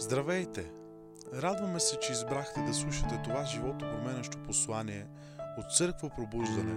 Здравейте! 0.00 0.72
Радваме 1.34 1.80
се, 1.80 1.98
че 1.98 2.12
избрахте 2.12 2.60
да 2.60 2.74
слушате 2.74 3.20
това 3.24 3.44
живото 3.44 3.78
променящо 3.78 4.42
послание 4.42 5.06
от 5.58 5.72
Църква 5.76 6.10
Пробуждане. 6.16 6.74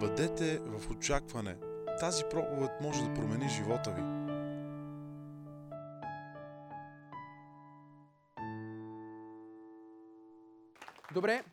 Бъдете 0.00 0.58
в 0.58 0.90
очакване. 0.90 1.56
Тази 2.00 2.24
проповед 2.30 2.70
може 2.80 3.04
да 3.04 3.14
промени 3.14 3.48
живота 3.48 3.90
ви. 3.90 4.02
Добре. 11.14 11.44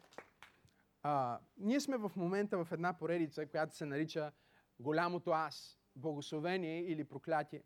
А, 1.04 1.40
ние 1.58 1.80
сме 1.80 1.98
в 1.98 2.12
момента 2.16 2.66
в 2.66 2.72
една 2.72 2.94
поредица, 2.94 3.46
която 3.46 3.76
се 3.76 3.86
нарича 3.86 4.32
Голямото 4.80 5.32
Аз. 5.32 5.78
Благословение 5.96 6.82
или 6.82 7.04
проклятие. 7.04 7.64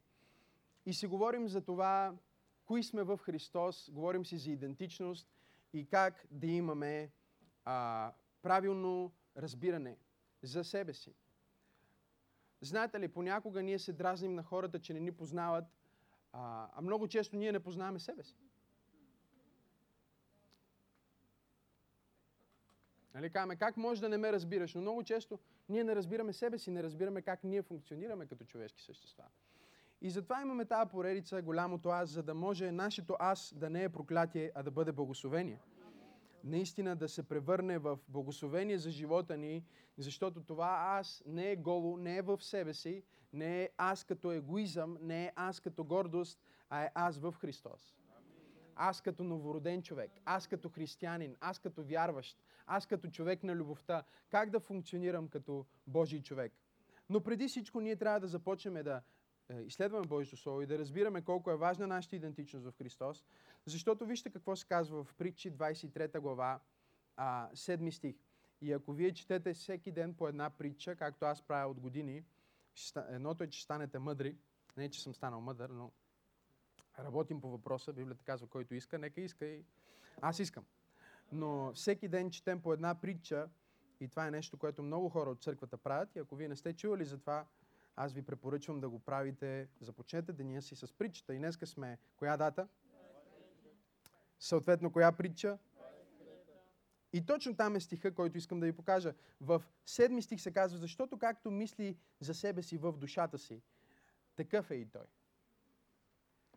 И 0.86 0.94
си 0.94 1.08
говорим 1.08 1.48
за 1.48 1.62
това, 1.62 2.14
кои 2.66 2.84
сме 2.84 3.04
в 3.04 3.18
Христос, 3.18 3.90
говорим 3.94 4.26
си 4.26 4.38
за 4.38 4.52
идентичност 4.52 5.28
и 5.74 5.86
как 5.86 6.26
да 6.32 6.48
имаме 6.48 7.12
а, 7.66 8.12
правилно 8.42 9.14
разбиране 9.38 9.98
за 10.42 10.64
себе 10.64 10.94
си. 10.94 11.16
Знаете 12.62 13.00
ли, 13.00 13.08
понякога 13.08 13.64
ние 13.64 13.80
се 13.80 13.94
дразним 13.94 14.36
на 14.36 14.44
хората, 14.44 14.80
че 14.80 14.94
не 14.94 15.00
ни 15.00 15.12
познават, 15.12 15.66
а, 16.34 16.70
а 16.74 16.82
много 16.82 17.08
често 17.08 17.36
ние 17.36 17.52
не 17.52 17.60
познаваме 17.60 18.00
себе 18.00 18.24
си. 18.24 18.36
Нали, 23.14 23.30
казваме, 23.30 23.56
как 23.56 23.78
може 23.78 24.02
да 24.02 24.10
не 24.10 24.18
ме 24.18 24.32
разбираш? 24.32 24.74
Но 24.74 24.82
много 24.82 25.04
често 25.04 25.40
ние 25.70 25.84
не 25.84 25.96
разбираме 25.96 26.34
себе 26.34 26.58
си, 26.58 26.72
не 26.72 26.84
разбираме 26.84 27.22
как 27.22 27.44
ние 27.44 27.62
функционираме 27.62 28.26
като 28.26 28.46
човешки 28.46 28.82
същества. 28.82 29.26
И 30.02 30.10
затова 30.10 30.42
имаме 30.42 30.66
тази 30.66 30.90
поредица, 30.90 31.42
голямото 31.42 31.90
аз, 31.90 32.10
за 32.10 32.24
да 32.24 32.34
може 32.34 32.72
нашето 32.72 33.16
аз 33.20 33.54
да 33.56 33.70
не 33.70 33.84
е 33.84 33.90
проклятие, 33.90 34.52
а 34.56 34.64
да 34.64 34.72
бъде 34.72 34.92
благословение. 34.92 35.60
Наистина 36.44 36.96
да 36.96 37.10
се 37.10 37.24
превърне 37.24 37.78
в 37.78 38.00
благословение 38.08 38.78
за 38.78 38.92
живота 38.92 39.38
ни, 39.38 39.64
защото 39.98 40.44
това 40.44 40.78
аз 41.00 41.24
не 41.26 41.52
е 41.52 41.56
голо, 41.56 41.98
не 41.98 42.18
е 42.18 42.22
в 42.22 42.44
себе 42.44 42.74
си, 42.74 43.04
не 43.34 43.64
е 43.64 43.70
аз 43.78 44.04
като 44.04 44.32
егоизъм, 44.32 44.98
не 45.02 45.26
е 45.26 45.32
аз 45.36 45.60
като 45.60 45.84
гордост, 45.84 46.40
а 46.70 46.84
е 46.84 46.92
аз 46.96 47.18
в 47.18 47.34
Христос. 47.42 47.96
Аз 48.76 49.02
като 49.02 49.24
новороден 49.24 49.82
човек, 49.82 50.12
аз 50.26 50.48
като 50.48 50.70
християнин, 50.70 51.36
аз 51.42 51.60
като 51.60 51.84
вярващ, 51.84 52.38
аз 52.66 52.86
като 52.86 53.10
човек 53.10 53.44
на 53.44 53.56
любовта, 53.56 54.04
как 54.30 54.50
да 54.50 54.60
функционирам 54.60 55.28
като 55.28 55.66
Божий 55.88 56.22
човек. 56.22 56.54
Но 57.10 57.22
преди 57.22 57.48
всичко 57.48 57.82
ние 57.82 57.96
трябва 57.96 58.20
да 58.20 58.28
започнем 58.28 58.84
да 58.84 59.02
изследваме 59.54 60.08
Божието 60.08 60.38
Слово 60.38 60.62
и 60.62 60.66
да 60.66 60.80
разбираме 60.80 61.22
колко 61.22 61.52
е 61.52 61.56
важна 61.56 61.88
нашата 61.88 62.16
идентичност 62.16 62.66
в 62.66 62.78
Христос. 62.78 63.26
Защото 63.66 64.06
вижте 64.06 64.30
какво 64.30 64.56
се 64.56 64.66
казва 64.68 65.04
в 65.04 65.14
притчи 65.14 65.52
23 65.52 66.20
глава, 66.20 66.60
а, 67.16 67.50
7 67.54 67.92
стих. 67.92 68.16
И 68.62 68.74
ако 68.74 68.94
вие 68.94 69.14
четете 69.14 69.54
всеки 69.54 69.92
ден 69.92 70.14
по 70.14 70.28
една 70.28 70.50
притча, 70.50 70.96
както 70.96 71.26
аз 71.26 71.42
правя 71.42 71.72
от 71.72 71.80
години, 71.80 72.24
едното 73.10 73.44
е, 73.44 73.48
че 73.48 73.64
станете 73.64 74.00
мъдри. 74.00 74.38
Не, 74.78 74.90
че 74.90 75.04
съм 75.04 75.14
станал 75.14 75.42
мъдър, 75.42 75.70
но 75.70 75.92
работим 77.00 77.42
по 77.42 77.50
въпроса. 77.50 77.94
Библията 77.94 78.24
казва, 78.24 78.48
който 78.48 78.76
иска, 78.76 79.00
нека 79.00 79.22
иска 79.22 79.46
и 79.46 79.66
аз 80.22 80.40
искам. 80.40 80.66
Но 81.32 81.74
всеки 81.74 82.08
ден 82.08 82.32
четем 82.32 82.62
по 82.62 82.74
една 82.74 83.02
притча 83.02 83.50
и 84.00 84.08
това 84.08 84.28
е 84.28 84.32
нещо, 84.32 84.58
което 84.58 84.84
много 84.84 85.10
хора 85.10 85.30
от 85.30 85.44
църквата 85.44 85.78
правят. 85.78 86.16
И 86.16 86.20
ако 86.20 86.36
вие 86.36 86.48
не 86.48 86.56
сте 86.56 86.74
чували 86.74 87.06
за 87.06 87.18
това, 87.18 87.46
аз 87.96 88.14
ви 88.14 88.22
препоръчвам 88.22 88.80
да 88.80 88.90
го 88.90 89.00
правите. 89.00 89.70
Започнете 89.82 90.34
деня 90.34 90.62
си 90.62 90.76
с 90.76 90.94
притчата. 90.94 91.36
И 91.36 91.38
днеска 91.38 91.68
сме 91.68 91.98
коя 92.18 92.38
дата? 92.38 92.68
Съответно, 94.40 94.92
коя 94.92 95.12
притча? 95.12 95.58
И 97.14 97.26
точно 97.26 97.56
там 97.56 97.76
е 97.76 97.80
стиха, 97.80 98.16
който 98.16 98.38
искам 98.38 98.60
да 98.60 98.66
ви 98.66 98.74
покажа. 98.74 99.14
В 99.42 99.64
седми 99.86 100.22
стих 100.22 100.42
се 100.42 100.52
казва, 100.52 100.78
защото 100.78 101.18
както 101.18 101.52
мисли 101.52 101.98
за 102.20 102.34
себе 102.34 102.62
си 102.62 102.78
в 102.78 102.94
душата 102.94 103.38
си, 103.38 103.62
такъв 104.36 104.72
е 104.72 104.76
и 104.76 104.86
той. 104.86 105.06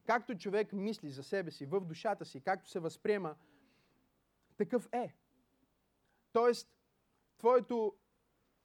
Както 0.07 0.39
човек 0.39 0.73
мисли 0.73 1.11
за 1.11 1.23
себе 1.23 1.51
си 1.51 1.67
в 1.67 1.81
душата 1.81 2.25
си, 2.25 2.41
както 2.41 2.71
се 2.71 2.81
възприема, 2.81 3.37
такъв 4.57 4.89
е. 4.93 5.15
Тоест, 6.33 6.69
твоето 7.39 7.97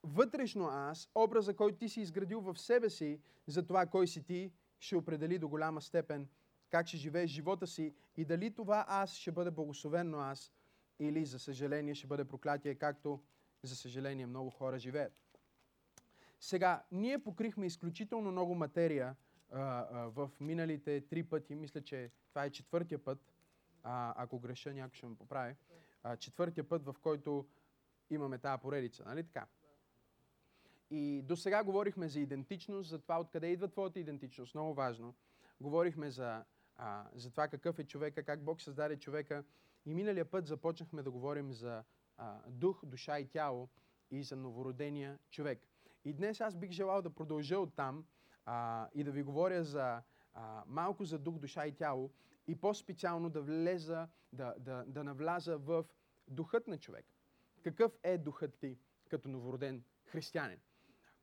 вътрешно 0.04 0.68
аз, 0.68 1.10
образа, 1.16 1.56
който 1.56 1.78
ти 1.78 1.90
си 1.90 2.02
изградил 2.02 2.42
в 2.42 2.60
себе 2.60 2.90
си 2.90 3.20
за 3.48 3.66
това 3.68 3.86
кой 3.86 4.08
си 4.08 4.24
ти, 4.24 4.52
ще 4.80 4.96
определи 4.96 5.40
до 5.40 5.50
голяма 5.50 5.82
степен 5.82 6.28
как 6.74 6.88
ще 6.88 6.98
живееш 6.98 7.32
живота 7.32 7.68
си 7.68 7.94
и 8.18 8.26
дали 8.26 8.54
това 8.54 8.86
аз 8.88 9.14
ще 9.14 9.32
бъде 9.32 9.52
благословено 9.52 10.18
аз 10.18 10.54
или, 11.00 11.26
за 11.26 11.40
съжаление, 11.40 11.96
ще 11.96 12.08
бъде 12.08 12.26
проклятие, 12.26 12.76
както, 12.76 13.24
за 13.64 13.76
съжаление, 13.76 14.26
много 14.26 14.50
хора 14.50 14.80
живеят. 14.80 15.14
Сега, 16.40 16.84
ние 16.92 17.24
покрихме 17.24 17.66
изключително 17.66 18.32
много 18.32 18.56
материя 18.56 19.16
а, 19.52 19.60
а, 19.62 20.10
в 20.10 20.32
миналите 20.40 21.02
три 21.02 21.24
пъти. 21.24 21.56
Мисля, 21.56 21.82
че 21.82 22.12
това 22.30 22.46
е 22.46 22.50
четвъртия 22.50 23.04
път. 23.04 23.20
А, 23.84 24.14
ако 24.24 24.40
греша, 24.40 24.74
някой 24.74 24.96
ще 24.96 25.06
ме 25.06 25.16
поправи. 25.16 25.56
А, 26.04 26.18
четвъртия 26.18 26.70
път, 26.70 26.86
в 26.86 26.96
който 27.02 27.48
имаме 28.10 28.38
тази 28.38 28.62
поредица. 28.62 29.04
Нали 29.06 29.24
така? 29.24 29.46
И 30.96 31.22
до 31.22 31.36
сега 31.36 31.64
говорихме 31.64 32.10
за 32.10 32.20
идентичност, 32.20 32.90
за 32.90 33.00
това 33.00 33.20
откъде 33.20 33.48
идва 33.48 33.68
твоята 33.68 34.00
идентичност. 34.00 34.56
Много 34.56 34.74
важно. 34.74 35.16
Говорихме 35.62 36.12
за, 36.12 36.44
а, 36.76 37.06
за 37.16 37.32
това 37.32 37.48
какъв 37.48 37.80
е 37.80 37.84
човека, 37.84 38.24
как 38.24 38.44
Бог 38.44 38.62
създаде 38.62 39.00
човека. 39.00 39.44
И 39.86 39.94
миналия 39.94 40.26
път 40.26 40.48
започнахме 40.48 41.04
да 41.04 41.12
говорим 41.12 41.54
за 41.54 41.84
а, 42.18 42.40
дух, 42.50 42.86
душа 42.86 43.20
и 43.20 43.28
тяло 43.28 43.70
и 44.12 44.24
за 44.24 44.36
новородения 44.36 45.20
човек. 45.30 45.68
И 46.06 46.14
днес 46.14 46.42
аз 46.42 46.56
бих 46.56 46.72
желал 46.72 47.02
да 47.02 47.10
продължа 47.10 47.60
оттам 47.60 48.06
а, 48.46 48.88
и 48.94 49.04
да 49.04 49.12
ви 49.12 49.24
говоря 49.24 49.64
за 49.64 50.02
а, 50.34 50.64
малко 50.68 51.06
за 51.06 51.20
дух, 51.20 51.38
душа 51.38 51.68
и 51.68 51.76
тяло 51.76 52.12
и 52.48 52.56
по-специално 52.56 53.30
да 53.30 53.42
влеза, 53.42 54.08
да, 54.34 54.56
да, 54.60 54.84
да 54.88 55.04
навляза 55.04 55.58
в 55.58 55.86
духът 56.28 56.68
на 56.68 56.78
човек. 56.78 57.06
Какъв 57.64 57.92
е 58.04 58.18
духът 58.18 58.58
ти 58.60 58.78
като 59.10 59.30
новороден 59.30 59.84
християнин? 60.06 60.60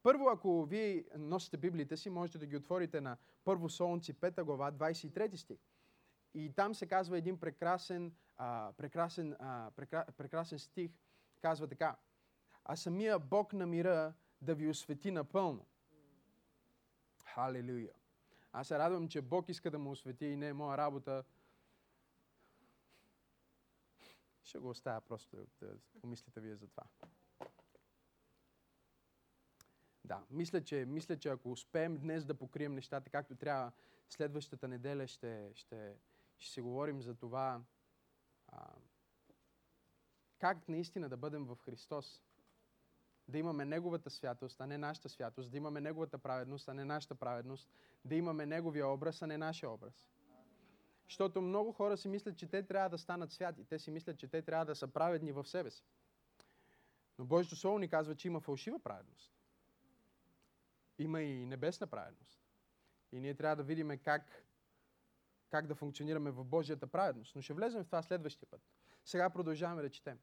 Първо, 0.03 0.28
ако 0.28 0.65
вие 0.65 1.05
носите 1.16 1.56
Библията 1.56 1.97
си, 1.97 2.11
можете 2.11 2.38
да 2.38 2.47
ги 2.47 2.56
отворите 2.56 3.00
на 3.00 3.16
Първо 3.44 3.69
Солнци, 3.69 4.15
5 4.15 4.43
глава, 4.43 4.72
23 4.72 5.37
стих. 5.37 5.59
И 6.34 6.53
там 6.53 6.75
се 6.75 6.87
казва 6.87 7.19
един 7.19 7.41
прекрасен, 7.41 8.15
а, 8.37 8.72
прекрасен, 8.77 9.37
а, 9.39 9.71
прекра, 9.77 10.05
прекрасен 10.16 10.59
стих. 10.59 10.91
Казва 11.41 11.69
така. 11.69 11.97
А 12.65 12.77
самия 12.77 13.19
Бог 13.19 13.53
на 13.53 13.66
мира 13.66 14.15
да 14.43 14.55
ви 14.55 14.69
освети 14.69 15.10
напълно. 15.10 15.66
Халелуя. 17.25 17.93
Аз 18.53 18.69
се 18.69 18.78
радвам, 18.78 19.09
че 19.09 19.22
Бог 19.22 19.49
иска 19.49 19.71
да 19.71 19.78
му 19.78 19.91
освети 19.91 20.27
и 20.27 20.37
не 20.37 20.49
е 20.49 20.53
моя 20.53 20.77
работа. 20.78 21.25
Ще 24.43 24.59
го 24.59 24.69
оставя 24.69 25.00
просто 25.00 25.47
да 25.60 25.78
помислите 26.00 26.41
вие 26.41 26.56
за 26.56 26.69
това. 26.69 26.84
Да, 30.05 30.22
мисля 30.31 30.65
че, 30.65 30.84
мисля, 30.88 31.19
че 31.19 31.28
ако 31.28 31.53
успеем 31.53 31.99
днес 31.99 32.25
да 32.25 32.34
покрием 32.34 32.75
нещата 32.75 33.11
както 33.11 33.34
трябва, 33.34 33.72
следващата 34.09 34.69
неделя 34.69 35.06
ще, 35.06 35.50
ще, 35.55 35.94
ще 36.38 36.53
се 36.53 36.61
говорим 36.61 37.03
за 37.03 37.15
това 37.15 37.62
а, 38.49 38.66
как 40.39 40.69
наистина 40.69 41.09
да 41.09 41.16
бъдем 41.16 41.44
в 41.44 41.56
Христос. 41.56 42.22
Да 43.28 43.39
имаме 43.39 43.65
Неговата 43.65 44.10
святост, 44.10 44.60
а 44.60 44.66
не 44.66 44.78
нашата 44.78 45.09
святост. 45.09 45.50
Да 45.50 45.56
имаме 45.56 45.81
Неговата 45.81 46.19
праведност, 46.19 46.69
а 46.69 46.75
не 46.75 46.84
нашата 46.84 47.15
праведност. 47.15 47.71
Да 48.05 48.15
имаме 48.15 48.47
Неговия 48.47 48.89
образ, 48.89 49.22
а 49.22 49.27
не 49.27 49.39
нашия 49.39 49.71
образ. 49.71 50.06
Защото 51.09 51.42
много 51.42 51.72
хора 51.72 51.97
си 51.97 52.09
мислят, 52.09 52.36
че 52.36 52.47
те 52.47 52.63
трябва 52.63 52.89
да 52.89 52.98
станат 52.98 53.33
святи. 53.33 53.65
Те 53.65 53.78
си 53.78 53.91
мислят, 53.91 54.19
че 54.19 54.28
те 54.28 54.42
трябва 54.42 54.66
да 54.66 54.74
са 54.74 54.89
праведни 54.89 55.33
в 55.33 55.48
себе 55.48 55.71
си. 55.71 55.84
Но 57.19 57.24
Божието 57.24 57.57
Слово 57.57 57.78
ни 57.78 57.89
казва, 57.89 58.15
че 58.15 58.28
има 58.28 58.41
фалшива 58.41 58.78
праведност 58.78 59.40
има 61.02 61.22
и 61.22 61.47
небесна 61.47 61.86
праведност. 61.86 62.41
И 63.12 63.20
ние 63.20 63.34
трябва 63.34 63.56
да 63.56 63.62
видим 63.62 63.98
как, 64.04 64.44
как 65.50 65.66
да 65.66 65.74
функционираме 65.74 66.30
в 66.30 66.44
Божията 66.44 66.86
праведност. 66.86 67.36
Но 67.36 67.42
ще 67.42 67.54
влезем 67.54 67.82
в 67.82 67.86
това 67.86 68.02
следващия 68.02 68.48
път. 68.50 68.60
Сега 69.04 69.30
продължаваме 69.30 69.82
да 69.82 69.91
четем. 69.91 70.18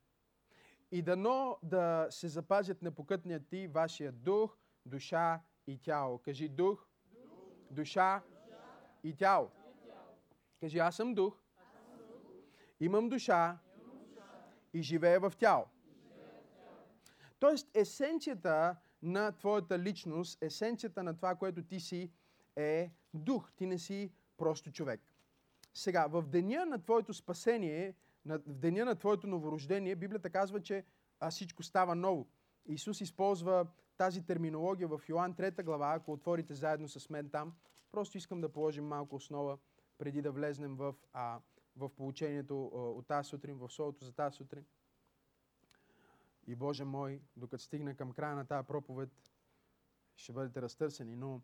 И 0.92 1.02
дано 1.02 1.58
да 1.64 2.08
се 2.10 2.28
запазят 2.28 2.82
непокътният 2.82 3.48
ти 3.48 3.68
вашия 3.68 4.12
дух, 4.12 4.58
душа 4.86 5.42
и 5.68 5.78
тяло. 5.78 6.18
Кажи 6.18 6.50
дух, 6.50 6.88
дух 7.12 7.22
душа, 7.72 8.22
душа 8.22 8.24
и, 9.04 9.16
тяло. 9.16 9.52
и 9.52 9.88
тяло. 9.88 10.08
Кажи 10.60 10.78
аз 10.80 10.96
съм 10.96 11.14
дух, 11.14 11.44
аз 11.58 11.74
съм 11.74 11.98
дух 11.98 12.42
имам, 12.80 13.10
душа, 13.10 13.60
имам 13.78 13.98
душа 13.98 14.24
и 14.74 14.82
живея 14.82 15.20
в 15.20 15.34
тяло. 15.38 15.66
Тоест, 17.40 17.78
есенцията 17.78 18.76
на 19.02 19.32
твоята 19.32 19.80
личност, 19.80 20.44
есенцията 20.44 21.04
на 21.04 21.16
това, 21.16 21.36
което 21.36 21.64
ти 21.64 21.80
си, 21.80 22.12
е 22.56 22.92
дух. 23.14 23.52
Ти 23.56 23.66
не 23.66 23.80
си 23.80 24.12
просто 24.38 24.72
човек. 24.72 25.02
Сега, 25.74 26.08
в 26.08 26.22
деня 26.22 26.66
на 26.66 26.82
твоето 26.82 27.14
спасение, 27.14 27.96
в 28.26 28.40
деня 28.54 28.86
на 28.86 28.96
твоето 28.96 29.28
новорождение, 29.28 29.96
Библията 29.96 30.30
казва, 30.30 30.62
че 30.62 30.86
а, 31.20 31.30
всичко 31.32 31.64
става 31.64 31.96
ново. 31.96 32.28
Исус 32.66 33.02
използва 33.02 33.68
тази 33.98 34.26
терминология 34.26 34.88
в 34.88 35.02
Йоан 35.10 35.34
3 35.34 35.64
глава, 35.64 35.94
ако 35.94 36.14
отворите 36.14 36.54
заедно 36.54 36.88
с 36.88 37.10
мен 37.10 37.30
там. 37.30 37.54
Просто 37.92 38.18
искам 38.18 38.42
да 38.42 38.50
положим 38.50 38.86
малко 38.86 39.16
основа, 39.16 39.58
преди 39.98 40.22
да 40.22 40.32
влезнем 40.32 40.76
в, 40.76 40.96
а, 41.14 41.40
в 41.76 41.90
получението 41.90 42.72
а, 42.74 42.78
от 42.78 43.08
тази 43.08 43.30
сутрин, 43.30 43.58
в 43.58 43.70
словото 43.70 44.06
за 44.06 44.14
тази 44.14 44.36
сутрин. 44.36 44.66
И 46.48 46.56
Боже 46.56 46.86
мой, 46.86 47.22
докато 47.38 47.64
стигна 47.64 47.96
към 47.96 48.14
края 48.14 48.36
на 48.36 48.46
тази 48.46 48.68
проповед, 48.68 49.10
ще 50.16 50.34
бъдете 50.34 50.62
разтърсени. 50.62 51.16
Но, 51.16 51.42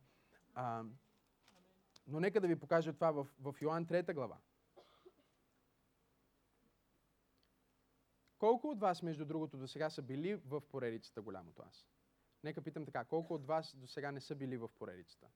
а, 0.54 0.84
но 2.08 2.20
нека 2.20 2.42
да 2.42 2.48
ви 2.48 2.60
покажа 2.60 2.94
това 2.94 3.12
в, 3.12 3.28
в 3.40 3.56
Йоан 3.62 3.86
3 3.86 4.14
глава. 4.14 4.38
Колко 8.40 8.70
от 8.70 8.80
вас, 8.80 9.02
между 9.02 9.26
другото, 9.26 9.58
до 9.58 9.68
сега 9.68 9.90
са 9.90 10.02
били 10.02 10.36
в 10.36 10.62
поредицата 10.62 11.22
голямото 11.22 11.64
аз? 11.70 11.88
Нека 12.44 12.62
питам 12.62 12.86
така, 12.86 13.06
колко 13.06 13.34
от 13.34 13.46
вас 13.46 13.76
до 13.76 13.88
сега 13.88 14.12
не 14.12 14.22
са 14.22 14.36
били 14.36 14.58
в 14.58 14.70
поредицата? 14.70 15.28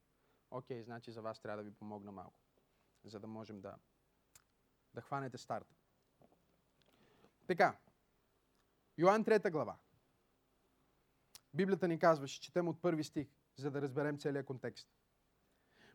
Окей, 0.52 0.84
значи 0.84 1.12
за 1.12 1.22
вас 1.22 1.40
трябва 1.40 1.64
да 1.64 1.70
ви 1.70 1.76
помогна 1.76 2.12
малко, 2.12 2.40
за 3.04 3.20
да 3.20 3.28
можем 3.28 3.62
да, 3.62 3.76
да 4.94 5.02
хванете 5.02 5.38
старта. 5.38 5.76
Така, 7.48 7.78
Йоан 9.00 9.24
3 9.24 9.52
глава. 9.52 9.78
Библията 11.54 11.88
ни 11.88 12.00
казва, 12.00 12.28
ще 12.28 12.46
четем 12.46 12.68
от 12.68 12.82
първи 12.82 13.04
стих, 13.04 13.28
за 13.56 13.72
да 13.72 13.82
разберем 13.82 14.18
целият 14.18 14.46
контекст. 14.46 14.90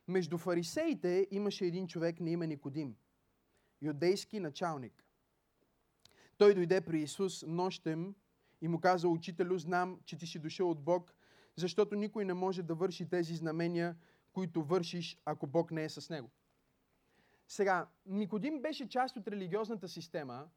Между 0.07 0.37
фарисеите 0.37 1.27
имаше 1.31 1.65
един 1.65 1.87
човек 1.87 2.19
на 2.19 2.29
име 2.29 2.47
Никодим, 2.47 2.95
юдейски 3.81 4.39
началник. 4.39 5.05
Той 6.37 6.53
дойде 6.53 6.81
при 6.81 7.01
Исус 7.01 7.43
нощем 7.47 8.15
и 8.61 8.67
му 8.67 8.79
каза, 8.79 9.07
Учителю, 9.07 9.57
знам, 9.57 9.99
че 10.05 10.17
ти 10.17 10.27
си 10.27 10.39
дошъл 10.39 10.69
от 10.69 10.83
Бог, 10.83 11.15
защото 11.55 11.95
никой 11.95 12.25
не 12.25 12.33
може 12.33 12.63
да 12.63 12.75
върши 12.75 13.09
тези 13.09 13.35
знамения, 13.35 13.97
които 14.33 14.63
вършиш, 14.63 15.21
ако 15.25 15.47
Бог 15.47 15.71
не 15.71 15.83
е 15.83 15.89
с 15.89 16.09
него. 16.09 16.31
Сега, 17.47 17.89
Никодим 18.05 18.61
беше 18.61 18.89
част 18.89 19.17
от 19.17 19.27
религиозната 19.27 19.87
система, 19.87 20.49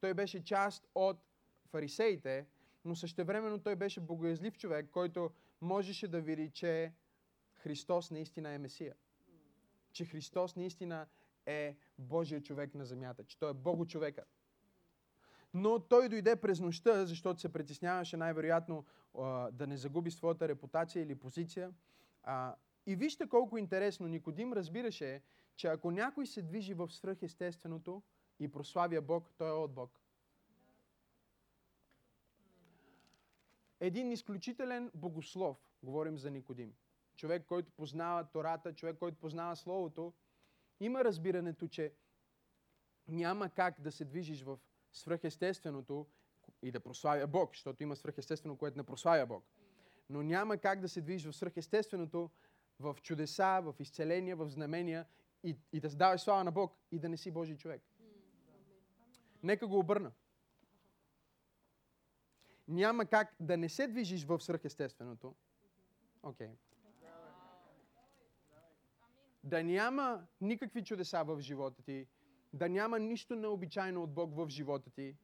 той 0.00 0.14
беше 0.14 0.44
част 0.44 0.86
от 0.94 1.29
фарисеите, 1.70 2.46
но 2.84 2.96
същевременно 2.96 3.58
той 3.58 3.76
беше 3.76 4.00
богоязлив 4.00 4.58
човек, 4.58 4.90
който 4.90 5.30
можеше 5.60 6.08
да 6.08 6.20
види, 6.20 6.50
че 6.50 6.92
Христос 7.54 8.10
наистина 8.10 8.50
е 8.50 8.58
Месия. 8.58 8.94
Че 9.92 10.04
Христос 10.04 10.56
наистина 10.56 11.06
е 11.46 11.76
Божия 11.98 12.42
човек 12.42 12.74
на 12.74 12.84
земята, 12.84 13.24
че 13.24 13.38
той 13.38 13.50
е 13.50 13.54
Бого 13.54 13.86
човека. 13.86 14.24
Но 15.54 15.78
той 15.78 16.08
дойде 16.08 16.36
през 16.36 16.60
нощта, 16.60 17.06
защото 17.06 17.40
се 17.40 17.52
притесняваше 17.52 18.16
най-вероятно 18.16 18.84
да 19.52 19.66
не 19.66 19.76
загуби 19.76 20.10
своята 20.10 20.48
репутация 20.48 21.02
или 21.02 21.14
позиция. 21.14 21.72
И 22.86 22.96
вижте 22.96 23.28
колко 23.28 23.58
интересно 23.58 24.08
Никодим 24.08 24.52
разбираше, 24.52 25.22
че 25.56 25.66
ако 25.66 25.90
някой 25.90 26.26
се 26.26 26.42
движи 26.42 26.74
в 26.74 26.90
свръхестественото 26.90 28.02
и 28.40 28.48
прославя 28.48 29.00
Бог, 29.00 29.30
той 29.38 29.48
е 29.48 29.52
от 29.52 29.72
Бог. 29.72 29.99
Един 33.80 34.12
изключителен 34.12 34.90
богослов, 34.94 35.58
говорим 35.82 36.18
за 36.18 36.30
Никодим. 36.30 36.74
Човек, 37.16 37.46
който 37.46 37.72
познава 37.72 38.24
Тората, 38.24 38.74
човек, 38.74 38.98
който 38.98 39.18
познава 39.18 39.56
Словото, 39.56 40.12
има 40.80 41.04
разбирането, 41.04 41.68
че 41.68 41.92
няма 43.08 43.48
как 43.48 43.80
да 43.80 43.92
се 43.92 44.04
движиш 44.04 44.42
в 44.42 44.58
свръхестественото 44.92 46.06
и 46.62 46.70
да 46.70 46.80
прославя 46.80 47.26
Бог, 47.26 47.54
защото 47.54 47.82
има 47.82 47.96
свръхестествено, 47.96 48.56
което 48.56 48.76
не 48.76 48.84
прославя 48.84 49.26
Бог. 49.26 49.44
Но 50.08 50.22
няма 50.22 50.58
как 50.58 50.80
да 50.80 50.88
се 50.88 51.00
движиш 51.00 51.32
в 51.32 51.36
свръхестественото, 51.36 52.30
в 52.78 52.96
чудеса, 53.02 53.60
в 53.62 53.74
изцеления, 53.80 54.36
в 54.36 54.50
знамения 54.50 55.06
и, 55.42 55.56
и 55.72 55.80
да 55.80 55.88
даваш 55.88 56.20
слава 56.20 56.44
на 56.44 56.52
Бог 56.52 56.76
и 56.92 56.98
да 56.98 57.08
не 57.08 57.16
си 57.16 57.30
Божий 57.30 57.56
човек. 57.56 57.82
Нека 59.42 59.66
го 59.66 59.78
обърна. 59.78 60.12
Няма 62.70 63.06
как 63.06 63.34
да 63.40 63.56
не 63.56 63.68
се 63.68 63.86
движиш 63.86 64.24
в 64.24 64.40
свръхестественото. 64.40 65.34
Окей. 66.22 66.48
Okay. 66.48 66.56
Да 69.44 69.64
няма 69.64 70.26
никакви 70.40 70.84
чудеса 70.84 71.24
в 71.24 71.40
живота 71.40 71.82
ти, 71.82 72.06
да 72.52 72.68
няма 72.68 72.98
нищо 72.98 73.36
необичайно 73.36 74.02
от 74.02 74.14
Бог 74.14 74.34
в 74.34 74.48
живота 74.48 74.90
ти, 74.90 75.16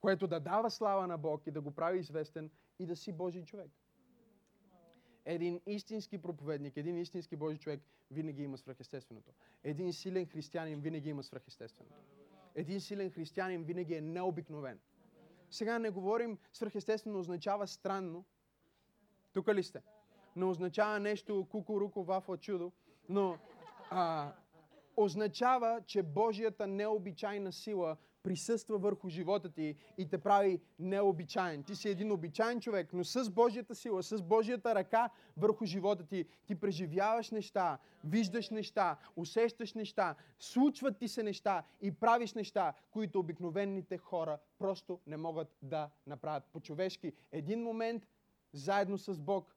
което 0.00 0.26
да 0.26 0.40
дава 0.40 0.70
слава 0.70 1.06
на 1.06 1.18
Бог 1.18 1.46
и 1.46 1.50
да 1.50 1.60
го 1.60 1.70
прави 1.70 1.98
известен 1.98 2.50
и 2.78 2.86
да 2.86 2.96
си 2.96 3.12
Божий 3.12 3.44
човек. 3.44 3.70
Един 5.24 5.60
истински 5.66 6.18
проповедник, 6.18 6.76
един 6.76 6.98
истински 6.98 7.36
Божий 7.36 7.58
човек 7.58 7.80
винаги 8.10 8.42
има 8.42 8.58
свръхестественото. 8.58 9.32
Един 9.64 9.92
силен 9.92 10.26
християнин 10.26 10.80
винаги 10.80 11.08
има 11.10 11.22
свръхестественото. 11.22 11.96
Един 12.54 12.80
силен 12.80 13.10
християнин 13.10 13.62
винаги 13.62 13.94
е 13.94 14.00
необикновен. 14.00 14.80
Сега 15.56 15.78
не 15.78 15.90
говорим 15.90 16.38
свръхестествено 16.52 17.18
означава 17.18 17.66
странно. 17.66 18.24
Тук 19.32 19.48
ли 19.48 19.62
сте? 19.62 19.82
Не 20.36 20.44
означава 20.44 21.00
нещо 21.00 21.46
кукуруко, 21.50 22.04
вафла, 22.04 22.36
чудо, 22.36 22.72
но 23.08 23.38
а, 23.90 24.32
означава, 24.96 25.82
че 25.86 26.02
Божията 26.02 26.66
необичайна 26.66 27.52
сила 27.52 27.96
присъства 28.26 28.78
върху 28.78 29.08
живота 29.08 29.48
ти 29.48 29.76
и 29.98 30.08
те 30.08 30.18
прави 30.18 30.60
необичайен. 30.78 31.62
Ти 31.62 31.76
си 31.76 31.88
един 31.88 32.12
обичайен 32.12 32.60
човек, 32.60 32.92
но 32.92 33.04
с 33.04 33.30
Божията 33.30 33.74
сила, 33.74 34.02
с 34.02 34.22
Божията 34.22 34.74
ръка 34.74 35.10
върху 35.36 35.66
живота 35.66 36.06
ти, 36.06 36.24
ти 36.46 36.54
преживяваш 36.54 37.30
неща, 37.30 37.78
виждаш 38.04 38.50
неща, 38.50 38.96
усещаш 39.16 39.74
неща, 39.74 40.14
случват 40.38 40.98
ти 40.98 41.08
се 41.08 41.22
неща 41.22 41.62
и 41.80 41.92
правиш 41.92 42.34
неща, 42.34 42.72
които 42.90 43.18
обикновените 43.18 43.98
хора 43.98 44.38
просто 44.58 45.00
не 45.06 45.16
могат 45.16 45.56
да 45.62 45.90
направят 46.06 46.44
по-човешки. 46.52 47.12
Един 47.32 47.62
момент, 47.62 48.06
заедно 48.52 48.98
с 48.98 49.20
Бог, 49.20 49.55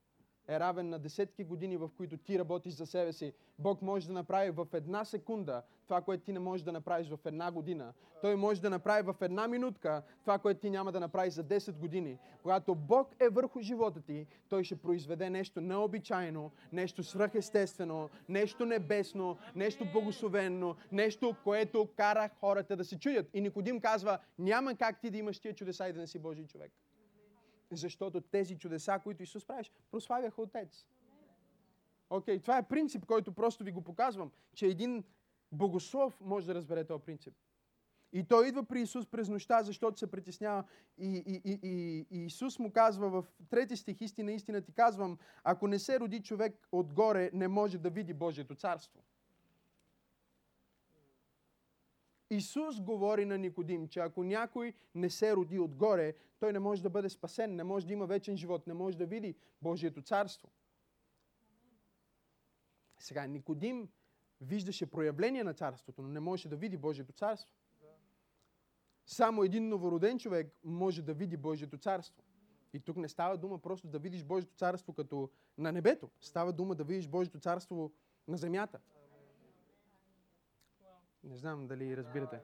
е 0.49 0.59
равен 0.59 0.89
на 0.89 0.99
десетки 0.99 1.43
години, 1.43 1.77
в 1.77 1.89
които 1.97 2.17
ти 2.17 2.39
работиш 2.39 2.73
за 2.73 2.85
себе 2.85 3.13
си. 3.13 3.33
Бог 3.59 3.81
може 3.81 4.07
да 4.07 4.13
направи 4.13 4.51
в 4.51 4.67
една 4.73 5.05
секунда 5.05 5.61
това, 5.87 6.01
което 6.01 6.23
ти 6.23 6.33
не 6.33 6.39
можеш 6.39 6.63
да 6.63 6.71
направиш 6.71 7.09
в 7.09 7.19
една 7.25 7.51
година. 7.51 7.93
Той 8.21 8.35
може 8.35 8.61
да 8.61 8.69
направи 8.69 9.01
в 9.01 9.15
една 9.21 9.47
минутка 9.47 10.03
това, 10.21 10.39
което 10.39 10.59
ти 10.59 10.69
няма 10.69 10.91
да 10.91 10.99
направиш 10.99 11.33
за 11.33 11.43
10 11.43 11.77
години. 11.77 12.17
Когато 12.41 12.75
Бог 12.75 13.15
е 13.19 13.29
върху 13.29 13.61
живота 13.61 14.01
ти, 14.01 14.27
Той 14.49 14.63
ще 14.63 14.75
произведе 14.75 15.29
нещо 15.29 15.61
необичайно, 15.61 16.51
нещо 16.71 17.03
свръхестествено, 17.03 18.09
нещо 18.29 18.65
небесно, 18.65 19.37
нещо 19.55 19.85
богословенно, 19.93 20.75
нещо, 20.91 21.35
което 21.43 21.89
кара 21.95 22.29
хората 22.39 22.75
да 22.75 22.85
се 22.85 22.99
чудят. 22.99 23.29
И 23.33 23.41
Никодим 23.41 23.79
казва, 23.79 24.19
няма 24.39 24.75
как 24.75 25.01
ти 25.01 25.09
да 25.09 25.17
имаш 25.17 25.39
тия 25.39 25.55
чудеса 25.55 25.87
и 25.87 25.93
да 25.93 25.99
не 25.99 26.07
си 26.07 26.19
Божий 26.19 26.45
човек. 26.45 26.71
Защото 27.71 28.21
тези 28.21 28.57
чудеса, 28.57 28.99
които 29.03 29.23
Исус 29.23 29.45
правиш, 29.45 29.71
прославяха 29.91 30.41
Отец. 30.41 30.85
Окей, 32.09 32.37
okay, 32.37 32.41
това 32.41 32.57
е 32.57 32.67
принцип, 32.67 33.05
който 33.05 33.31
просто 33.31 33.63
ви 33.63 33.71
го 33.71 33.81
показвам, 33.81 34.31
че 34.53 34.65
един 34.65 35.03
богослов 35.51 36.21
може 36.21 36.47
да 36.47 36.55
разбере 36.55 36.83
този 36.83 37.03
принцип. 37.03 37.33
И 38.13 38.23
той 38.23 38.47
идва 38.47 38.63
при 38.63 38.81
Исус 38.81 39.05
през 39.05 39.29
нощта, 39.29 39.63
защото 39.63 39.99
се 39.99 40.11
притеснява. 40.11 40.63
И, 40.97 41.23
и, 41.25 41.41
и, 41.45 42.07
и, 42.11 42.25
Исус 42.25 42.59
му 42.59 42.71
казва 42.71 43.09
в 43.09 43.25
трети 43.49 43.77
стих, 43.77 44.01
истина, 44.01 44.31
истина 44.31 44.61
ти 44.61 44.71
казвам, 44.71 45.17
ако 45.43 45.67
не 45.67 45.79
се 45.79 45.99
роди 45.99 46.23
човек 46.23 46.67
отгоре, 46.71 47.29
не 47.33 47.47
може 47.47 47.77
да 47.77 47.89
види 47.89 48.13
Божието 48.13 48.55
царство. 48.55 49.03
Исус 52.29 52.81
говори 52.81 53.25
на 53.25 53.37
Никодим, 53.37 53.87
че 53.87 53.99
ако 53.99 54.23
някой 54.23 54.73
не 54.95 55.09
се 55.09 55.35
роди 55.35 55.59
отгоре, 55.59 56.13
той 56.39 56.53
не 56.53 56.59
може 56.59 56.83
да 56.83 56.89
бъде 56.89 57.09
спасен, 57.09 57.55
не 57.55 57.63
може 57.63 57.87
да 57.87 57.93
има 57.93 58.05
вечен 58.05 58.37
живот, 58.37 58.67
не 58.67 58.73
може 58.73 58.97
да 58.97 59.05
види 59.05 59.35
Божието 59.61 60.01
царство. 60.01 60.49
Сега, 62.99 63.27
Никодим 63.27 63.89
виждаше 64.41 64.85
проявление 64.85 65.43
на 65.43 65.53
царството, 65.53 66.01
но 66.01 66.07
не 66.07 66.19
можеше 66.19 66.49
да 66.49 66.55
види 66.55 66.77
Божието 66.77 67.11
царство. 67.13 67.55
Само 69.05 69.43
един 69.43 69.69
новороден 69.69 70.19
човек 70.19 70.55
може 70.63 71.01
да 71.01 71.13
види 71.13 71.37
Божието 71.37 71.77
царство. 71.77 72.23
И 72.73 72.79
тук 72.79 72.97
не 72.97 73.09
става 73.09 73.37
дума 73.37 73.59
просто 73.59 73.87
да 73.87 73.99
видиш 73.99 74.23
Божието 74.23 74.55
царство 74.55 74.93
като 74.93 75.29
на 75.57 75.71
небето. 75.71 76.09
Става 76.21 76.53
дума 76.53 76.75
да 76.75 76.83
видиш 76.83 77.07
Божието 77.07 77.39
царство 77.39 77.91
на 78.27 78.37
земята. 78.37 78.79
Не 81.23 81.37
знам 81.37 81.67
дали 81.67 81.97
разбирате. 81.97 82.41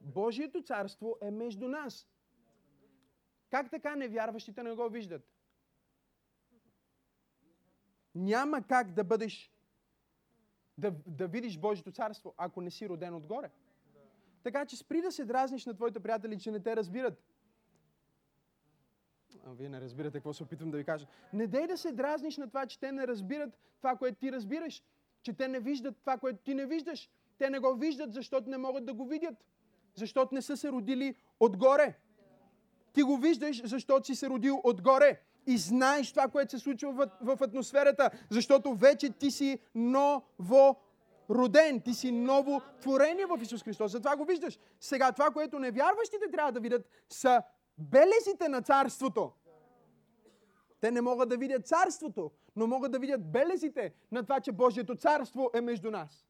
Божието 0.00 0.62
царство 0.62 1.16
е 1.20 1.30
между 1.30 1.68
нас. 1.68 2.08
Как 3.50 3.70
така 3.70 3.96
невярващите 3.96 4.62
не 4.62 4.74
го 4.74 4.88
виждат? 4.88 5.22
Няма 8.14 8.62
как 8.62 8.92
да 8.92 9.04
бъдеш 9.04 9.54
да, 10.78 10.94
да 11.06 11.28
видиш 11.28 11.58
Божието 11.58 11.92
царство, 11.92 12.34
ако 12.36 12.60
не 12.60 12.70
си 12.70 12.88
роден 12.88 13.14
отгоре. 13.14 13.50
Така 14.42 14.66
че 14.66 14.76
спри 14.76 15.02
да 15.02 15.12
се 15.12 15.24
дразниш 15.24 15.66
на 15.66 15.74
твоите 15.74 16.00
приятели, 16.00 16.38
че 16.38 16.50
не 16.50 16.60
те 16.60 16.76
разбират. 16.76 17.22
А, 19.44 19.52
вие 19.52 19.68
не 19.68 19.80
разбирате 19.80 20.18
какво 20.18 20.32
се 20.32 20.42
опитвам 20.42 20.70
да 20.70 20.76
ви 20.78 20.84
кажа. 20.84 21.06
Не 21.32 21.46
дей 21.46 21.66
да 21.66 21.76
се 21.76 21.92
дразниш 21.92 22.36
на 22.36 22.48
това, 22.48 22.66
че 22.66 22.80
те 22.80 22.92
не 22.92 23.06
разбират 23.06 23.58
това, 23.78 23.96
което 23.96 24.18
ти 24.18 24.32
разбираш. 24.32 24.82
Че 25.22 25.32
те 25.32 25.48
не 25.48 25.60
виждат 25.60 25.96
това, 26.00 26.18
което 26.18 26.38
ти 26.38 26.54
не 26.54 26.66
виждаш. 26.66 27.10
Те 27.38 27.50
не 27.50 27.58
го 27.58 27.74
виждат, 27.74 28.12
защото 28.12 28.50
не 28.50 28.58
могат 28.58 28.84
да 28.84 28.94
го 28.94 29.06
видят. 29.06 29.34
Защото 29.94 30.34
не 30.34 30.42
са 30.42 30.56
се 30.56 30.72
родили 30.72 31.14
отгоре. 31.40 31.94
Ти 32.92 33.02
го 33.02 33.16
виждаш, 33.16 33.62
защото 33.64 34.06
си 34.06 34.14
се 34.14 34.28
родил 34.28 34.60
отгоре. 34.64 35.20
И 35.46 35.58
знаеш 35.58 36.10
това, 36.10 36.28
което 36.28 36.50
се 36.50 36.58
случва 36.58 36.92
в, 36.92 37.08
в 37.20 37.42
атмосферата, 37.42 38.10
защото 38.30 38.74
вече 38.74 39.10
ти 39.10 39.30
си 39.30 39.58
ново 39.74 40.76
роден, 41.30 41.80
ти 41.80 41.94
си 41.94 42.12
ново 42.12 42.60
творение 42.80 43.26
в 43.26 43.38
Исус 43.42 43.62
Христос. 43.62 43.92
Затова 43.92 44.16
го 44.16 44.24
виждаш. 44.24 44.58
Сега 44.80 45.12
това, 45.12 45.30
което 45.30 45.58
невярващите 45.58 46.30
трябва 46.32 46.52
да 46.52 46.60
видят, 46.60 46.88
са 47.08 47.42
белезите 47.78 48.48
на 48.48 48.62
царството. 48.62 49.32
Те 50.80 50.90
не 50.90 51.00
могат 51.00 51.28
да 51.28 51.36
видят 51.36 51.66
царството, 51.66 52.30
но 52.56 52.66
могат 52.66 52.92
да 52.92 52.98
видят 52.98 53.32
белезите 53.32 53.94
на 54.12 54.22
това, 54.22 54.40
че 54.40 54.52
Божието 54.52 54.94
царство 54.94 55.50
е 55.54 55.60
между 55.60 55.90
нас. 55.90 56.26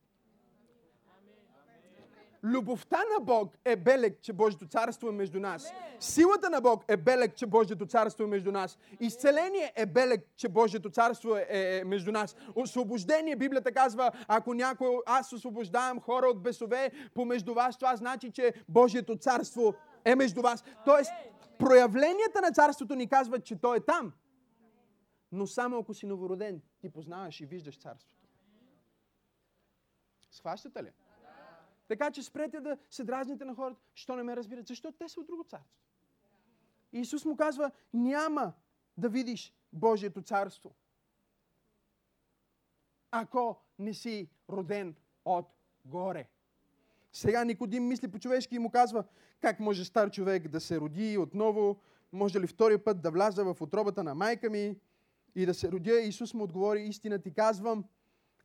Любовта 2.45 2.99
на 3.19 3.25
Бог 3.25 3.55
е 3.65 3.77
белег, 3.77 4.19
че 4.23 4.33
Божието 4.33 4.67
царство 4.67 5.09
е 5.09 5.13
между 5.13 5.41
нас. 5.41 5.73
Силата 6.01 6.51
на 6.51 6.61
Бог 6.61 6.85
е 6.89 6.97
белег, 6.97 7.35
че 7.37 7.47
Божието 7.47 7.87
царство 7.87 8.25
е 8.25 8.27
между 8.27 8.53
нас. 8.53 8.79
Изцеление 9.01 9.73
е 9.77 9.87
белег, 9.87 10.27
че 10.37 10.49
Божието 10.49 10.91
царство 10.91 11.37
е, 11.37 11.47
е, 11.49 11.79
е 11.79 11.85
между 11.85 12.13
нас. 12.13 12.37
Освобождение, 12.55 13.37
Библията 13.37 13.73
казва, 13.73 14.11
ако 14.29 14.55
някой, 14.55 14.89
аз 15.07 15.33
освобождавам 15.33 16.01
хора 16.01 16.27
от 16.27 16.43
бесове 16.43 16.91
помежду 17.15 17.55
вас, 17.55 17.79
това 17.79 17.97
значи, 17.97 18.31
че 18.31 18.55
Божието 18.69 19.17
царство 19.17 19.75
е 20.05 20.15
между 20.15 20.43
вас. 20.43 20.65
Тоест, 20.85 21.13
проявленията 21.59 22.41
на 22.41 22.53
царството 22.53 22.95
ни 22.95 23.09
казват, 23.09 23.45
че 23.45 23.61
то 23.61 23.75
е 23.75 23.81
там. 23.81 24.13
Но 25.33 25.47
само 25.47 25.79
ако 25.79 25.95
си 25.95 26.07
новороден, 26.07 26.61
ти 26.81 26.89
познаваш 26.89 27.41
и 27.41 27.47
виждаш 27.47 27.79
царството. 27.79 28.29
Схващате 30.31 30.83
ли? 30.83 30.91
Така 31.89 32.11
че 32.11 32.23
спрете 32.23 32.61
да 32.61 32.79
се 32.91 33.05
дразните 33.05 33.45
на 33.45 33.55
хората, 33.55 33.81
що 33.95 34.17
не 34.17 34.23
ме 34.23 34.37
разбират, 34.37 34.67
защото 34.67 34.99
те 34.99 35.09
са 35.09 35.21
от 35.21 35.27
друго 35.27 35.45
царство. 35.45 35.81
И 36.93 37.01
Исус 37.01 37.25
му 37.25 37.37
казва, 37.37 37.71
няма 37.93 38.53
да 38.97 39.09
видиш 39.09 39.55
Божието 39.73 40.23
царство, 40.23 40.75
ако 43.11 43.57
не 43.79 43.95
си 43.95 44.29
роден 44.51 44.95
от 45.25 45.47
горе. 45.85 46.29
Сега 47.13 47.45
Никодим 47.45 47.87
мисли 47.87 48.09
по 48.09 48.19
човешки 48.19 48.55
и 48.55 48.59
му 48.59 48.71
казва, 48.71 49.05
как 49.41 49.61
може 49.61 49.85
стар 49.85 50.11
човек 50.11 50.49
да 50.49 50.61
се 50.61 50.81
роди 50.81 51.19
отново, 51.19 51.81
може 52.13 52.41
ли 52.41 52.47
втори 52.47 52.79
път 52.79 53.03
да 53.03 53.11
вляза 53.11 53.45
в 53.45 53.57
отробата 53.61 54.05
на 54.05 54.15
майка 54.15 54.51
ми 54.51 54.77
и 55.35 55.47
да 55.47 55.55
се 55.55 55.73
родя. 55.73 56.01
Исус 56.01 56.35
му 56.35 56.45
отговори, 56.45 56.83
истина 56.83 57.19
ти 57.19 57.35
казвам, 57.35 57.85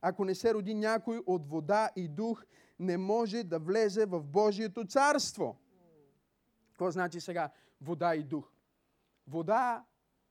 ако 0.00 0.24
не 0.24 0.34
се 0.34 0.54
роди 0.54 0.74
някой 0.74 1.22
от 1.26 1.48
вода 1.48 1.90
и 1.96 2.08
дух, 2.08 2.44
не 2.80 2.96
може 2.98 3.44
да 3.44 3.58
влезе 3.58 4.06
в 4.06 4.22
Божието 4.22 4.86
царство. 4.86 5.56
Какво 6.68 6.90
значи 6.90 7.20
сега 7.20 7.50
вода 7.80 8.14
и 8.14 8.22
дух? 8.22 8.52
Вода 9.26 9.84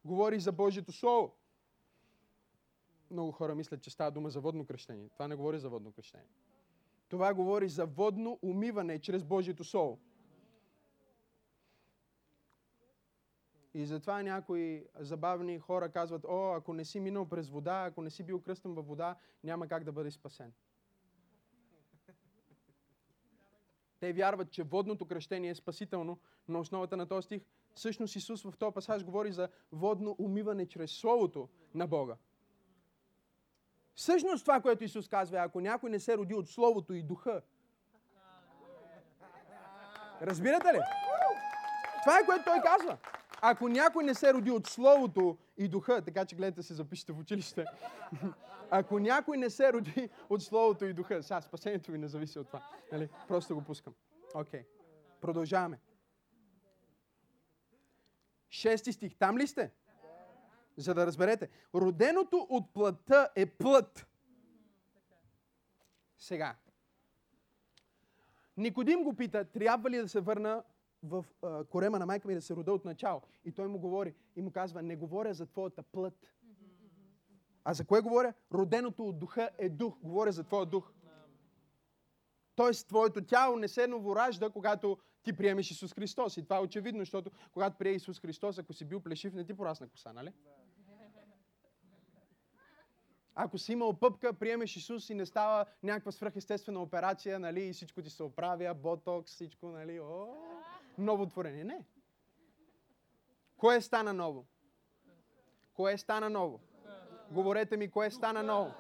говори 0.06 0.40
за 0.40 0.52
Божието 0.52 0.92
Слово. 0.92 1.36
Много 3.12 3.32
хора 3.32 3.56
мислят, 3.56 3.82
че 3.82 3.90
става 3.90 4.12
дума 4.12 4.30
за 4.30 4.40
водно 4.40 4.66
кръщение. 4.66 5.10
Това 5.10 5.28
не 5.28 5.36
говори 5.36 5.60
за 5.60 5.70
водно 5.70 5.92
кръщение. 5.92 6.30
Това 7.10 7.34
говори 7.34 7.70
за 7.70 7.86
водно 7.86 8.40
умиване 8.42 9.00
чрез 9.00 9.24
Божието 9.24 9.64
Слово. 9.64 10.00
И 13.74 13.86
затова 13.86 14.24
някои 14.24 14.86
забавни 15.00 15.60
хора 15.60 15.90
казват, 15.90 16.26
о, 16.30 16.54
ако 16.54 16.74
не 16.74 16.86
си 16.86 17.00
минал 17.00 17.26
през 17.26 17.50
вода, 17.50 17.86
ако 17.88 18.02
не 18.02 18.10
си 18.10 18.24
бил 18.24 18.42
кръстен 18.42 18.74
във 18.74 18.88
вода, 18.88 19.16
няма 19.44 19.68
как 19.68 19.84
да 19.84 19.92
бъде 19.92 20.12
спасен. 20.12 20.54
Те 24.00 24.14
вярват, 24.14 24.52
че 24.52 24.64
водното 24.64 25.06
кръщение 25.06 25.50
е 25.50 25.56
спасително 25.56 26.20
на 26.48 26.60
основата 26.60 26.98
на 26.98 27.06
този 27.06 27.26
стих. 27.26 27.42
Всъщност 27.74 28.16
Исус 28.16 28.44
в 28.44 28.54
този 28.60 28.74
пасаж 28.74 29.04
говори 29.04 29.32
за 29.32 29.50
водно 29.72 30.16
умиване 30.20 30.66
чрез 30.66 30.92
Словото 30.92 31.50
на 31.76 31.88
Бога. 31.88 32.16
Всъщност 33.96 34.46
това, 34.46 34.62
което 34.62 34.84
Исус 34.84 35.08
казва, 35.08 35.38
е, 35.38 35.42
ако 35.42 35.62
някой 35.62 35.90
не 35.90 36.00
се 36.00 36.18
роди 36.18 36.34
от 36.34 36.50
Словото 36.50 36.94
и 36.94 37.04
Духа. 37.04 37.42
Разбирате 40.22 40.74
ли? 40.74 40.80
Това 42.04 42.20
е 42.20 42.26
което 42.26 42.44
той 42.44 42.62
казва. 42.62 42.98
Ако 43.42 43.68
някой 43.68 44.04
не 44.04 44.14
се 44.14 44.34
роди 44.34 44.52
от 44.52 44.68
Словото 44.68 45.38
и 45.58 45.68
Духа, 45.68 46.02
така 46.02 46.26
че 46.26 46.36
гледате 46.36 46.64
се 46.64 46.74
запишете 46.74 47.14
в 47.14 47.20
училище, 47.20 47.66
ако 48.72 49.00
някой 49.00 49.38
не 49.38 49.50
се 49.50 49.74
роди 49.74 50.10
от 50.30 50.44
Словото 50.44 50.86
и 50.86 50.94
Духа, 50.94 51.24
сега 51.24 51.42
спасението 51.42 51.92
ви 51.92 51.98
не 51.98 52.08
зависи 52.08 52.40
от 52.40 52.48
това. 52.48 52.68
Нали? 52.92 53.10
Просто 53.28 53.56
го 53.56 53.62
пускам. 53.62 53.94
Окей. 54.34 54.62
Okay. 54.62 54.66
Продължаваме. 55.22 55.80
Шести 58.50 58.94
стих. 58.94 59.16
Там 59.16 59.38
ли 59.38 59.48
сте? 59.48 59.72
За 60.78 60.94
да 60.94 61.08
разберете. 61.08 61.50
Роденото 61.76 62.48
от 62.50 62.74
плътта 62.74 63.30
е 63.36 63.46
плът. 63.46 64.08
Сега. 66.18 66.56
Никодим 68.58 69.04
го 69.04 69.16
пита, 69.16 69.46
трябва 69.46 69.90
ли 69.90 69.98
да 69.98 70.10
се 70.10 70.20
върна 70.20 70.64
в 71.04 71.26
а, 71.42 71.64
корема 71.64 72.00
на 72.00 72.06
майка 72.06 72.28
ми 72.28 72.36
да 72.36 72.42
се 72.42 72.56
рода 72.56 72.74
от 72.74 72.86
начало. 72.86 73.22
И 73.46 73.52
той 73.52 73.68
му 73.68 73.80
говори 73.80 74.14
и 74.36 74.42
му 74.42 74.52
казва, 74.52 74.82
не 74.82 74.96
говоря 74.96 75.34
за 75.34 75.46
твоята 75.46 75.84
плът. 75.84 76.14
А 77.64 77.74
за 77.74 77.86
кое 77.86 78.02
говоря? 78.02 78.34
Роденото 78.54 79.08
от 79.08 79.20
духа 79.20 79.50
е 79.58 79.70
дух. 79.70 79.94
Говоря 80.04 80.32
за 80.32 80.44
твоя 80.44 80.66
дух. 80.66 80.92
Тоест, 82.56 82.88
твоето 82.88 83.26
тяло 83.26 83.56
не 83.56 83.68
се 83.68 83.88
новоражда, 83.88 84.50
когато 84.50 84.98
ти 85.24 85.34
приемеш 85.34 85.72
Исус 85.72 85.94
Христос. 85.94 86.38
И 86.38 86.44
това 86.44 86.58
е 86.58 86.62
очевидно, 86.62 87.02
защото 87.02 87.32
когато 87.54 87.78
прие 87.78 87.92
Исус 87.92 88.20
Христос, 88.20 88.58
ако 88.58 88.74
си 88.74 88.86
бил 88.86 89.00
плешив, 89.00 89.34
не 89.34 89.46
ти 89.46 89.54
порасна 89.54 89.90
коса, 89.90 90.14
нали? 90.14 90.34
Ако 93.36 93.58
си 93.58 93.72
имал 93.72 93.94
пъпка, 93.94 94.34
приемеш 94.34 94.76
Исус 94.76 95.10
и 95.10 95.14
не 95.14 95.26
става 95.26 95.66
някаква 95.84 96.12
свръхестествена 96.12 96.82
операция, 96.82 97.40
нали, 97.40 97.64
и 97.64 97.74
всичко 97.74 98.02
ти 98.02 98.10
се 98.10 98.24
оправя, 98.24 98.74
ботокс, 98.74 99.32
всичко, 99.32 99.68
нали, 99.68 100.00
о, 100.00 100.36
ново 100.98 101.26
творение. 101.26 101.64
Не. 101.64 101.86
Кое 103.58 103.82
стана 103.82 104.14
ново? 104.14 104.46
Кое 105.74 105.98
стана 105.98 106.30
ново? 106.30 106.60
Говорете 107.32 107.78
ми, 107.78 107.92
кое 107.92 108.12
стана 108.12 108.44
ново? 108.44 108.74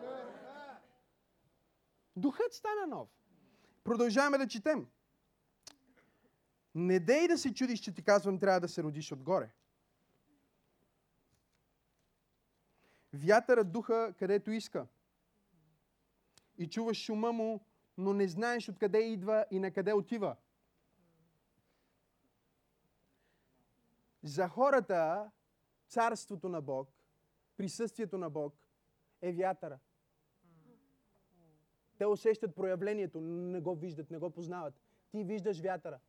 Духът 2.15 2.53
стана 2.53 2.87
нов. 2.87 3.09
Продължаваме 3.83 4.37
да 4.37 4.47
четем. 4.47 4.87
Не 6.75 6.99
дей 6.99 7.27
да 7.27 7.37
се 7.37 7.53
чудиш, 7.53 7.79
че 7.79 7.93
ти 7.93 8.03
казвам, 8.03 8.39
трябва 8.39 8.59
да 8.59 8.67
се 8.67 8.83
родиш 8.83 9.11
отгоре. 9.11 9.49
Вятърът 13.13 13.71
духа 13.71 14.13
където 14.19 14.51
иска. 14.51 14.87
И 16.57 16.69
чуваш 16.69 16.97
шума 16.97 17.31
му, 17.31 17.65
но 17.97 18.13
не 18.13 18.27
знаеш 18.27 18.69
откъде 18.69 18.99
идва 18.99 19.45
и 19.51 19.59
на 19.59 19.71
къде 19.71 19.93
отива. 19.93 20.35
За 24.23 24.47
хората 24.47 25.31
царството 25.87 26.49
на 26.49 26.61
Бог, 26.61 26.98
присъствието 27.59 28.17
на 28.17 28.29
Бог 28.29 28.53
е 29.21 29.31
вятъра. 29.31 29.79
Те 31.97 32.05
усещат 32.05 32.55
проявлението, 32.55 33.21
но 33.21 33.51
не 33.51 33.59
го 33.59 33.75
виждат, 33.75 34.11
не 34.11 34.17
го 34.17 34.29
познават. 34.29 34.73
Ти 35.11 35.23
виждаш 35.23 35.61
вятъра. 35.61 35.99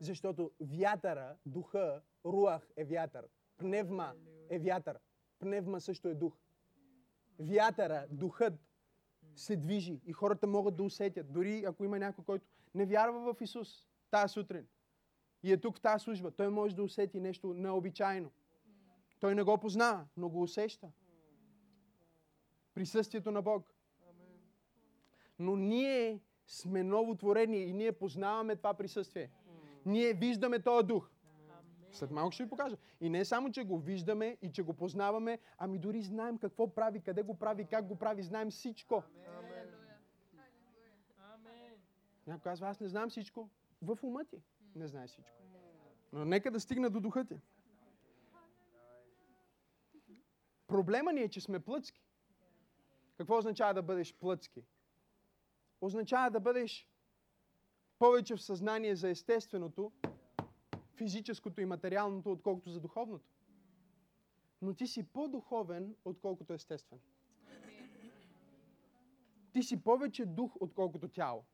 Защото 0.00 0.50
вятъра, 0.60 1.36
духа, 1.46 2.02
руах 2.24 2.70
е 2.76 2.84
вятър. 2.84 3.28
Пневма 3.56 4.14
е 4.50 4.58
вятър. 4.58 4.98
Пневма 5.38 5.80
също 5.80 6.08
е 6.08 6.14
дух. 6.14 6.38
Вятъра, 7.38 8.06
духът 8.10 8.54
се 9.36 9.56
движи 9.56 10.00
и 10.06 10.12
хората 10.12 10.46
могат 10.46 10.76
да 10.76 10.82
усетят. 10.82 11.32
Дори 11.32 11.64
ако 11.64 11.84
има 11.84 11.98
някой, 11.98 12.24
който 12.24 12.46
не 12.74 12.86
вярва 12.86 13.34
в 13.34 13.40
Исус 13.40 13.88
тази 14.10 14.32
сутрин 14.32 14.66
и 15.42 15.52
е 15.52 15.60
тук 15.60 15.76
в 15.76 15.80
тази 15.80 16.04
служба, 16.04 16.30
той 16.30 16.48
може 16.48 16.76
да 16.76 16.82
усети 16.82 17.20
нещо 17.20 17.54
необичайно. 17.54 18.30
Той 19.24 19.34
не 19.34 19.42
го 19.42 19.58
познава, 19.58 20.06
но 20.16 20.28
го 20.28 20.42
усеща. 20.42 20.88
Присъствието 22.74 23.30
на 23.30 23.42
Бог. 23.42 23.74
Но 25.38 25.56
ние 25.56 26.20
сме 26.46 26.82
новотворени 26.82 27.58
и 27.58 27.72
ние 27.72 27.92
познаваме 27.92 28.56
това 28.56 28.74
присъствие. 28.74 29.30
Ние 29.86 30.12
виждаме 30.12 30.62
този 30.62 30.86
дух. 30.86 31.10
След 31.92 32.10
малко 32.10 32.32
ще 32.32 32.44
ви 32.44 32.50
покажа. 32.50 32.76
И 33.00 33.10
не 33.10 33.24
само, 33.24 33.52
че 33.52 33.64
го 33.64 33.78
виждаме 33.78 34.36
и 34.42 34.52
че 34.52 34.62
го 34.62 34.74
познаваме, 34.74 35.38
ами 35.58 35.78
дори 35.78 36.02
знаем 36.02 36.38
какво 36.38 36.74
прави, 36.74 37.00
къде 37.00 37.22
го 37.22 37.38
прави, 37.38 37.66
как 37.66 37.86
го 37.86 37.96
прави, 37.96 38.22
знаем 38.22 38.50
всичко. 38.50 39.02
Някой 42.26 42.42
казва, 42.42 42.68
аз 42.68 42.80
не 42.80 42.88
знам 42.88 43.10
всичко. 43.10 43.48
В 43.82 43.98
ума 44.02 44.24
ти 44.24 44.42
не 44.74 44.86
знае 44.86 45.06
всичко. 45.06 45.42
Но 46.12 46.24
нека 46.24 46.50
да 46.50 46.60
стигна 46.60 46.90
до 46.90 47.00
духа 47.00 47.24
ти. 47.24 47.40
Проблема 50.66 51.12
ни 51.12 51.20
е, 51.20 51.28
че 51.28 51.40
сме 51.40 51.60
плъцки. 51.60 52.04
Какво 53.16 53.38
означава 53.38 53.74
да 53.74 53.82
бъдеш 53.82 54.14
плъцки? 54.14 54.64
Означава 55.80 56.30
да 56.30 56.40
бъдеш 56.40 56.88
повече 57.98 58.36
в 58.36 58.42
съзнание 58.42 58.96
за 58.96 59.08
естественото, 59.08 59.92
физическото 60.94 61.60
и 61.60 61.64
материалното, 61.64 62.32
отколкото 62.32 62.70
за 62.70 62.80
духовното. 62.80 63.30
Но 64.62 64.74
ти 64.74 64.86
си 64.86 65.02
по-духовен, 65.02 65.96
отколкото 66.04 66.52
естествен. 66.52 67.00
Ти 69.52 69.62
си 69.62 69.82
повече 69.82 70.26
дух, 70.26 70.56
отколкото 70.60 71.08
тяло. 71.08 71.44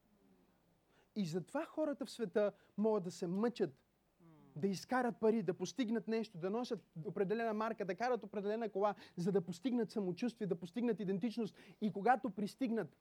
И 1.17 1.26
затова 1.26 1.64
хората 1.64 2.07
в 2.07 2.11
света 2.11 2.52
могат 2.76 3.05
да 3.05 3.11
се 3.11 3.26
мъчат, 3.26 3.75
да 4.61 4.69
изкарат 4.69 5.21
пари, 5.21 5.43
да 5.43 5.55
постигнат 5.55 6.09
нещо, 6.09 6.38
да 6.38 6.50
носят 6.50 6.81
определена 7.05 7.55
марка, 7.55 7.85
да 7.85 7.95
карат 7.95 8.25
определена 8.25 8.69
кола, 8.69 8.95
за 9.17 9.33
да 9.33 9.40
постигнат 9.40 9.90
самочувствие, 9.90 10.47
да 10.47 10.57
постигнат 10.57 11.00
идентичност. 11.00 11.57
И 11.81 11.93
когато 11.93 12.31
пристигнат 12.31 12.97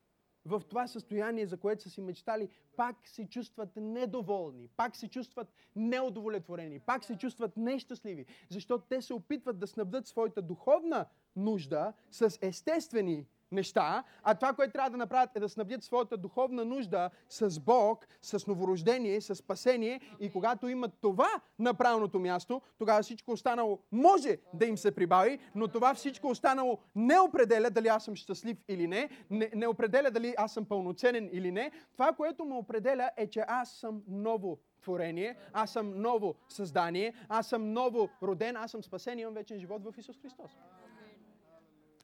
в 0.45 0.61
това 0.69 0.87
състояние, 0.87 1.47
за 1.47 1.57
което 1.57 1.83
са 1.83 1.89
си 1.89 2.01
мечтали, 2.01 2.49
пак 2.77 2.95
се 3.07 3.29
чувстват 3.29 3.69
недоволни, 3.75 4.67
пак 4.77 4.95
се 4.95 5.07
чувстват 5.07 5.53
неудовлетворени, 5.75 6.79
пак 6.79 7.03
се 7.03 7.17
чувстват 7.17 7.57
нещастливи, 7.57 8.25
защото 8.49 8.85
те 8.89 9.01
се 9.01 9.13
опитват 9.13 9.59
да 9.59 9.67
снабдат 9.67 10.07
своята 10.07 10.41
духовна 10.41 11.05
нужда 11.35 11.93
с 12.11 12.37
естествени 12.41 13.27
неща, 13.51 14.03
а 14.23 14.35
това, 14.35 14.53
което 14.53 14.73
трябва 14.73 14.89
да 14.89 14.97
направят 14.97 15.35
е 15.35 15.39
да 15.39 15.49
снабдят 15.49 15.83
своята 15.83 16.17
духовна 16.17 16.65
нужда 16.65 17.09
с 17.29 17.59
Бог, 17.59 18.07
с 18.21 18.47
новорождение, 18.47 19.21
с 19.21 19.35
спасение 19.35 20.01
и 20.19 20.31
когато 20.31 20.67
имат 20.67 20.91
това 21.01 21.29
на 21.59 21.73
правилното 21.73 22.19
място, 22.19 22.61
тогава 22.77 23.03
всичко 23.03 23.31
останало 23.31 23.79
може 23.91 24.37
да 24.53 24.65
им 24.65 24.77
се 24.77 24.95
прибави, 24.95 25.39
но 25.55 25.67
това 25.67 25.93
всичко 25.93 26.27
останало 26.27 26.77
не 26.95 27.19
определя 27.19 27.69
дали 27.69 27.87
аз 27.87 28.05
съм 28.05 28.15
щастлив 28.15 28.57
или 28.67 28.87
не, 28.87 29.09
не, 29.29 29.51
не 29.55 29.67
определя 29.67 30.11
дали 30.11 30.35
аз 30.37 30.53
съм 30.53 30.65
пълноценен 30.65 31.29
или 31.31 31.51
не. 31.51 31.71
Това, 31.93 32.13
което 32.13 32.45
ме 32.45 32.55
определя 32.55 33.09
е, 33.17 33.27
че 33.27 33.43
аз 33.47 33.71
съм 33.71 34.03
ново 34.07 34.59
творение, 34.81 35.37
аз 35.53 35.71
съм 35.71 36.01
ново 36.01 36.35
създание, 36.49 37.13
аз 37.29 37.47
съм 37.47 37.73
ново 37.73 38.09
роден, 38.23 38.55
аз 38.55 38.71
съм 38.71 38.83
спасен 38.83 39.19
и 39.19 39.21
имам 39.21 39.33
вечен 39.33 39.59
живот 39.59 39.83
в 39.83 39.97
Исус 39.97 40.19
Христос. 40.21 40.51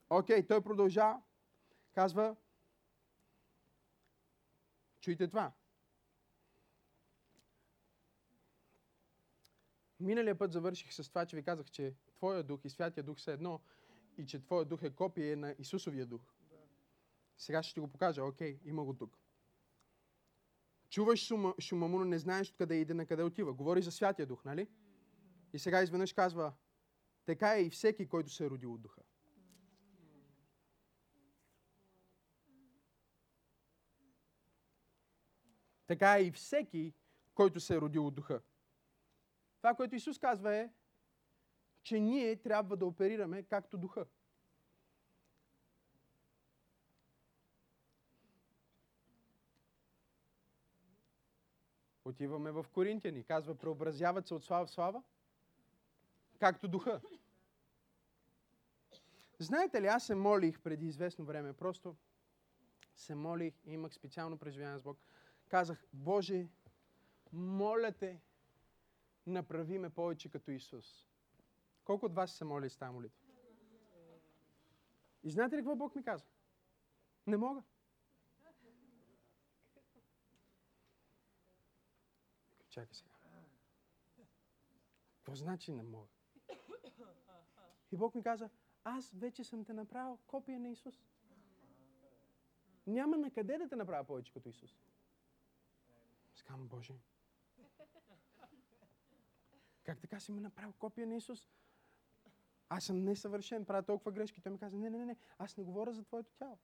Окей, 0.09 0.41
okay, 0.41 0.47
той 0.47 0.61
продължава. 0.61 1.21
Казва, 1.95 2.35
чуйте 4.99 5.27
това. 5.27 5.51
Миналия 9.99 10.37
път 10.37 10.51
завърших 10.51 10.93
с 10.93 11.09
това, 11.09 11.25
че 11.25 11.35
ви 11.35 11.43
казах, 11.43 11.71
че 11.71 11.95
Твоя 12.15 12.43
дух 12.43 12.61
и 12.65 12.69
Святия 12.69 13.03
дух 13.03 13.19
са 13.19 13.31
едно 13.31 13.61
и 14.17 14.25
че 14.25 14.39
Твоя 14.39 14.65
дух 14.65 14.83
е 14.83 14.89
копие 14.89 15.35
на 15.35 15.55
Исусовия 15.59 16.05
дух. 16.05 16.21
Сега 17.37 17.63
ще 17.63 17.73
ти 17.73 17.79
го 17.79 17.87
покажа. 17.87 18.23
Окей, 18.23 18.59
има 18.63 18.83
го 18.83 18.93
тук. 18.93 19.17
Чуваш 20.89 21.19
шума, 21.19 21.55
шума 21.59 21.87
му, 21.87 21.99
но 21.99 22.05
не 22.05 22.19
знаеш 22.19 22.49
откъде 22.49 22.75
иде, 22.75 22.93
на 22.93 23.05
къде 23.05 23.23
отива. 23.23 23.53
Говори 23.53 23.81
за 23.81 23.91
Святия 23.91 24.25
дух, 24.25 24.45
нали? 24.45 24.67
И 25.53 25.59
сега 25.59 25.83
изведнъж 25.83 26.13
казва, 26.13 26.53
така 27.25 27.55
е 27.55 27.61
и 27.61 27.69
всеки, 27.69 28.07
който 28.07 28.29
се 28.29 28.45
е 28.45 28.49
родил 28.49 28.73
от 28.73 28.81
духа. 28.81 29.01
Така 35.87 36.19
и 36.19 36.31
всеки, 36.31 36.93
който 37.33 37.59
се 37.59 37.75
е 37.75 37.81
родил 37.81 38.07
от 38.07 38.15
духа. 38.15 38.41
Това, 39.57 39.75
което 39.75 39.95
Исус 39.95 40.19
казва 40.19 40.55
е, 40.55 40.69
че 41.83 41.99
ние 41.99 42.35
трябва 42.35 42.77
да 42.77 42.85
оперираме 42.85 43.43
както 43.43 43.77
духа. 43.77 44.05
Отиваме 52.05 52.51
в 52.51 52.65
Коринтияни. 52.73 53.23
Казва, 53.23 53.55
преобразяват 53.55 54.27
се 54.27 54.33
от 54.33 54.43
слава 54.43 54.65
в 54.65 54.71
слава, 54.71 55.03
както 56.39 56.67
духа. 56.67 57.01
Знаете 59.39 59.81
ли, 59.81 59.87
аз 59.87 60.05
се 60.05 60.15
молих 60.15 60.59
преди 60.59 60.87
известно 60.87 61.25
време, 61.25 61.53
просто 61.53 61.95
се 62.95 63.15
молих 63.15 63.53
и 63.65 63.73
имах 63.73 63.93
специално 63.93 64.37
преживяване 64.37 64.79
с 64.79 64.83
Бог 64.83 64.97
казах, 65.55 65.85
Боже, 65.93 66.47
моля 67.33 67.91
те, 67.91 68.21
направи 69.27 69.79
ме 69.79 69.89
повече 69.89 70.29
като 70.29 70.51
Исус. 70.51 71.07
Колко 71.83 72.05
от 72.05 72.15
вас 72.15 72.31
се 72.31 72.45
моли 72.45 72.69
с 72.69 72.77
тази 72.77 72.93
молитва? 72.93 73.19
И 75.23 75.31
знаете 75.31 75.55
ли 75.55 75.59
какво 75.59 75.75
Бог 75.75 75.95
ми 75.95 76.03
каза? 76.03 76.25
Не 77.27 77.37
мога. 77.37 77.63
Чакай 82.69 82.95
сега. 82.95 83.15
Какво 85.17 85.35
значи 85.35 85.71
не 85.71 85.83
мога? 85.83 86.07
И 87.91 87.97
Бог 87.97 88.15
ми 88.15 88.23
каза, 88.23 88.49
аз 88.83 89.11
вече 89.11 89.43
съм 89.43 89.65
те 89.65 89.73
направил 89.73 90.19
копия 90.27 90.59
на 90.59 90.69
Исус. 90.69 91.03
Няма 92.87 93.17
на 93.17 93.31
къде 93.31 93.57
да 93.57 93.69
те 93.69 93.75
направя 93.75 94.03
повече 94.03 94.33
като 94.33 94.49
Исус. 94.49 94.77
Скам 96.45 96.67
Боже. 96.67 96.93
Как 99.83 99.99
така 99.99 100.19
си 100.19 100.31
ме 100.31 100.41
направил 100.41 100.73
копия 100.73 101.07
на 101.07 101.15
Исус? 101.15 101.49
Аз 102.69 102.83
съм 102.83 103.03
несъвършен, 103.03 103.65
правя 103.65 103.83
толкова 103.83 104.11
грешки. 104.11 104.41
Той 104.41 104.51
ми 104.51 104.59
каза, 104.59 104.77
не, 104.77 104.89
не, 104.89 105.05
не, 105.05 105.17
аз 105.37 105.57
не 105.57 105.63
говоря 105.63 105.93
за 105.93 106.03
твоето 106.03 106.33
тяло. 106.33 106.59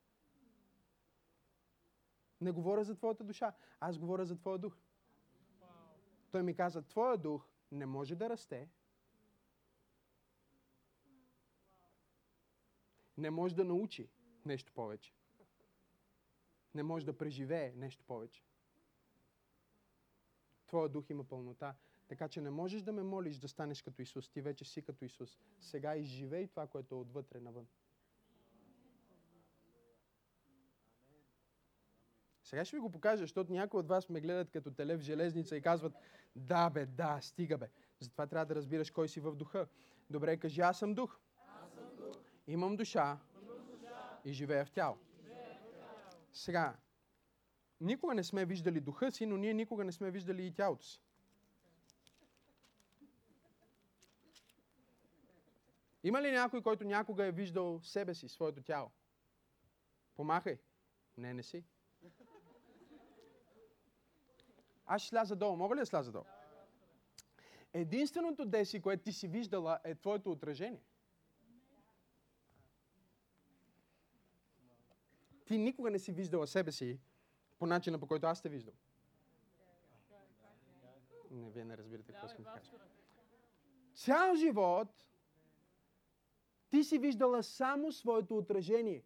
Не 2.42 2.52
говоря 2.52 2.84
за 2.84 2.96
твоята 2.96 3.24
душа, 3.24 3.54
аз 3.80 3.98
говоря 3.98 4.26
за 4.26 4.38
твоя 4.38 4.58
дух. 4.58 4.78
Той 6.32 6.44
ми 6.44 6.56
каза, 6.56 6.82
твоя 6.82 7.18
дух 7.18 7.50
не 7.72 7.86
може 7.86 8.16
да 8.16 8.30
расте, 8.30 8.70
не 13.18 13.30
може 13.30 13.56
да 13.56 13.64
научи 13.64 14.10
нещо 14.46 14.74
повече. 14.74 15.14
Не 16.74 16.84
може 16.84 17.06
да 17.06 17.18
преживее 17.18 17.74
нещо 17.76 18.06
повече. 18.06 18.44
Твоя 20.72 20.90
дух 20.90 21.10
има 21.10 21.24
пълнота. 21.24 21.76
Така 22.08 22.28
че 22.28 22.42
не 22.42 22.50
можеш 22.50 22.82
да 22.82 22.92
ме 22.92 23.04
молиш 23.04 23.38
да 23.38 23.48
станеш 23.48 23.82
като 23.82 24.02
Исус. 24.02 24.30
Ти 24.30 24.42
вече 24.42 24.66
си 24.66 24.82
като 24.82 25.06
Исус. 25.06 25.38
Сега 25.60 25.96
изживей 25.96 26.48
това, 26.48 26.68
което 26.68 26.96
е 26.96 26.98
отвътре 26.98 27.40
навън. 27.40 27.68
Сега 32.44 32.66
ще 32.66 32.76
ви 32.76 32.80
го 32.80 32.90
покажа, 32.90 33.24
защото 33.24 33.54
някои 33.54 33.80
от 33.80 33.88
вас 33.88 34.10
ме 34.10 34.22
гледат 34.22 34.52
като 34.52 34.72
теле 34.72 34.98
в 34.98 35.02
железница 35.02 35.56
и 35.56 35.62
казват, 35.62 35.94
да 36.36 36.70
бе, 36.70 36.86
да, 36.86 37.20
стига 37.22 37.58
бе. 37.58 37.70
Затова 38.00 38.28
трябва 38.28 38.46
да 38.46 38.56
разбираш 38.56 38.92
кой 38.92 39.10
си 39.10 39.20
в 39.20 39.36
духа. 39.36 39.68
Добре, 40.10 40.38
кажи, 40.38 40.62
аз 40.62 40.80
съм 40.80 40.94
дух. 40.94 41.20
Аз 41.48 41.74
съм 41.74 41.96
дух. 41.98 42.18
Имам 42.48 42.76
душа. 42.76 43.20
Имам 43.44 43.66
душа. 43.66 44.20
И 44.26 44.34
живея 44.34 44.66
в 44.66 44.72
тяло. 44.72 44.98
Сега, 46.34 46.78
никога 47.82 48.14
не 48.14 48.24
сме 48.24 48.46
виждали 48.46 48.80
духа 48.80 49.12
си, 49.12 49.26
но 49.26 49.38
ние 49.38 49.54
никога 49.54 49.84
не 49.84 49.92
сме 49.92 50.12
виждали 50.12 50.46
и 50.46 50.52
тялото 50.52 50.86
си. 50.86 51.02
Има 56.04 56.22
ли 56.22 56.32
някой, 56.32 56.62
който 56.62 56.84
някога 56.84 57.26
е 57.26 57.32
виждал 57.32 57.80
себе 57.84 58.16
си, 58.16 58.30
своето 58.30 58.62
тяло? 58.62 58.92
Помахай. 60.16 60.58
Не, 61.18 61.34
не 61.34 61.44
си. 61.44 61.64
Аз 64.86 65.02
ще 65.02 65.10
сляза 65.10 65.36
долу. 65.36 65.56
Мога 65.56 65.76
ли 65.76 65.80
да 65.80 65.86
сляза 65.86 66.12
долу? 66.12 66.26
Единственото 67.74 68.46
деси, 68.46 68.82
което 68.82 69.04
ти 69.04 69.14
си 69.14 69.28
виждала, 69.28 69.80
е 69.84 69.96
твоето 69.96 70.32
отражение. 70.32 70.84
Ти 75.46 75.58
никога 75.58 75.92
не 75.92 76.00
си 76.00 76.12
виждала 76.12 76.48
себе 76.48 76.72
си 76.72 77.00
по 77.62 77.68
начина, 77.68 78.00
по 78.00 78.08
който 78.08 78.28
аз 78.28 78.42
те 78.42 78.50
виждам. 78.50 78.74
Не, 81.32 81.50
вие 81.50 81.66
не 81.66 81.78
разбирате 81.78 82.12
какво 82.12 82.28
искам 82.28 82.44
да 82.44 82.52
кажа. 82.52 82.72
Цял 83.94 84.36
живот 84.36 85.06
ти 86.70 86.84
си 86.84 86.98
виждала 86.98 87.44
само 87.44 87.92
своето 87.92 88.38
отражение. 88.38 89.04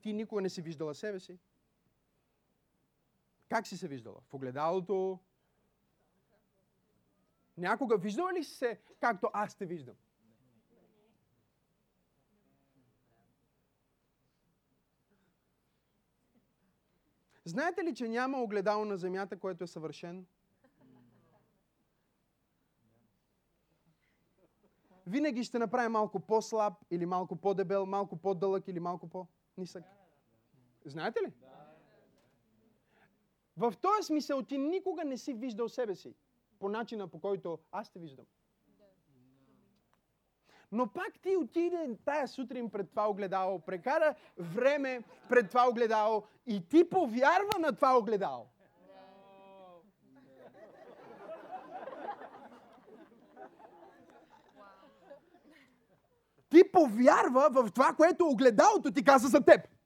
Ти 0.00 0.12
никога 0.12 0.40
не 0.40 0.48
си 0.48 0.62
виждала 0.62 0.94
себе 0.94 1.20
си. 1.20 1.38
Как 3.48 3.66
си 3.66 3.76
се 3.76 3.88
виждала? 3.88 4.20
В 4.20 4.34
огледалото? 4.34 5.18
Някога 7.56 7.98
виждала 7.98 8.32
ли 8.32 8.44
си 8.44 8.54
се 8.54 8.80
както 9.00 9.30
аз 9.32 9.56
те 9.56 9.66
виждам? 9.66 9.96
Знаете 17.44 17.84
ли, 17.84 17.94
че 17.94 18.08
няма 18.08 18.42
огледало 18.42 18.84
на 18.84 18.96
земята, 18.96 19.38
което 19.38 19.64
е 19.64 19.66
съвършено? 19.66 20.24
Винаги 25.06 25.44
ще 25.44 25.58
направи 25.58 25.88
малко 25.88 26.20
по-слаб 26.20 26.74
или 26.90 27.06
малко 27.06 27.36
по-дебел, 27.36 27.86
малко 27.86 28.16
по-дълъг 28.16 28.68
или 28.68 28.80
малко 28.80 29.08
по-нисък. 29.08 29.84
Знаете 30.84 31.20
ли? 31.20 31.32
В 33.56 33.74
този 33.82 34.06
смисъл 34.06 34.42
ти 34.42 34.58
никога 34.58 35.04
не 35.04 35.18
си 35.18 35.34
виждал 35.34 35.68
себе 35.68 35.94
си 35.94 36.14
по 36.58 36.68
начина 36.68 37.08
по 37.08 37.20
който 37.20 37.58
аз 37.72 37.90
те 37.90 37.98
виждам. 37.98 38.26
Но 40.72 40.86
пак 40.86 41.12
ти 41.22 41.36
отиде 41.36 41.96
тая 42.04 42.28
сутрин 42.28 42.70
пред 42.70 42.90
това 42.90 43.10
огледало, 43.10 43.58
прекара 43.58 44.14
време 44.38 45.02
пред 45.28 45.48
това 45.48 45.68
огледало 45.68 46.22
и 46.46 46.68
ти 46.68 46.90
повярва 46.90 47.58
на 47.58 47.72
това 47.72 47.98
огледало. 47.98 48.46
Ти 56.50 56.70
повярва 56.72 57.48
в 57.50 57.70
това, 57.72 57.94
което 57.96 58.28
огледалото 58.28 58.92
ти 58.92 59.04
каза 59.04 59.28
за 59.28 59.44
теб. 59.44 59.79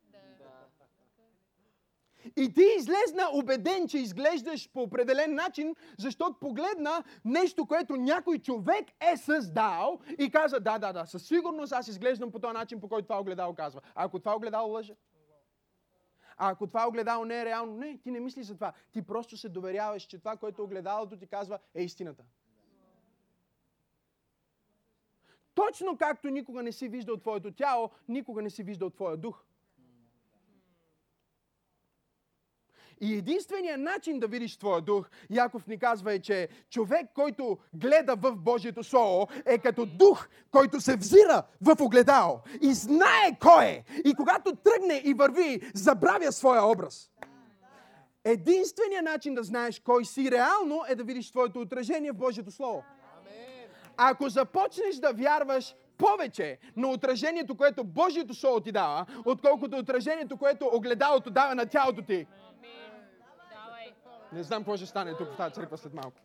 И 2.37 2.53
ти 2.53 2.63
излезна 2.79 3.29
убеден, 3.33 3.89
че 3.89 3.99
изглеждаш 3.99 4.71
по 4.73 4.83
определен 4.83 5.35
начин, 5.35 5.75
защото 5.99 6.39
погледна 6.41 7.05
нещо, 7.25 7.67
което 7.67 7.97
някой 7.97 8.39
човек 8.39 8.87
е 9.13 9.17
създал 9.17 10.01
и 10.19 10.31
каза, 10.31 10.61
да, 10.61 10.79
да, 10.79 10.93
да, 10.93 11.07
със 11.07 11.27
сигурност 11.27 11.73
аз 11.73 11.89
изглеждам 11.89 12.33
по 12.33 12.39
този 12.39 12.53
начин, 12.53 12.81
по 12.81 12.89
който 12.89 13.07
това 13.07 13.21
огледало 13.21 13.55
казва. 13.55 13.81
А 13.95 14.05
ако 14.05 14.19
това 14.19 14.37
огледало 14.37 14.73
лъже? 14.73 14.97
А 16.37 16.51
ако 16.51 16.67
това 16.67 16.89
огледало 16.89 17.25
не 17.25 17.41
е 17.41 17.45
реално, 17.45 17.75
не, 17.75 17.99
ти 17.99 18.11
не 18.11 18.21
мислиш 18.21 18.47
за 18.47 18.55
това. 18.55 18.73
Ти 18.93 19.03
просто 19.03 19.37
се 19.37 19.49
доверяваш, 19.49 20.03
че 20.03 20.19
това, 20.19 20.37
което 20.37 20.63
огледалото 20.63 21.17
ти 21.17 21.27
казва, 21.27 21.59
е 21.75 21.83
истината. 21.83 22.25
Точно 25.55 25.97
както 25.97 26.31
никога 26.31 26.63
не 26.63 26.73
си 26.73 26.89
виждал 26.89 27.17
твоето 27.17 27.53
тяло, 27.53 27.91
никога 28.09 28.43
не 28.43 28.51
си 28.51 28.63
виждал 28.63 28.91
твоя 28.91 29.17
дух. 29.17 29.45
И 33.01 33.15
единственият 33.15 33.81
начин 33.81 34.21
да 34.21 34.27
видиш 34.27 34.57
твоя 34.57 34.81
дух, 34.81 35.11
Яков 35.31 35.67
ни 35.67 35.79
казва 35.79 36.13
е, 36.13 36.19
че 36.19 36.49
човек, 36.71 37.07
който 37.15 37.59
гледа 37.75 38.17
в 38.17 38.37
Божието 38.37 38.85
Слово, 38.85 39.29
е 39.47 39.59
като 39.59 39.87
дух, 39.87 40.29
който 40.51 40.81
се 40.81 40.97
взира 40.97 41.43
в 41.61 41.77
огледало 41.81 42.41
и 42.63 42.75
знае 42.75 43.39
кой 43.41 43.65
е. 43.65 43.85
И 44.05 44.15
когато 44.15 44.57
тръгне 44.57 45.03
и 45.05 45.15
върви, 45.15 45.71
забравя 45.75 46.33
своя 46.33 46.65
образ. 46.65 47.11
Единственият 48.25 49.05
начин 49.05 49.35
да 49.35 49.43
знаеш 49.43 49.81
кой 49.81 50.05
си 50.05 50.31
реално 50.31 50.83
е 50.89 50.95
да 50.95 51.05
видиш 51.05 51.31
твоето 51.31 51.61
отражение 51.61 52.13
в 52.13 52.17
Божието 52.17 52.51
Слово. 52.51 52.85
Ако 53.97 54.29
започнеш 54.29 54.97
да 54.97 55.13
вярваш 55.13 55.75
повече 55.99 56.59
на 56.77 56.89
отражението, 56.89 57.57
което 57.57 57.85
Божието 57.85 58.35
Слово 58.35 58.61
ти 58.61 58.73
дава, 58.73 59.07
отколкото 59.25 59.77
отражението, 59.77 60.37
което 60.37 60.71
огледалото 60.73 61.31
дава 61.31 61.55
на 61.55 61.67
тялото 61.67 62.03
ти, 62.03 62.27
не 64.35 64.43
знам 64.43 64.63
какво 64.63 64.77
ще 64.77 64.87
стане 64.87 65.17
тук 65.17 65.29
в 65.29 65.37
тази 65.37 65.55
църква 65.55 65.79
след 65.79 65.95
малко. 65.95 66.17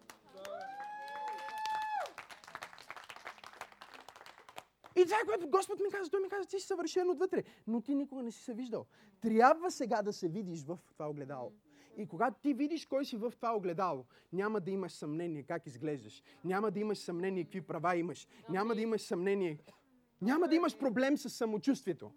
И 4.96 5.04
това 5.04 5.18
е 5.24 5.26
което 5.26 5.50
Господ 5.50 5.80
ми 5.80 5.92
каза. 5.92 6.12
Той 6.12 6.22
ми 6.22 6.30
каза, 6.30 6.50
ти 6.50 6.60
си 6.60 6.68
съвършен 6.68 7.10
отвътре, 7.10 7.44
но 7.68 7.82
ти 7.82 7.96
никога 7.96 8.24
не 8.24 8.32
си 8.32 8.44
се 8.44 8.54
виждал. 8.54 8.86
Трябва 9.22 9.72
сега 9.72 10.02
да 10.02 10.14
се 10.14 10.30
видиш 10.30 10.66
в 10.66 10.80
това 10.94 11.10
огледало. 11.10 11.52
И 11.98 12.08
когато 12.08 12.40
ти 12.42 12.54
видиш 12.54 12.86
кой 12.86 13.06
си 13.06 13.18
в 13.18 13.34
това 13.36 13.56
огледало, 13.56 14.06
няма 14.34 14.62
да 14.62 14.72
имаш 14.72 14.92
съмнение 14.92 15.44
как 15.44 15.68
изглеждаш. 15.68 16.24
Няма 16.44 16.72
да 16.72 16.80
имаш 16.80 16.98
съмнение 16.98 17.44
какви 17.44 17.62
права 17.62 17.96
имаш. 17.96 18.28
Няма 18.50 18.76
да 18.76 18.82
имаш 18.82 19.02
съмнение. 19.02 19.60
Няма 20.22 20.48
да 20.48 20.56
имаш 20.56 20.78
проблем 20.78 21.18
с 21.18 21.30
самочувствието. 21.30 22.12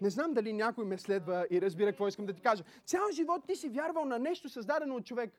Не 0.00 0.10
знам 0.10 0.34
дали 0.34 0.52
някой 0.52 0.84
ме 0.84 0.98
следва 0.98 1.46
и 1.50 1.60
разбира 1.60 1.90
какво 1.90 2.08
искам 2.08 2.26
да 2.26 2.32
ти 2.32 2.40
кажа. 2.40 2.64
Цял 2.84 3.02
живот 3.12 3.42
ти 3.46 3.56
си 3.56 3.68
вярвал 3.68 4.04
на 4.04 4.18
нещо 4.18 4.48
създадено 4.48 4.96
от 4.96 5.06
човек. 5.06 5.32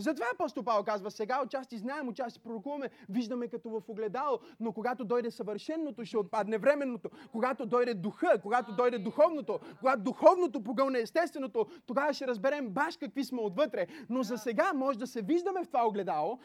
Затова 0.00 0.26
апостол 0.34 0.64
Павел 0.64 0.84
казва, 0.84 1.10
сега 1.10 1.42
отчасти 1.42 1.78
знаем, 1.78 2.08
отчасти 2.08 2.40
пророкуваме, 2.40 2.90
виждаме 3.08 3.48
като 3.48 3.70
в 3.70 3.88
огледало, 3.88 4.38
но 4.60 4.72
когато 4.72 5.04
дойде 5.04 5.30
съвършенното, 5.30 6.04
ще 6.04 6.18
отпадне 6.18 6.58
временното. 6.58 7.10
Когато 7.32 7.66
дойде 7.66 7.94
духа, 7.94 8.40
когато 8.42 8.72
дойде 8.72 8.98
духовното, 8.98 9.60
когато 9.78 10.02
духовното 10.02 10.62
погълне 10.62 10.98
естественото, 10.98 11.66
тогава 11.86 12.12
ще 12.12 12.26
разберем 12.26 12.70
баш 12.70 12.96
какви 12.96 13.24
сме 13.24 13.40
отвътре. 13.40 13.86
Но 14.10 14.22
за 14.22 14.38
сега 14.38 14.72
може 14.74 14.98
да 14.98 15.06
се 15.06 15.22
виждаме 15.22 15.64
в 15.64 15.66
това 15.66 15.86
огледало. 15.86 16.38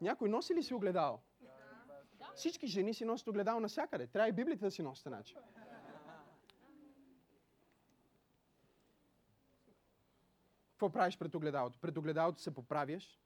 Някой 0.00 0.28
носи 0.28 0.54
ли 0.54 0.62
си 0.62 0.74
огледало? 0.74 1.18
Всички 2.38 2.66
жени 2.66 2.94
си 2.94 3.04
носят 3.04 3.28
огледало 3.28 3.60
навсякъде. 3.60 4.06
Трябва 4.06 4.28
и 4.28 4.32
Библията 4.32 4.64
да 4.64 4.70
си 4.70 4.82
носите 4.82 5.10
начин. 5.10 5.36
Какво 10.70 10.90
правиш 10.90 11.18
пред 11.18 11.34
огледалото? 11.34 11.78
Пред 11.78 11.96
огледалото 11.96 12.40
се 12.40 12.54
поправяш. 12.54 13.20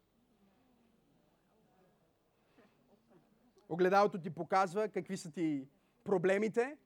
Огледалото 3.68 4.20
ти 4.20 4.30
показва 4.30 4.88
какви 4.88 5.16
са 5.16 5.30
ти 5.30 5.68
проблемите, 6.04 6.76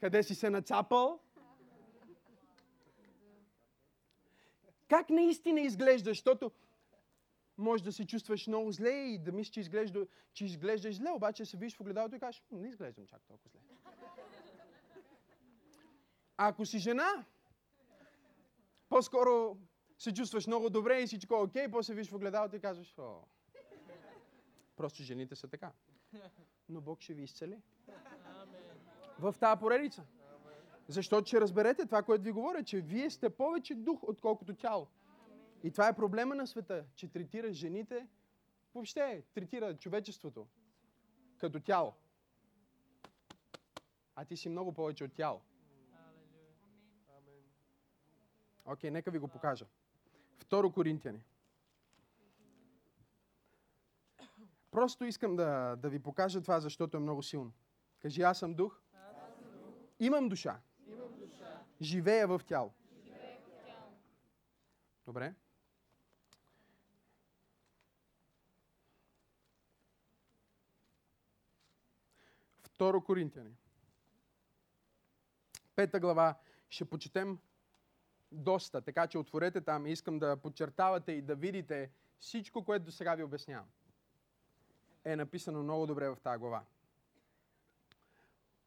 къде 0.00 0.22
си 0.22 0.34
се 0.34 0.50
нацапал. 0.50 1.20
Как 4.88 5.10
наистина 5.10 5.60
изглеждаш, 5.60 6.16
защото 6.16 6.52
може 7.60 7.84
да 7.84 7.92
се 7.92 8.06
чувстваш 8.06 8.46
много 8.46 8.72
зле 8.72 8.90
и 8.90 9.18
да 9.18 9.32
мислиш, 9.32 9.54
че, 9.54 9.60
изглежда, 9.60 10.06
че 10.32 10.44
изглеждаш 10.44 10.96
зле, 10.96 11.10
обаче 11.10 11.44
се 11.44 11.56
виж 11.56 11.76
в 11.76 11.80
огледалото 11.80 12.16
и 12.16 12.20
кажеш, 12.20 12.42
не 12.52 12.68
изглеждам 12.68 13.06
чак 13.06 13.22
толкова 13.28 13.50
зле. 13.50 13.60
А 16.36 16.48
ако 16.48 16.66
си 16.66 16.78
жена, 16.78 17.24
по-скоро 18.88 19.56
се 19.98 20.14
чувстваш 20.14 20.46
много 20.46 20.70
добре 20.70 21.02
и 21.02 21.06
всичко 21.06 21.34
е 21.34 21.38
окей, 21.38 21.70
после 21.70 21.94
виж 21.94 22.08
в 22.08 22.14
огледалото 22.14 22.56
и 22.56 22.60
казваш, 22.60 22.98
о, 22.98 23.22
просто 24.76 25.02
жените 25.02 25.36
са 25.36 25.48
така. 25.48 25.72
Но 26.68 26.80
Бог 26.80 27.00
ще 27.00 27.14
ви 27.14 27.22
изцели. 27.22 27.62
В 29.18 29.34
тази 29.40 29.60
поредица. 29.60 30.04
Защото 30.88 31.26
ще 31.28 31.40
разберете 31.40 31.86
това, 31.86 32.02
което 32.02 32.24
ви 32.24 32.32
говоря, 32.32 32.64
че 32.64 32.80
вие 32.80 33.10
сте 33.10 33.30
повече 33.30 33.74
дух, 33.74 34.02
отколкото 34.02 34.54
тяло. 34.54 34.86
И 35.62 35.70
това 35.70 35.88
е 35.88 35.96
проблема 35.96 36.34
на 36.34 36.46
света, 36.46 36.84
че 36.94 37.08
третира 37.08 37.52
жените, 37.52 38.08
въобще 38.74 39.24
третира 39.34 39.76
човечеството 39.76 40.46
като 41.38 41.60
тяло. 41.60 41.94
А 44.14 44.24
ти 44.24 44.36
си 44.36 44.48
много 44.48 44.72
повече 44.72 45.04
от 45.04 45.12
тяло. 45.12 45.40
Окей, 48.64 48.90
okay, 48.90 48.92
нека 48.92 49.10
ви 49.10 49.18
го 49.18 49.28
покажа. 49.28 49.66
Второ 50.38 50.72
Коринтияни. 50.72 51.24
Просто 54.70 55.04
искам 55.04 55.36
да, 55.36 55.76
да 55.76 55.88
ви 55.88 55.98
покажа 55.98 56.42
това, 56.42 56.60
защото 56.60 56.96
е 56.96 57.00
много 57.00 57.22
силно. 57.22 57.52
Кажи, 58.02 58.22
аз 58.22 58.38
съм 58.38 58.54
дух. 58.54 58.80
Аз 58.94 59.34
съм 59.34 59.44
дух. 59.52 59.74
Имам 60.00 60.28
душа. 60.28 60.60
Имам 60.86 61.18
душа. 61.18 61.62
Живея 61.80 62.28
в 62.28 62.40
тяло. 62.46 62.72
Живея 63.04 63.38
в 63.40 63.64
тяло. 63.64 63.92
Добре? 65.06 65.34
Второ 72.80 73.00
Коринтияни. 73.00 73.56
Пета 75.76 76.00
глава. 76.00 76.38
Ще 76.70 76.84
почетем 76.84 77.38
доста, 78.32 78.82
така 78.82 79.06
че 79.06 79.18
отворете 79.18 79.60
там 79.60 79.86
и 79.86 79.92
искам 79.92 80.18
да 80.18 80.36
подчертавате 80.36 81.12
и 81.12 81.22
да 81.22 81.34
видите 81.34 81.90
всичко, 82.18 82.64
което 82.64 82.84
до 82.84 82.92
сега 82.92 83.14
ви 83.14 83.22
обяснявам. 83.22 83.68
Е 85.04 85.16
написано 85.16 85.62
много 85.62 85.86
добре 85.86 86.08
в 86.08 86.16
тази 86.22 86.38
глава. 86.38 86.64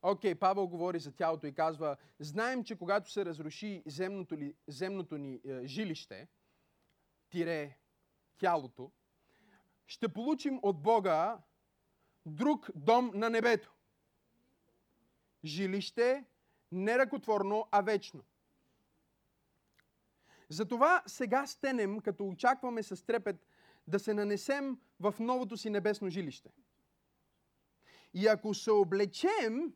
Окей, 0.01 0.33
okay, 0.33 0.39
Павел 0.39 0.67
говори 0.67 0.99
за 0.99 1.11
тялото 1.11 1.47
и 1.47 1.53
казва, 1.53 1.97
знаем, 2.19 2.63
че 2.63 2.77
когато 2.77 3.11
се 3.11 3.25
разруши 3.25 3.83
земното, 3.85 4.37
ли, 4.37 4.55
земното 4.67 5.17
ни 5.17 5.41
е, 5.45 5.67
жилище, 5.67 6.27
тире 7.29 7.77
тялото, 8.37 8.91
ще 9.87 10.13
получим 10.13 10.59
от 10.61 10.81
Бога 10.81 11.41
друг 12.25 12.69
дом 12.75 13.11
на 13.13 13.29
небето. 13.29 13.73
Жилище 15.45 16.25
не 16.71 16.97
ръкотворно, 16.97 17.67
а 17.71 17.81
вечно. 17.81 18.23
Затова 20.49 21.03
сега 21.07 21.47
стенем, 21.47 21.99
като 21.99 22.27
очакваме 22.27 22.83
с 22.83 23.05
трепет 23.05 23.47
да 23.87 23.99
се 23.99 24.13
нанесем 24.13 24.77
в 24.99 25.15
новото 25.19 25.57
си 25.57 25.69
небесно 25.69 26.09
жилище. 26.09 26.49
И 28.13 28.27
ако 28.27 28.53
се 28.53 28.71
облечем, 28.71 29.73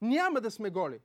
няма 0.00 0.40
да 0.40 0.50
сме 0.50 0.70
голи. 0.70 1.00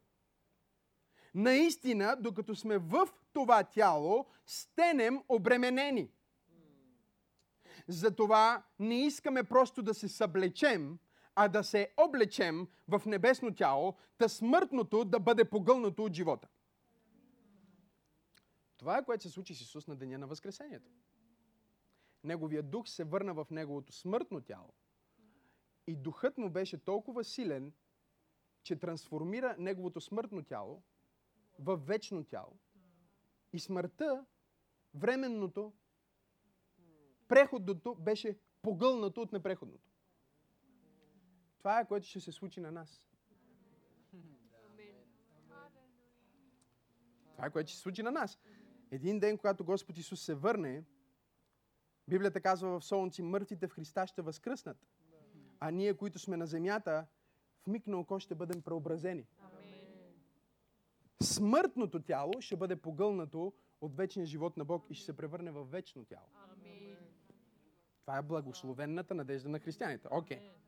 Наистина, 1.36 2.16
докато 2.20 2.56
сме 2.56 2.78
в 2.78 3.10
това 3.34 3.64
тяло, 3.64 4.26
стенем 4.46 5.24
обременени. 5.30 6.12
Затова 7.88 8.64
не 8.80 9.06
искаме 9.06 9.44
просто 9.44 9.82
да 9.82 9.94
се 9.94 10.08
съблечем, 10.08 11.00
а 11.40 11.48
да 11.48 11.64
се 11.64 11.94
облечем 11.98 12.68
в 12.88 13.02
небесно 13.06 13.56
тяло, 13.56 13.96
та 14.18 14.30
смъртното 14.30 15.06
да 15.06 15.20
бъде 15.20 15.46
погълнато 15.46 16.04
от 16.04 16.14
живота. 16.14 16.48
Това 18.78 18.98
е 18.98 19.06
което 19.06 19.24
се 19.24 19.30
случи 19.30 19.56
с 19.56 19.62
Исус 19.62 19.88
на 19.88 19.96
деня 19.96 20.18
на 20.18 20.28
Възкресението. 20.28 20.92
Неговият 22.24 22.70
дух 22.70 22.88
се 22.88 23.04
върна 23.04 23.34
в 23.34 23.48
неговото 23.52 23.94
смъртно 23.94 24.42
тяло. 24.42 24.74
И 25.88 25.96
духът 25.96 26.38
му 26.38 26.50
беше 26.50 26.78
толкова 26.78 27.24
силен, 27.24 27.74
че 28.64 28.76
трансформира 28.76 29.56
неговото 29.60 30.02
смъртно 30.02 30.44
тяло 30.44 30.84
в 31.60 31.78
вечно 31.78 32.24
тяло. 32.24 32.60
И 33.54 33.60
смъртта, 33.60 34.26
временното, 34.94 35.74
преходното 37.28 37.96
беше 37.96 38.40
погълнато 38.62 39.22
от 39.22 39.32
непреходното. 39.32 39.87
Това 41.68 41.80
е 41.80 41.88
което 41.88 42.08
ще 42.08 42.20
се 42.20 42.32
случи 42.32 42.60
на 42.60 42.72
нас. 42.72 43.04
Това 47.32 47.46
е 47.46 47.50
което 47.50 47.70
ще 47.70 47.78
се 47.78 47.82
случи 47.82 48.04
на 48.04 48.12
нас. 48.12 48.40
Един 48.92 49.20
ден, 49.20 49.38
когато 49.38 49.66
Господ 49.66 49.98
Исус 49.98 50.22
се 50.22 50.36
върне, 50.36 50.84
Библията 52.08 52.42
казва 52.42 52.80
в 52.80 52.86
Солунци, 52.86 53.22
мъртвите 53.22 53.68
в 53.68 53.72
Христа 53.72 54.08
ще 54.08 54.22
възкръснат. 54.22 54.78
А 55.60 55.72
ние, 55.72 55.94
които 55.94 56.20
сме 56.20 56.38
на 56.38 56.48
земята, 56.48 57.06
в 57.64 57.68
миг 57.68 57.88
на 57.88 58.00
око 58.00 58.20
ще 58.20 58.36
бъдем 58.36 58.62
преобразени. 58.62 59.28
Смъртното 61.24 62.02
тяло 62.02 62.34
ще 62.40 62.56
бъде 62.56 62.76
погълнато 62.76 63.54
от 63.82 63.96
вечния 63.96 64.26
живот 64.26 64.58
на 64.58 64.66
Бог 64.66 64.86
и 64.90 64.94
ще 64.94 65.06
се 65.06 65.18
превърне 65.18 65.52
в 65.52 65.64
вечно 65.64 66.06
тяло. 66.06 66.28
Това 68.02 68.18
е 68.18 68.22
благословенната 68.22 69.16
надежда 69.16 69.50
на 69.50 69.60
християните. 69.60 70.08
Окей. 70.12 70.38
Okay. 70.38 70.67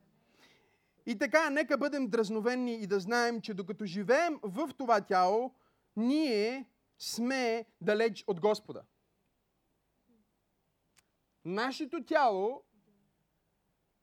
И 1.09 1.17
така, 1.17 1.49
нека 1.49 1.77
бъдем 1.77 2.07
дразновени 2.07 2.73
и 2.73 2.87
да 2.87 2.99
знаем, 2.99 3.41
че 3.41 3.53
докато 3.53 3.85
живеем 3.85 4.39
в 4.43 4.69
това 4.77 5.01
тяло, 5.01 5.55
ние 5.95 6.69
сме 6.99 7.65
далеч 7.81 8.23
от 8.27 8.39
Господа. 8.39 8.83
Нашето 11.45 12.03
тяло 12.05 12.63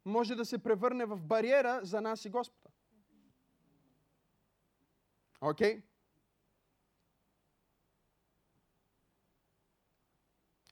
може 0.05 0.35
да 0.35 0.45
се 0.45 0.63
превърне 0.63 1.05
в 1.05 1.23
бариера 1.23 1.81
за 1.83 2.01
нас 2.01 2.25
и 2.25 2.31
Господа. 2.31 2.71
Окей? 5.41 5.79
Okay? 5.79 5.83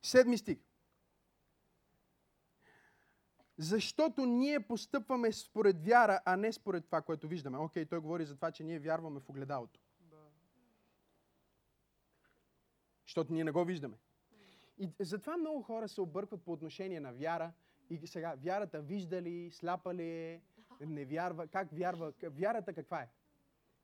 Седми 0.02 0.38
стих. 0.38 0.63
Защото 3.58 4.26
ние 4.26 4.60
постъпваме 4.60 5.32
според 5.32 5.84
вяра, 5.84 6.20
а 6.24 6.36
не 6.36 6.52
според 6.52 6.86
това, 6.86 7.02
което 7.02 7.28
виждаме. 7.28 7.58
Окей, 7.58 7.84
okay, 7.84 7.88
той 7.90 7.98
говори 7.98 8.24
за 8.24 8.36
това, 8.36 8.50
че 8.50 8.64
ние 8.64 8.78
вярваме 8.78 9.20
в 9.20 9.28
огледалото. 9.28 9.80
Защото 13.06 13.32
ние 13.32 13.44
не 13.44 13.50
го 13.50 13.64
виждаме. 13.64 13.96
И 14.78 14.90
затова 15.00 15.36
много 15.36 15.62
хора 15.62 15.88
се 15.88 16.00
объркват 16.00 16.42
по 16.44 16.52
отношение 16.52 17.00
на 17.00 17.12
вяра. 17.12 17.52
И 17.90 18.06
сега, 18.06 18.34
вярата 18.34 18.80
вижда 18.80 19.22
ли, 19.22 19.50
сляпа 19.50 19.94
ли 19.94 20.10
е, 20.10 20.42
не 20.80 21.04
вярва, 21.04 21.46
как 21.46 21.68
вярва? 21.72 22.12
Вярата 22.22 22.72
каква 22.72 23.02
е? 23.02 23.08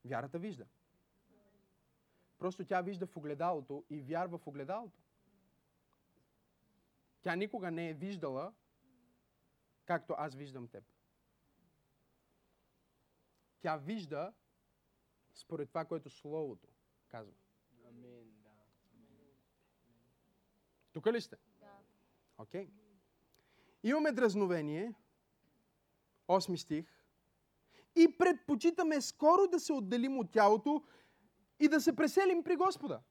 Вярата 0.05 0.39
вижда. 0.39 0.65
Просто 2.39 2.65
тя 2.65 2.83
вижда 2.83 3.07
в 3.07 3.17
огледалото 3.17 3.85
и 3.91 4.01
вярва 4.01 4.39
в 4.39 4.47
огледалото. 4.47 4.99
Тя 7.23 7.37
никога 7.37 7.71
не 7.71 7.91
е 7.91 7.95
виждала, 7.95 8.53
както 9.91 10.15
аз 10.19 10.35
виждам 10.35 10.69
теб. 10.69 10.85
Тя 13.61 13.77
вижда 13.77 14.33
според 15.35 15.69
това, 15.69 15.85
което 15.85 16.11
Словото 16.11 16.69
казва. 17.09 17.35
Тук 20.93 21.07
ли 21.07 21.21
сте? 21.21 21.37
Да. 21.61 21.67
Окей. 22.39 22.67
Okay. 22.67 22.71
Имаме 23.83 24.13
дразновение, 24.13 24.95
8 26.29 26.57
стих, 26.57 26.87
и 27.97 28.19
предпочитаме 28.19 29.01
скоро 29.01 29.49
да 29.49 29.61
се 29.61 29.73
отделим 29.73 30.19
от 30.19 30.33
тялото 30.33 30.85
и 31.59 31.69
да 31.69 31.81
се 31.81 31.97
преселим 31.97 32.45
при 32.45 32.57
Господа. 32.57 33.03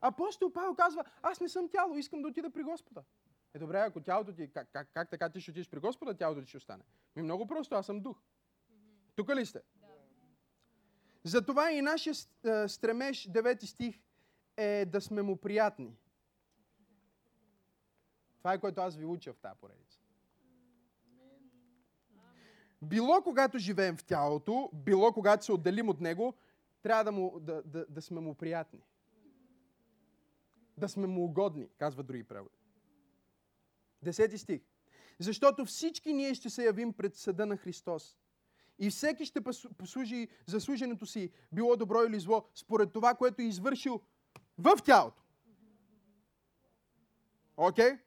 Апостол 0.00 0.52
Павел 0.52 0.74
казва, 0.74 1.04
аз 1.22 1.40
не 1.40 1.48
съм 1.48 1.68
тяло, 1.68 1.96
искам 1.96 2.22
да 2.22 2.28
отида 2.28 2.50
при 2.50 2.62
Господа. 2.62 3.04
Е 3.54 3.58
добре, 3.58 3.78
ако 3.78 4.00
тялото 4.00 4.32
ти, 4.32 4.50
как, 4.50 4.68
как, 4.72 4.88
как 4.92 5.10
така 5.10 5.30
ти 5.30 5.40
ще 5.40 5.50
отидеш 5.50 5.68
при 5.68 5.78
Господа, 5.78 6.14
тялото 6.14 6.40
ти 6.40 6.48
ще 6.48 6.56
остане? 6.56 6.82
Ми 7.16 7.22
много 7.22 7.46
просто, 7.46 7.74
аз 7.74 7.86
съм 7.86 8.00
дух. 8.00 8.22
Тук 9.14 9.30
ли 9.30 9.46
сте? 9.46 9.62
Да. 9.74 9.86
Затова 11.24 11.72
и 11.72 11.82
нашия 11.82 12.14
стремеж, 12.68 13.28
9 13.28 13.64
стих, 13.64 14.00
е 14.56 14.84
да 14.84 15.00
сме 15.00 15.22
му 15.22 15.36
приятни. 15.36 15.96
Това 18.38 18.52
е 18.52 18.60
което 18.60 18.80
аз 18.80 18.96
ви 18.96 19.04
уча 19.04 19.32
в 19.32 19.38
тази 19.38 19.58
поредица. 19.60 20.00
Било 22.82 23.22
когато 23.22 23.58
живеем 23.58 23.96
в 23.96 24.04
тялото, 24.04 24.70
било 24.72 25.12
когато 25.12 25.44
се 25.44 25.52
отделим 25.52 25.88
от 25.88 26.00
него, 26.00 26.34
трябва 26.82 27.04
да, 27.04 27.12
му, 27.12 27.40
да, 27.40 27.62
да, 27.62 27.86
да 27.88 28.02
сме 28.02 28.20
му 28.20 28.34
приятни. 28.34 28.82
Да 30.76 30.88
сме 30.88 31.06
му 31.06 31.24
угодни, 31.24 31.68
казва 31.78 32.02
други 32.02 32.24
преводи. 32.24 32.56
Десети 34.02 34.38
стих. 34.38 34.60
Защото 35.18 35.64
всички 35.64 36.12
ние 36.12 36.34
ще 36.34 36.50
се 36.50 36.64
явим 36.64 36.92
пред 36.92 37.16
съда 37.16 37.46
на 37.46 37.56
Христос. 37.56 38.18
И 38.78 38.90
всеки 38.90 39.26
ще 39.26 39.40
послужи 39.78 40.28
заслуженето 40.46 41.06
си, 41.06 41.30
било 41.52 41.76
добро 41.76 42.02
или 42.02 42.20
зло, 42.20 42.48
според 42.54 42.92
това, 42.92 43.14
което 43.14 43.42
е 43.42 43.44
извършил 43.44 44.00
в 44.58 44.76
тялото. 44.84 45.22
Окей? 47.56 47.84
Okay? 47.84 47.98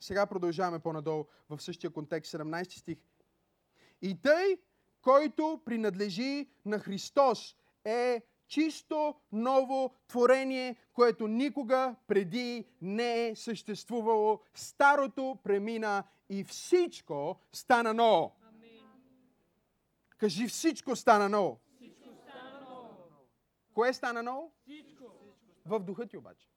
Сега 0.00 0.26
продължаваме 0.26 0.78
по-надолу 0.78 1.24
в 1.48 1.60
същия 1.60 1.90
контекст, 1.90 2.32
17 2.32 2.78
стих. 2.78 2.98
И 4.02 4.22
тъй, 4.22 4.56
който 5.02 5.60
принадлежи 5.64 6.50
на 6.64 6.78
Христос, 6.78 7.56
е 7.84 8.22
чисто 8.52 9.14
ново 9.32 9.94
творение, 10.08 10.76
което 10.92 11.28
никога 11.28 11.96
преди 12.06 12.64
не 12.82 13.28
е 13.28 13.36
съществувало. 13.36 14.40
Старото 14.54 15.38
премина 15.42 16.04
и 16.28 16.44
всичко 16.44 17.40
стана 17.52 17.94
ново. 17.94 18.36
Кажи 20.18 20.46
всичко 20.46 20.96
стана 20.96 21.28
ново. 21.28 21.60
Всичко 21.76 22.08
стана 22.14 22.60
ново. 22.60 22.88
Кое 23.74 23.92
стана 23.92 24.22
ново? 24.22 24.52
Всичко. 24.60 25.04
В 25.66 25.80
духа 25.80 26.06
ти 26.06 26.16
обаче. 26.16 26.48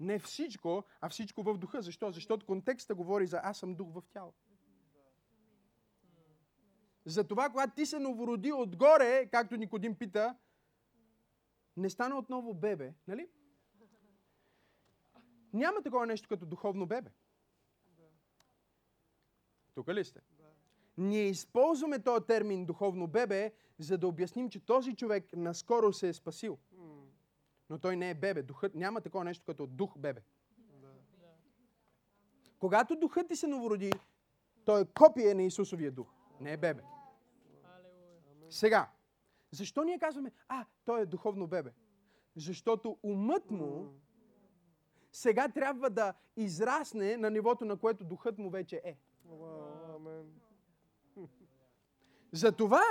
Не 0.00 0.18
всичко, 0.18 0.84
а 1.00 1.08
всичко 1.08 1.42
в 1.42 1.58
духа. 1.58 1.82
Защо? 1.82 2.10
Защото 2.10 2.46
контекста 2.46 2.94
говори 2.94 3.26
за 3.26 3.40
аз 3.42 3.58
съм 3.58 3.74
дух 3.74 3.88
в 3.92 4.02
тяло. 4.12 4.32
Затова, 7.04 7.50
когато 7.50 7.74
ти 7.74 7.86
се 7.86 7.98
новороди 7.98 8.52
отгоре, 8.52 9.28
както 9.30 9.56
Никодим 9.56 9.94
пита, 9.94 10.36
не 11.76 11.90
стана 11.90 12.18
отново 12.18 12.54
бебе, 12.54 12.94
нали? 13.08 13.28
Няма 15.52 15.82
такова 15.82 16.06
нещо 16.06 16.28
като 16.28 16.46
духовно 16.46 16.86
бебе. 16.86 17.10
Тук 19.74 19.88
ли 19.88 20.04
сте? 20.04 20.20
Ние 20.98 21.28
използваме 21.28 21.98
този 21.98 22.26
термин 22.26 22.66
духовно 22.66 23.06
бебе, 23.06 23.52
за 23.78 23.98
да 23.98 24.08
обясним, 24.08 24.50
че 24.50 24.66
този 24.66 24.96
човек 24.96 25.36
наскоро 25.36 25.92
се 25.92 26.08
е 26.08 26.12
спасил. 26.12 26.58
Но 27.70 27.78
той 27.78 27.96
не 27.96 28.10
е 28.10 28.14
бебе. 28.14 28.42
Духът, 28.42 28.74
няма 28.74 29.00
такова 29.00 29.24
нещо 29.24 29.44
като 29.46 29.66
дух 29.66 29.98
бебе. 29.98 30.20
Когато 32.58 32.96
духът 32.96 33.28
ти 33.28 33.36
се 33.36 33.46
новороди, 33.46 33.92
той 34.64 34.80
е 34.80 34.84
копие 34.84 35.34
на 35.34 35.42
Исусовия 35.42 35.92
дух. 35.92 36.08
Не 36.40 36.52
е 36.52 36.56
бебе. 36.56 36.82
Сега, 38.52 38.90
защо 39.50 39.84
ние 39.84 39.98
казваме, 39.98 40.32
а, 40.48 40.66
той 40.84 41.00
е 41.00 41.06
духовно 41.06 41.46
бебе? 41.46 41.72
Защото 42.36 42.98
умът 43.02 43.50
му 43.50 43.94
сега 45.12 45.48
трябва 45.48 45.90
да 45.90 46.14
израсне 46.36 47.16
на 47.16 47.30
нивото, 47.30 47.64
на 47.64 47.76
което 47.76 48.04
духът 48.04 48.38
му 48.38 48.50
вече 48.50 48.80
е. 48.84 48.98
Затова 52.32 52.82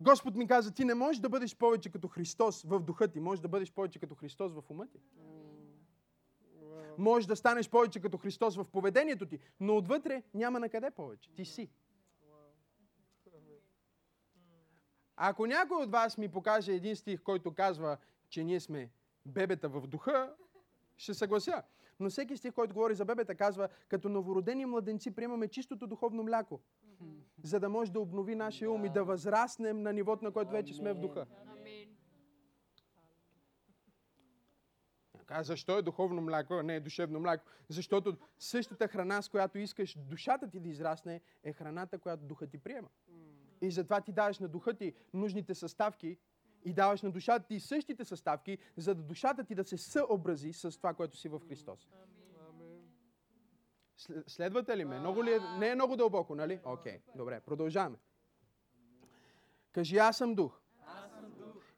Господ 0.00 0.34
ми 0.34 0.46
каза, 0.46 0.74
ти 0.74 0.84
не 0.84 0.94
можеш 0.94 1.20
да 1.20 1.28
бъдеш 1.28 1.56
повече 1.56 1.90
като 1.90 2.08
Христос 2.08 2.62
в 2.62 2.80
духа 2.80 3.08
ти, 3.08 3.20
можеш 3.20 3.40
да 3.40 3.48
бъдеш 3.48 3.72
повече 3.72 3.98
като 3.98 4.14
Христос 4.14 4.52
в 4.52 4.64
ума 4.70 4.86
ти. 4.86 5.00
Можеш 6.98 7.26
да 7.26 7.36
станеш 7.36 7.70
повече 7.70 8.00
като 8.00 8.18
Христос 8.18 8.56
в 8.56 8.64
поведението 8.72 9.26
ти, 9.26 9.38
но 9.60 9.76
отвътре 9.76 10.22
няма 10.34 10.60
на 10.60 10.68
къде 10.68 10.90
повече. 10.90 11.30
Ти 11.34 11.44
си. 11.44 11.70
Ако 15.22 15.46
някой 15.46 15.82
от 15.82 15.90
вас 15.90 16.18
ми 16.18 16.28
покаже 16.28 16.72
един 16.72 16.96
стих, 16.96 17.22
който 17.22 17.54
казва, 17.54 17.96
че 18.28 18.44
ние 18.44 18.60
сме 18.60 18.90
бебета 19.26 19.68
в 19.68 19.86
духа, 19.86 20.34
ще 20.96 21.14
съглася. 21.14 21.62
Но 22.00 22.10
всеки 22.10 22.36
стих, 22.36 22.54
който 22.54 22.74
говори 22.74 22.94
за 22.94 23.04
бебета, 23.04 23.34
казва, 23.34 23.68
като 23.88 24.08
новородени 24.08 24.66
младенци 24.66 25.14
приемаме 25.14 25.48
чистото 25.48 25.86
духовно 25.86 26.22
мляко, 26.22 26.60
за 27.42 27.60
да 27.60 27.68
може 27.68 27.92
да 27.92 28.00
обнови 28.00 28.34
нашия 28.34 28.70
ум 28.70 28.84
и 28.84 28.88
да 28.88 29.04
възраснем 29.04 29.82
на 29.82 29.92
нивото, 29.92 30.24
на 30.24 30.30
който 30.30 30.50
вече 30.50 30.74
сме 30.74 30.92
в 30.92 31.00
духа. 31.00 31.26
Амин. 31.46 31.96
А 35.28 35.42
защо 35.42 35.78
е 35.78 35.82
духовно 35.82 36.22
мляко, 36.22 36.54
а 36.54 36.62
не 36.62 36.76
е 36.76 36.80
душевно 36.80 37.20
мляко? 37.20 37.44
Защото 37.68 38.16
същата 38.38 38.88
храна, 38.88 39.22
с 39.22 39.28
която 39.28 39.58
искаш 39.58 39.98
душата 39.98 40.50
ти 40.50 40.60
да 40.60 40.68
израсне, 40.68 41.20
е 41.44 41.52
храната, 41.52 41.98
която 41.98 42.24
духа 42.24 42.46
ти 42.46 42.58
приема. 42.58 42.88
И 43.60 43.70
затова 43.70 44.00
ти 44.00 44.12
даваш 44.12 44.38
на 44.38 44.48
духа 44.48 44.74
ти 44.74 44.94
нужните 45.14 45.54
съставки 45.54 46.18
и 46.64 46.72
даваш 46.72 47.02
на 47.02 47.10
душата 47.10 47.46
ти 47.46 47.60
същите 47.60 48.04
съставки, 48.04 48.58
за 48.76 48.94
да 48.94 49.02
душата 49.02 49.44
ти 49.44 49.54
да 49.54 49.64
се 49.64 49.76
съобрази 49.78 50.52
с 50.52 50.70
това, 50.72 50.94
което 50.94 51.16
си 51.16 51.28
в 51.28 51.40
Христос. 51.40 51.88
След- 53.96 54.28
Следвате 54.28 54.76
ли 54.76 54.84
ме? 54.84 54.98
Много 54.98 55.24
ли 55.24 55.32
е? 55.32 55.38
Не 55.58 55.68
е 55.68 55.74
много 55.74 55.96
дълбоко, 55.96 56.34
нали? 56.34 56.60
Окей, 56.64 57.00
добре, 57.16 57.40
продължаваме. 57.40 57.96
Кажи, 59.72 59.98
аз 59.98 60.16
съм 60.16 60.34
дух. 60.34 60.60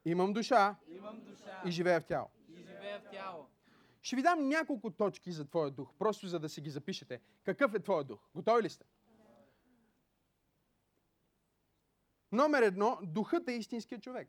Имам 0.05 0.33
душа 0.33 0.77
Имам 0.89 1.21
душа 1.21 1.63
и 1.67 1.71
живея 1.71 2.01
в 2.01 2.07
тяло. 2.07 2.29
и 2.49 2.57
живея 2.57 3.01
в 3.01 3.11
тяло. 3.11 3.47
Ще 4.03 4.17
ви 4.17 4.23
дам 4.23 4.49
няколко 4.49 4.91
точки 4.91 5.33
за 5.33 5.45
твоя 5.45 5.71
дух, 5.71 5.95
просто 5.95 6.27
за 6.29 6.39
да 6.39 6.49
си 6.49 6.61
ги 6.61 6.71
запишете. 6.71 7.21
Какъв 7.45 7.75
е 7.75 7.81
твоя 7.81 8.05
дух? 8.05 8.21
Готови 8.35 8.63
ли 8.63 8.71
сте? 8.71 8.85
Номер 12.33 12.63
едно, 12.63 12.99
духът 13.03 13.49
е 13.49 13.53
истинският 13.53 14.03
човек. 14.03 14.29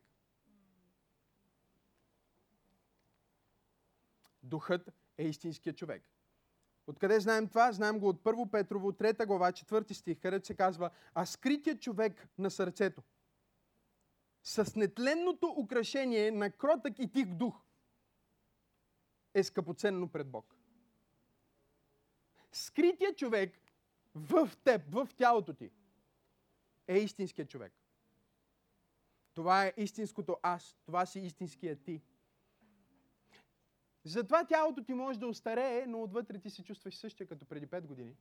Духът 4.43 4.89
е 5.17 5.23
истинският 5.23 5.77
човек. 5.77 6.03
Откъде 6.87 7.19
знаем 7.19 7.47
това? 7.47 7.71
Знаем 7.71 7.99
го 7.99 8.09
от 8.09 8.23
1 8.23 8.51
Петрово, 8.51 8.91
3 8.91 9.25
глава, 9.25 9.51
4 9.51 9.93
стих, 9.93 10.19
където 10.19 10.47
се 10.47 10.55
казва, 10.55 10.89
а 11.13 11.25
скритият 11.25 11.81
човек 11.81 12.27
на 12.37 12.51
сърцето, 12.51 13.03
с 14.43 14.75
нетленното 14.75 15.55
украшение 15.57 16.31
на 16.31 16.51
кротък 16.51 16.99
и 16.99 17.11
тих 17.11 17.25
дух, 17.25 17.61
е 19.33 19.43
скъпоценно 19.43 20.07
пред 20.07 20.27
Бог. 20.27 20.55
Скритият 22.51 23.17
човек 23.17 23.59
в 24.15 24.51
теб, 24.63 24.81
в 24.89 25.09
тялото 25.17 25.53
ти, 25.53 25.71
е 26.87 26.97
истинският 26.97 27.49
човек. 27.49 27.73
Това 29.33 29.65
е 29.65 29.73
истинското 29.77 30.37
аз. 30.43 30.77
Това 30.85 31.05
си 31.05 31.19
истинският 31.19 31.83
ти. 31.83 32.01
Затова 34.03 34.45
тялото 34.45 34.83
ти 34.83 34.93
може 34.93 35.19
да 35.19 35.27
остарее, 35.27 35.85
но 35.87 36.03
отвътре 36.03 36.39
ти 36.39 36.49
се 36.49 36.63
чувстваш 36.63 36.95
същия 36.95 37.27
като 37.27 37.45
преди 37.45 37.67
5 37.67 37.85
години. 37.85 38.15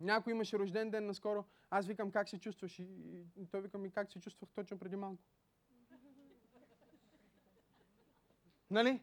Някой 0.00 0.32
имаше 0.32 0.58
рожден 0.58 0.90
ден 0.90 1.06
наскоро. 1.06 1.44
Аз 1.70 1.86
викам 1.86 2.10
как 2.10 2.28
се 2.28 2.38
чувстваш 2.38 2.78
и 2.78 3.46
той 3.50 3.60
викам 3.60 3.84
и 3.84 3.90
как 3.90 4.12
се 4.12 4.20
чувствах 4.20 4.50
точно 4.54 4.78
преди 4.78 4.96
малко. 4.96 5.22
Нали? 8.70 9.00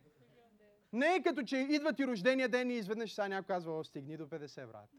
Не 0.94 1.16
е 1.16 1.24
като 1.24 1.44
че 1.44 1.58
идва 1.58 1.94
ти 1.94 2.08
рождения 2.08 2.50
ден 2.50 2.72
и 2.72 2.74
изведнъж 2.74 3.14
сега 3.14 3.28
някой 3.28 3.48
казва, 3.48 3.80
о, 3.80 3.84
стигни 3.84 4.18
до 4.18 4.28
50, 4.28 4.68
брат. 4.68 4.90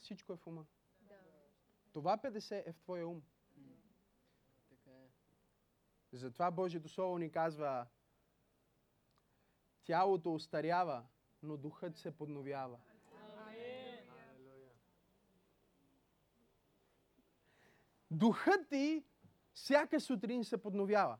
Всичко 0.00 0.32
е 0.32 0.36
в 0.36 0.46
ума. 0.46 0.64
Това 1.92 2.18
50 2.18 2.62
е 2.66 2.72
в 2.72 2.78
твоя 2.78 3.08
ум. 3.08 3.22
Така 4.70 4.90
е. 4.90 5.08
Затова 6.12 6.50
Божието 6.50 6.88
Слово 6.88 7.18
ни 7.18 7.30
казва, 7.30 7.86
тялото 9.84 10.34
устарява, 10.34 11.04
но 11.42 11.56
духът 11.56 11.96
се 11.96 12.16
подновява. 12.16 12.78
Духът 18.10 18.68
ти 18.68 19.04
всяка 19.54 20.00
сутрин 20.00 20.44
се 20.44 20.62
подновява. 20.62 21.18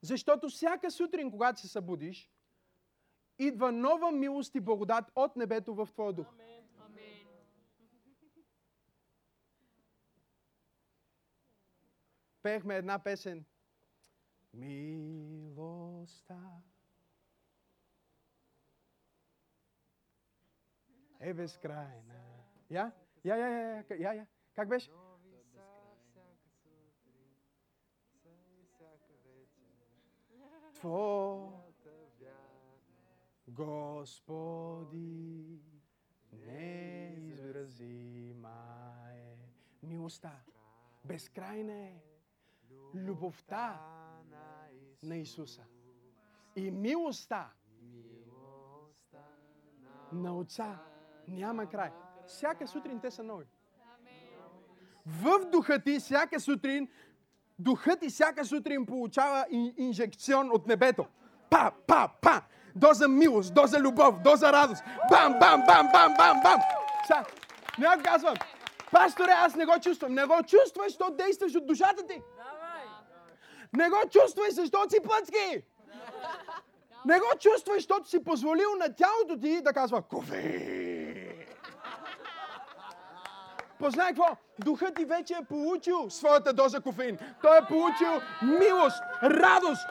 Защото 0.00 0.48
всяка 0.48 0.90
сутрин, 0.90 1.30
когато 1.30 1.60
се 1.60 1.68
събудиш, 1.68 2.30
идва 3.38 3.72
нова 3.72 4.12
милост 4.12 4.54
и 4.54 4.60
благодат 4.60 5.12
от 5.14 5.36
небето 5.36 5.74
в 5.74 5.88
твоя 5.92 6.12
дух. 6.12 6.26
Амин. 6.32 6.55
Пеехме 12.46 12.76
една 12.76 12.98
песен. 12.98 13.44
Милостта 14.54 15.82
е 21.20 21.34
безкрайна. 21.34 22.44
Я? 22.70 22.92
Я, 23.24 23.36
я, 23.36 23.48
я, 23.48 23.84
я, 23.90 23.96
я, 23.98 24.12
я. 24.12 24.26
Как 24.54 24.68
беше? 24.68 24.90
Твоята 30.74 31.90
Господи, 33.48 35.00
неизразима 36.32 37.38
е 39.12 39.36
милостта. 39.82 40.42
Безкрайна 41.04 41.74
е 41.74 42.02
любовта 42.94 43.80
на 44.30 44.68
Исус. 44.72 45.02
на 45.02 45.16
Исуса. 45.16 45.62
И 46.56 46.70
милостта 46.70 47.50
на 50.12 50.36
Отца 50.36 50.78
няма 51.28 51.66
край. 51.66 51.90
Всяка 52.26 52.66
сутрин 52.66 53.00
те 53.00 53.10
са 53.10 53.22
нови. 53.22 53.44
В 55.06 55.50
духа 55.50 55.82
ти 55.82 55.98
всяка 55.98 56.40
сутрин, 56.40 56.88
духът 57.58 58.00
ти 58.00 58.08
всяка 58.08 58.44
сутрин 58.44 58.86
получава 58.86 59.46
ин- 59.52 59.74
инжекцион 59.76 60.50
от 60.52 60.66
небето. 60.66 61.06
Па, 61.50 61.72
па, 61.86 62.10
па! 62.20 62.42
Доза 62.76 63.08
милост, 63.08 63.54
доза 63.54 63.80
любов, 63.80 64.22
доза 64.22 64.52
радост. 64.52 64.84
Бам, 65.10 65.38
бам, 65.40 65.62
бам, 65.66 65.88
бам, 65.92 66.14
бам, 66.18 66.40
бам! 66.42 66.60
Сега, 67.06 67.24
някой 67.78 68.02
казва, 68.02 68.34
пасторе, 68.92 69.30
аз 69.30 69.54
не 69.56 69.66
го 69.66 69.72
чувствам. 69.82 70.14
Не 70.14 70.24
го 70.26 70.42
чувстваш, 70.46 70.86
защото 70.86 71.14
действаш 71.16 71.54
от 71.54 71.66
душата 71.66 72.06
ти. 72.06 72.22
Не 73.76 73.88
го 73.88 73.96
чувстваш, 74.10 74.52
защото 74.52 74.90
си 74.90 75.00
плъцки. 75.00 75.62
Не 77.04 77.18
го 77.18 77.26
чувстваш, 77.38 77.76
защото 77.76 78.08
си 78.08 78.24
позволил 78.24 78.68
на 78.78 78.94
тялото 78.94 79.40
ти 79.40 79.60
да 79.60 79.72
казва 79.72 80.02
кофе. 80.02 81.46
Познай 83.78 84.06
какво? 84.06 84.36
Духът 84.58 84.94
ти 84.94 85.04
вече 85.04 85.34
е 85.34 85.44
получил 85.44 86.10
своята 86.10 86.52
доза 86.52 86.80
кофеин. 86.80 87.18
Той 87.42 87.58
е 87.58 87.66
получил 87.68 88.20
милост, 88.42 89.02
радост. 89.22 89.86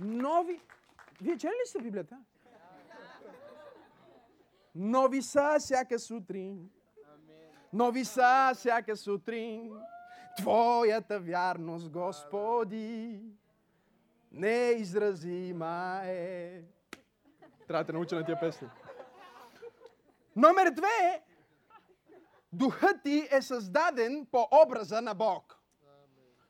Нови. 0.00 0.60
Вие 1.20 1.38
чели 1.38 1.50
ли 1.50 1.68
сте 1.68 1.78
Библията? 1.78 2.16
Нови 4.74 5.22
са 5.22 5.56
всяка 5.58 5.98
сутрин. 5.98 6.70
Нови 7.74 8.04
са 8.04 8.52
всяка 8.54 8.96
сутрин. 8.96 9.72
Твоята 10.36 11.20
вярност, 11.20 11.90
Господи, 11.90 13.20
неизразима 14.32 16.00
е. 16.04 16.62
Трябва 17.68 17.84
да 17.84 17.86
те 17.86 17.92
науча 17.92 18.16
на 18.16 18.24
тия 18.24 18.40
песни. 18.40 18.68
Номер 20.36 20.70
две. 20.70 21.22
Духът 22.52 23.02
ти 23.02 23.28
е 23.30 23.42
създаден 23.42 24.26
по 24.30 24.48
образа 24.64 25.00
на 25.00 25.14
Бог. 25.14 25.60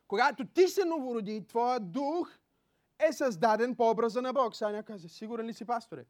Когато 0.07 0.47
ти 0.47 0.67
се 0.67 0.85
новороди, 0.85 1.47
твоят 1.47 1.91
дух 1.91 2.31
е 2.99 3.13
създаден 3.13 3.75
по 3.75 3.89
образа 3.89 4.21
на 4.21 4.33
Бог. 4.33 4.61
Някой 4.61 4.83
каза, 4.83 5.09
сигурен 5.09 5.45
ли 5.45 5.53
си, 5.53 5.65
пасторе? 5.65 6.05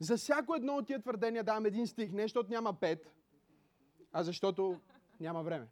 За 0.00 0.16
всяко 0.16 0.54
едно 0.54 0.76
от 0.76 0.86
тия 0.86 1.00
твърдения 1.00 1.44
давам 1.44 1.66
един 1.66 1.86
стих, 1.86 2.12
не 2.12 2.22
защото 2.22 2.50
няма 2.50 2.72
пет, 2.72 3.12
а 4.12 4.22
защото 4.22 4.80
няма 5.20 5.42
време. 5.42 5.66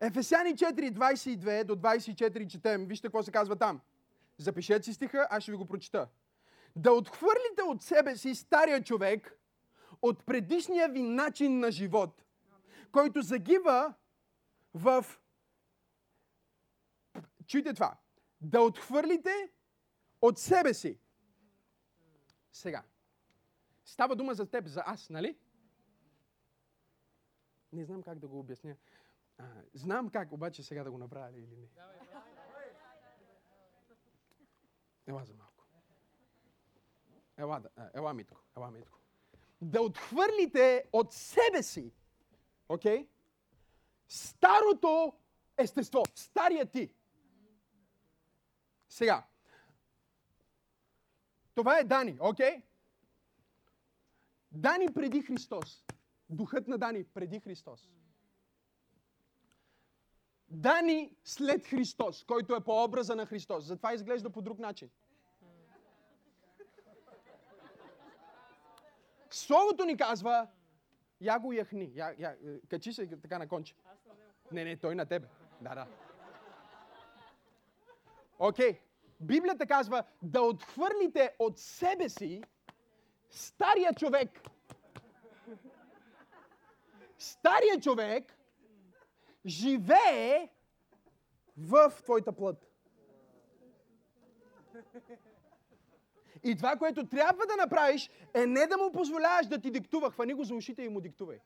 Ефесяни 0.00 0.50
4, 0.50 0.92
22 0.92 1.64
до 1.64 1.76
24 1.76 2.46
четем. 2.46 2.86
Вижте 2.86 3.06
какво 3.06 3.22
се 3.22 3.32
казва 3.32 3.56
там. 3.56 3.80
Запишете 4.38 4.84
си 4.84 4.92
стиха, 4.92 5.26
аз 5.30 5.42
ще 5.42 5.52
ви 5.52 5.58
го 5.58 5.66
прочита. 5.66 6.08
да 6.76 6.92
отхвърлите 6.92 7.62
от 7.62 7.82
себе 7.82 8.16
си 8.16 8.34
стария 8.34 8.82
човек 8.82 9.38
от 10.02 10.26
предишния 10.26 10.88
ви 10.88 11.02
начин 11.02 11.58
на 11.58 11.70
живот, 11.70 12.24
който 12.92 13.22
загива 13.22 13.94
в... 14.74 15.06
Чуйте 17.46 17.74
това. 17.74 17.96
Да 18.40 18.60
отхвърлите 18.60 19.50
от 20.22 20.38
себе 20.38 20.74
си. 20.74 20.98
Сега. 22.52 22.82
Става 23.84 24.16
дума 24.16 24.34
за 24.34 24.46
теб, 24.46 24.66
за 24.66 24.82
аз, 24.86 25.10
нали? 25.10 25.36
Не 27.76 27.84
знам 27.84 28.02
как 28.02 28.18
да 28.18 28.28
го 28.28 28.38
обясня. 28.38 28.76
А, 29.38 29.44
знам 29.74 30.10
как, 30.10 30.32
обаче 30.32 30.62
сега 30.62 30.84
да 30.84 30.90
го 30.90 30.98
направя 30.98 31.32
ли 31.32 31.38
или 31.38 31.56
не. 31.56 31.68
Ела 35.06 35.24
за 35.24 35.34
малко. 35.34 35.64
Ела, 37.36 37.60
да- 37.60 37.90
ела 37.94 38.14
Митко, 38.14 38.40
ела 38.56 38.70
Митко. 38.70 38.98
Да 39.62 39.82
отхвърлите 39.82 40.84
от 40.92 41.12
себе 41.12 41.62
си, 41.62 41.92
окей? 42.68 43.08
Старото 44.08 45.12
естество, 45.58 46.02
стария 46.14 46.66
ти. 46.66 46.94
Сега. 48.88 49.26
Това 51.54 51.78
е 51.78 51.84
Дани, 51.84 52.18
окей? 52.20 52.62
Дани 54.52 54.94
преди 54.94 55.22
Христос. 55.22 55.85
Духът 56.30 56.68
на 56.68 56.78
Дани 56.78 57.04
преди 57.04 57.40
Христос. 57.40 57.88
Дани 60.48 61.16
след 61.24 61.66
Христос, 61.66 62.24
който 62.24 62.54
е 62.54 62.60
по 62.60 62.84
образа 62.84 63.16
на 63.16 63.26
Христос. 63.26 63.64
Затова 63.64 63.94
изглежда 63.94 64.30
по 64.30 64.42
друг 64.42 64.58
начин. 64.58 64.90
Словото 69.30 69.84
ни 69.84 69.96
казва, 69.96 70.48
я 71.20 71.38
го 71.38 71.52
яхни, 71.52 71.92
я, 71.94 72.14
я, 72.18 72.30
е, 72.30 72.60
качи 72.68 72.92
се 72.92 73.06
така 73.06 73.38
на 73.38 73.48
конче. 73.48 73.74
Не, 74.52 74.64
не, 74.64 74.76
той 74.76 74.94
на 74.94 75.06
тебе. 75.06 75.28
Да, 75.60 75.74
да. 75.74 75.86
Окей. 78.38 78.80
Библията 79.20 79.66
казва 79.66 80.04
да 80.22 80.42
отхвърлите 80.42 81.36
от 81.38 81.58
себе 81.58 82.08
си 82.08 82.42
стария 83.30 83.94
човек. 83.94 84.40
Стария 87.18 87.80
човек 87.80 88.38
живее 89.46 90.48
в 91.56 91.92
твоята 92.02 92.32
плът. 92.32 92.66
И 96.44 96.56
това, 96.56 96.76
което 96.76 97.06
трябва 97.06 97.46
да 97.46 97.56
направиш, 97.56 98.10
е 98.34 98.46
не 98.46 98.66
да 98.66 98.78
му 98.78 98.92
позволяваш 98.92 99.46
да 99.46 99.60
ти 99.60 99.70
диктува. 99.70 100.10
Хвани 100.10 100.34
го 100.34 100.44
за 100.44 100.54
ушите 100.54 100.82
и 100.82 100.88
му 100.88 101.00
диктувай. 101.00 101.38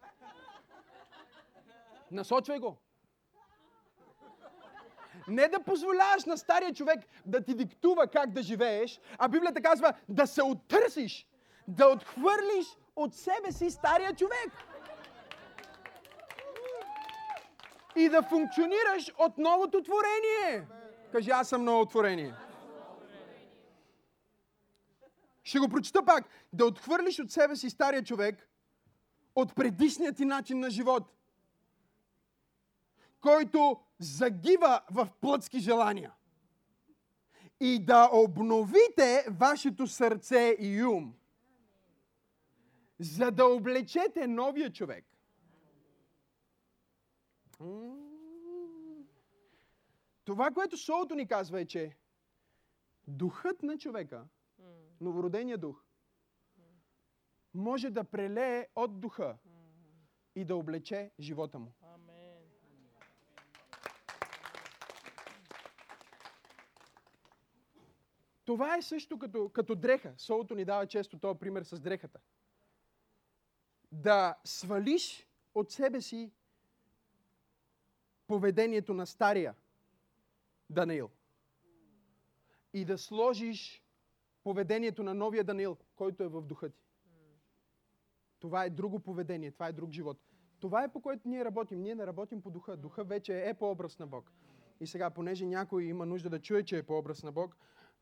Насочвай 2.11 2.59
го. 2.59 2.77
Не 5.29 5.49
да 5.49 5.62
позволяваш 5.62 6.25
на 6.25 6.37
стария 6.39 6.75
човек 6.75 7.01
да 7.27 7.45
ти 7.45 7.55
диктува 7.55 8.07
как 8.07 8.31
да 8.31 8.43
живееш, 8.43 9.01
а 9.18 9.29
Библията 9.29 9.62
казва 9.62 9.95
да 10.09 10.27
се 10.27 10.43
оттърсиш, 10.43 11.27
да 11.68 11.87
отхвърлиш 11.87 12.66
от 12.97 13.14
себе 13.14 13.53
си 13.53 13.71
стария 13.71 14.14
човек. 14.14 14.53
И 18.01 18.09
да 18.09 18.22
функционираш 18.22 19.12
от 19.18 19.38
новото 19.38 19.82
творение. 19.82 20.66
Кажи, 21.12 21.30
аз 21.30 21.48
съм 21.48 21.64
ново 21.64 21.86
творение. 21.86 22.34
Ще 25.42 25.59
го 25.59 25.68
прочита 25.68 26.05
пак. 26.05 26.28
Да 26.53 26.64
отхвърлиш 26.64 27.18
от 27.18 27.30
себе 27.30 27.57
си 27.57 27.70
стария 27.70 28.05
човек 28.05 28.48
от 29.34 29.55
предишния 29.55 30.12
ти 30.12 30.24
начин 30.24 30.61
на 30.61 30.70
живот, 30.70 31.03
който 33.20 33.80
загива 33.98 34.80
в 34.90 35.09
плътски 35.20 35.59
желания. 35.59 36.12
И 37.61 37.84
да 37.84 38.11
обновите 38.12 39.26
вашето 39.30 39.86
сърце 39.86 40.57
и 40.59 40.84
ум, 40.84 41.14
за 42.98 43.30
да 43.30 43.44
облечете 43.44 44.26
новия 44.26 44.72
човек. 44.72 45.09
Това, 50.24 50.50
което 50.50 50.76
Солото 50.76 51.14
ни 51.14 51.28
казва 51.28 51.61
е, 51.61 51.66
че 51.66 51.96
духът 53.08 53.62
на 53.62 53.78
човека, 53.78 54.28
новородения 55.00 55.58
дух, 55.58 55.84
може 57.54 57.90
да 57.90 58.04
прелее 58.04 58.66
от 58.76 59.00
духа 59.00 59.38
и 60.34 60.44
да 60.44 60.56
облече 60.56 61.11
живота 61.20 61.58
му. 61.58 61.72
Амен. 61.82 62.20
Това 68.44 68.76
е 68.76 68.82
също 68.82 69.18
като, 69.18 69.48
като 69.48 69.74
дреха. 69.74 70.14
Солото 70.16 70.54
ни 70.54 70.64
дава 70.64 70.86
често 70.86 71.18
този 71.18 71.38
пример 71.38 71.62
с 71.62 71.80
дрехата. 71.80 72.20
Да 73.92 74.38
свалиш 74.44 75.28
от 75.54 75.70
себе 75.70 76.00
си 76.00 76.32
поведението 78.31 78.95
на 78.95 79.07
стария 79.07 79.55
Даниил. 80.70 81.11
И 82.72 82.85
да 82.85 82.99
сложиш 82.99 83.85
поведението 84.45 85.03
на 85.03 85.14
новия 85.14 85.45
Даниил, 85.45 85.76
който 85.97 86.22
е 86.22 86.28
в 86.28 86.43
духа 86.43 86.70
ти. 86.70 86.85
Това 88.41 88.64
е 88.64 88.70
друго 88.70 89.01
поведение, 89.01 89.51
това 89.51 89.68
е 89.68 89.72
друг 89.72 89.91
живот. 89.91 90.18
Това 90.61 90.85
е 90.85 90.93
по 90.93 91.01
което 91.01 91.28
ние 91.28 91.45
работим. 91.45 91.83
Ние 91.83 91.95
не 91.95 92.07
работим 92.07 92.43
по 92.43 92.51
духа. 92.51 92.76
Духа 92.76 93.05
вече 93.05 93.49
е 93.49 93.55
по 93.55 93.70
образ 93.70 93.99
на 93.99 94.07
Бог. 94.07 94.33
И 94.81 94.87
сега, 94.87 95.11
понеже 95.11 95.47
някой 95.47 95.85
има 95.85 96.07
нужда 96.07 96.31
да 96.31 96.41
чуе, 96.41 96.64
че 96.64 96.78
е 96.78 96.83
по 96.83 96.99
образ 96.99 97.22
на 97.22 97.33
Бог, 97.33 97.57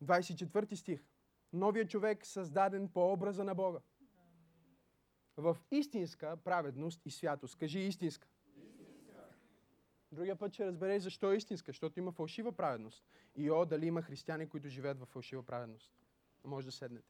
24 0.05 0.75
стих. 0.75 1.05
Новия 1.53 1.87
човек 1.87 2.27
създаден 2.27 2.89
по 2.89 3.13
образа 3.13 3.45
на 3.45 3.55
Бога. 3.55 3.79
В 5.37 5.57
истинска 5.71 6.37
праведност 6.37 7.07
и 7.07 7.11
святост. 7.11 7.57
Кажи 7.57 7.81
истинска. 7.81 8.29
Другия 10.13 10.37
път 10.37 10.55
ще 10.55 10.67
разбереш 10.67 11.03
защо 11.03 11.33
е 11.33 11.37
истинска, 11.37 11.71
защото 11.71 11.99
има 11.99 12.13
фалшива 12.13 12.53
праведност. 12.53 13.05
И 13.37 13.51
о, 13.51 13.65
дали 13.65 13.87
има 13.87 14.03
християни, 14.03 14.49
които 14.49 14.69
живеят 14.69 15.01
в 15.01 15.07
фалшива 15.07 15.43
праведност. 15.43 15.93
Може 16.45 16.67
да 16.67 16.73
седнете. 16.73 17.09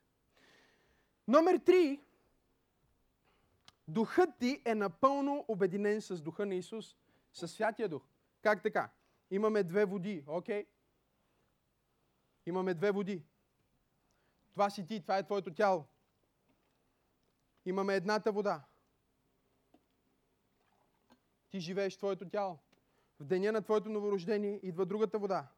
Номер 1.29 1.59
три. 1.59 2.01
Духът 3.89 4.31
ти 4.39 4.63
е 4.65 4.75
напълно 4.75 5.45
обединен 5.49 6.01
с 6.01 6.23
духа 6.23 6.47
на 6.47 6.55
Исус, 6.55 6.97
с 7.33 7.49
Святия 7.49 7.89
Дух. 7.89 8.03
Как 8.43 8.63
така? 8.63 8.91
Имаме 9.31 9.63
две 9.63 9.85
води, 9.85 10.25
окей? 10.27 10.67
Имаме 12.47 12.75
две 12.75 12.91
води. 12.91 13.23
Това 14.53 14.71
си 14.71 14.87
ти, 14.87 15.03
това 15.03 15.19
е 15.19 15.23
твоето 15.23 15.55
тяло. 15.55 15.85
Имаме 17.65 17.95
едната 17.95 18.33
вода. 18.33 18.65
Ти 21.51 21.61
живееш 21.61 21.97
твоето 21.97 22.29
тяло. 22.29 22.59
В 23.21 23.25
деня 23.25 23.53
на 23.53 23.63
твоето 23.63 23.89
новорождение 23.89 24.61
идва 24.63 24.87
другата 24.87 25.19
вода. 25.19 25.49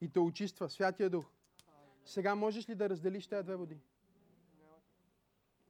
И 0.00 0.08
те 0.08 0.20
очиства 0.20 0.70
Святия 0.70 1.10
Дух. 1.10 1.26
Сега 2.04 2.34
можеш 2.34 2.68
ли 2.68 2.74
да 2.74 2.88
разделиш 2.88 3.26
тези 3.26 3.42
две 3.42 3.56
води? 3.56 3.78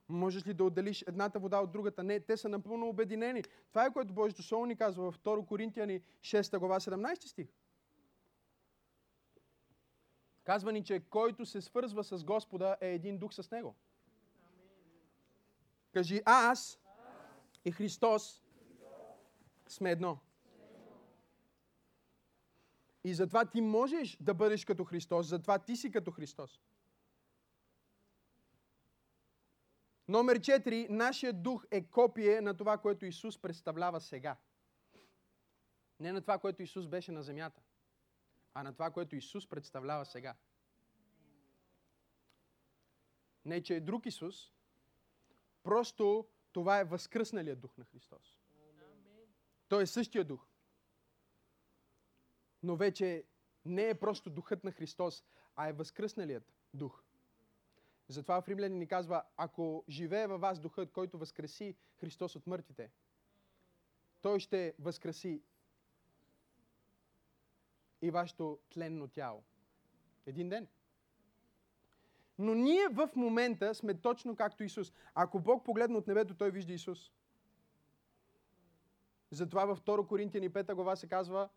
Можеш 0.09 0.47
ли 0.47 0.55
да 0.55 0.65
отделиш 0.65 1.05
едната 1.07 1.39
вода 1.39 1.61
от 1.61 1.73
другата? 1.73 2.03
Не, 2.03 2.21
те 2.21 2.37
са 2.37 2.49
напълно 2.49 2.89
обединени. 2.89 3.43
Това 3.69 3.87
е 3.87 3.93
което 3.93 4.13
Божието 4.13 4.43
Слово 4.43 4.67
ни 4.67 4.77
казва 4.77 5.05
във 5.05 5.19
2 5.19 5.47
Коринтияни 5.47 6.03
6 6.21 6.59
глава 6.59 6.81
17 6.81 7.27
стих. 7.27 7.49
Казва 10.45 10.73
ни, 10.73 10.85
че 10.85 11.01
който 11.01 11.47
се 11.47 11.61
свързва 11.61 12.05
с 12.05 12.25
Господа 12.25 12.77
е 12.81 12.89
един 12.89 13.19
дух 13.19 13.35
с 13.35 13.51
Него. 13.51 13.75
Кажи, 15.93 16.23
аз 16.25 16.79
и 17.65 17.73
Христос 17.73 18.43
сме 19.69 19.91
едно. 19.91 20.19
И 23.07 23.15
затова 23.15 23.45
ти 23.45 23.61
можеш 23.61 24.17
да 24.21 24.35
бъдеш 24.35 24.65
като 24.65 24.85
Христос, 24.85 25.27
затова 25.27 25.59
ти 25.59 25.77
си 25.77 25.91
като 25.91 26.11
Христос. 26.11 26.61
Номер 30.09 30.39
4. 30.39 30.89
Нашия 30.89 31.33
дух 31.33 31.67
е 31.71 31.85
копие 31.85 32.41
на 32.41 32.57
това, 32.57 32.79
което 32.79 33.07
Исус 33.07 33.39
представлява 33.39 34.01
сега. 34.01 34.37
Не 36.01 36.13
на 36.13 36.21
това, 36.21 36.39
което 36.39 36.63
Исус 36.63 36.87
беше 36.87 37.13
на 37.13 37.23
земята, 37.23 37.63
а 38.55 38.63
на 38.63 38.73
това, 38.73 38.91
което 38.91 39.17
Исус 39.17 39.49
представлява 39.49 40.05
сега. 40.05 40.35
Не, 43.45 43.63
че 43.63 43.77
е 43.77 43.81
друг 43.81 44.07
Исус, 44.07 44.53
просто 45.63 46.29
това 46.53 46.79
е 46.79 46.85
възкръсналият 46.85 47.61
дух 47.61 47.77
на 47.79 47.85
Христос. 47.85 48.39
Той 49.69 49.83
е 49.83 49.87
същия 49.87 50.25
дух. 50.25 50.47
Но 52.63 52.77
вече 52.77 53.25
не 53.65 53.89
е 53.89 53.95
просто 53.95 54.31
духът 54.31 54.65
на 54.65 54.73
Христос, 54.73 55.25
а 55.57 55.69
е 55.69 55.73
възкръсналият 55.73 56.53
дух. 56.75 57.03
Затова 58.09 58.41
в 58.41 58.49
Римляни 58.49 58.79
ни 58.79 58.87
казва, 58.87 59.23
ако 59.37 59.85
живее 59.89 60.27
във 60.27 60.41
вас 60.41 60.61
духът, 60.61 60.93
който 60.93 61.19
възкреси 61.19 61.77
Христос 61.97 62.37
от 62.37 62.47
мъртвите, 62.47 62.91
той 64.21 64.41
ще 64.41 64.75
възкреси 64.79 65.43
и 68.03 68.11
вашето 68.11 68.59
тленно 68.71 69.09
тяло. 69.09 69.43
Един 70.27 70.49
ден. 70.49 70.69
Но 72.39 72.55
ние 72.55 72.89
в 72.89 73.11
момента 73.17 73.75
сме 73.75 73.95
точно 73.95 74.37
както 74.37 74.65
Исус. 74.65 74.93
Ако 75.15 75.41
Бог 75.41 75.65
погледне 75.65 75.99
от 75.99 76.07
небето, 76.07 76.35
той 76.35 76.51
вижда 76.51 76.73
Исус. 76.73 77.13
Затова 79.31 79.65
във 79.65 79.81
2 79.81 80.07
Коринтияни 80.07 80.51
5 80.51 80.75
глава 80.75 80.97
се 80.97 81.09
казва, 81.09 81.49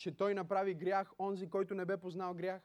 че 0.00 0.16
той 0.16 0.34
направи 0.34 0.74
грях, 0.74 1.12
онзи, 1.18 1.50
който 1.50 1.74
не 1.74 1.84
бе 1.84 1.96
познал 1.96 2.34
грях, 2.34 2.62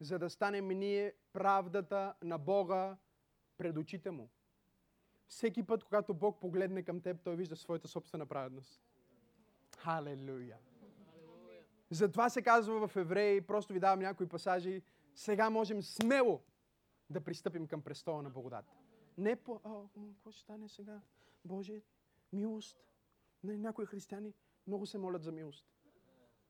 за 0.00 0.18
да 0.18 0.30
станем 0.30 0.68
ние 0.68 1.12
правдата 1.32 2.14
на 2.22 2.38
Бога 2.38 2.96
пред 3.56 3.76
очите 3.76 4.10
му. 4.10 4.28
Всеки 5.28 5.62
път, 5.62 5.84
когато 5.84 6.14
Бог 6.14 6.40
погледне 6.40 6.82
към 6.82 7.00
теб, 7.00 7.20
той 7.22 7.36
вижда 7.36 7.56
своята 7.56 7.88
собствена 7.88 8.26
праведност. 8.26 8.82
Халелуя! 9.78 10.58
Затова 11.90 12.30
се 12.30 12.42
казва 12.42 12.88
в 12.88 12.96
Евреи, 12.96 13.40
просто 13.40 13.72
ви 13.72 13.80
давам 13.80 14.00
някои 14.00 14.28
пасажи, 14.28 14.82
сега 15.14 15.50
можем 15.50 15.82
смело 15.82 16.42
да 17.10 17.20
пристъпим 17.20 17.66
към 17.66 17.82
престола 17.82 18.22
на 18.22 18.30
благодат. 18.30 18.66
Не 19.18 19.36
по... 19.36 19.60
О, 19.64 19.88
какво 20.14 20.30
ще 20.30 20.40
стане 20.40 20.68
сега? 20.68 21.00
Боже, 21.44 21.82
милост. 22.32 22.78
Някои 23.44 23.86
християни 23.86 24.34
много 24.66 24.86
се 24.86 24.98
молят 24.98 25.22
за 25.22 25.32
милост. 25.32 25.75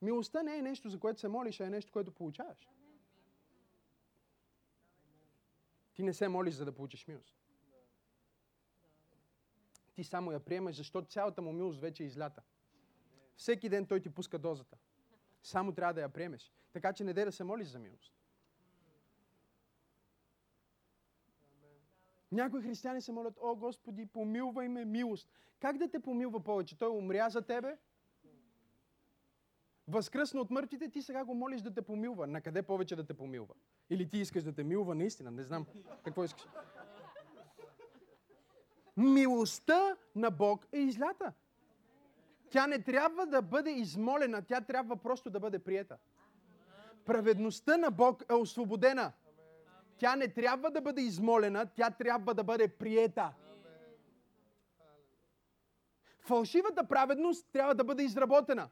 Милостта 0.01 0.43
не 0.43 0.57
е 0.57 0.61
нещо, 0.61 0.89
за 0.89 0.99
което 0.99 1.19
се 1.19 1.27
молиш, 1.27 1.59
а 1.59 1.65
е 1.65 1.69
нещо, 1.69 1.91
което 1.91 2.11
получаваш. 2.11 2.69
Ти 5.93 6.03
не 6.03 6.13
се 6.13 6.27
молиш, 6.27 6.53
за 6.53 6.65
да 6.65 6.71
получиш 6.71 7.07
милост. 7.07 7.35
Ти 9.93 10.03
само 10.03 10.31
я 10.31 10.39
приемаш, 10.39 10.75
защото 10.75 11.07
цялата 11.07 11.41
му 11.41 11.53
милост 11.53 11.79
вече 11.79 12.03
е 12.03 12.05
излята. 12.05 12.41
Всеки 13.35 13.69
ден 13.69 13.85
той 13.85 14.01
ти 14.01 14.09
пуска 14.09 14.39
дозата. 14.39 14.77
Само 15.43 15.71
трябва 15.71 15.93
да 15.93 16.01
я 16.01 16.09
приемеш. 16.09 16.51
Така 16.73 16.93
че 16.93 17.03
не 17.03 17.13
дай 17.13 17.25
да 17.25 17.31
се 17.31 17.43
молиш 17.43 17.67
за 17.67 17.79
милост. 17.79 18.13
Някои 22.31 22.61
християни 22.61 23.01
се 23.01 23.11
молят, 23.11 23.37
о 23.41 23.55
Господи, 23.55 24.05
помилвай 24.05 24.67
ме 24.67 24.85
милост. 24.85 25.29
Как 25.59 25.77
да 25.77 25.89
те 25.89 25.99
помилва 25.99 26.43
повече? 26.43 26.77
Той 26.77 26.89
умря 26.89 27.29
за 27.29 27.41
тебе, 27.41 27.77
възкръсна 29.87 30.41
от 30.41 30.51
мъртвите, 30.51 30.89
ти 30.89 31.01
сега 31.01 31.25
го 31.25 31.33
молиш 31.33 31.61
да 31.61 31.73
те 31.73 31.81
помилва. 31.81 32.27
На 32.27 32.41
къде 32.41 32.61
повече 32.61 32.95
да 32.95 33.05
те 33.05 33.13
помилва? 33.13 33.53
Или 33.89 34.09
ти 34.09 34.17
искаш 34.17 34.43
да 34.43 34.53
те 34.53 34.63
милва 34.63 34.95
наистина? 34.95 35.31
Не 35.31 35.43
знам. 35.43 35.65
Какво 36.03 36.23
искаш? 36.23 36.47
Милостта 38.97 39.95
на 40.15 40.31
Бог 40.31 40.65
е 40.71 40.79
излята. 40.79 41.33
Тя 42.49 42.67
не 42.67 42.83
трябва 42.83 43.25
да 43.25 43.41
бъде 43.41 43.71
измолена, 43.71 44.41
тя 44.41 44.61
трябва 44.61 44.97
просто 44.97 45.29
да 45.29 45.39
бъде 45.39 45.59
приета. 45.59 45.97
Праведността 47.05 47.77
на 47.77 47.91
Бог 47.91 48.23
е 48.29 48.33
освободена. 48.33 49.11
Тя 49.97 50.15
не 50.15 50.27
трябва 50.27 50.71
да 50.71 50.81
бъде 50.81 51.01
измолена, 51.01 51.65
тя 51.75 51.89
трябва 51.89 52.33
да 52.33 52.43
бъде 52.43 52.67
приета. 52.67 53.33
Фалшивата 56.19 56.87
праведност 56.87 57.47
трябва 57.51 57.75
да 57.75 57.83
бъде 57.83 58.03
изработена. 58.03 58.69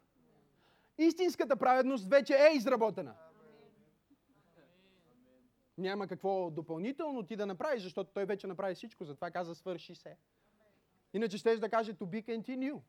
Истинската 0.97 1.55
праведност 1.55 2.09
вече 2.09 2.33
е 2.33 2.55
изработена. 2.55 3.15
Няма 5.77 6.07
какво 6.07 6.51
допълнително 6.51 7.23
ти 7.23 7.35
да 7.35 7.45
направиш, 7.45 7.83
защото 7.83 8.11
той 8.13 8.25
вече 8.25 8.47
направи 8.47 8.75
всичко, 8.75 9.05
затова 9.05 9.31
каза 9.31 9.55
свърши 9.55 9.95
се. 9.95 10.17
Иначе 11.13 11.37
ще 11.37 11.57
да 11.57 11.69
каже 11.69 11.93
to 11.93 12.05
be 12.05 12.25
continue. 12.25 12.81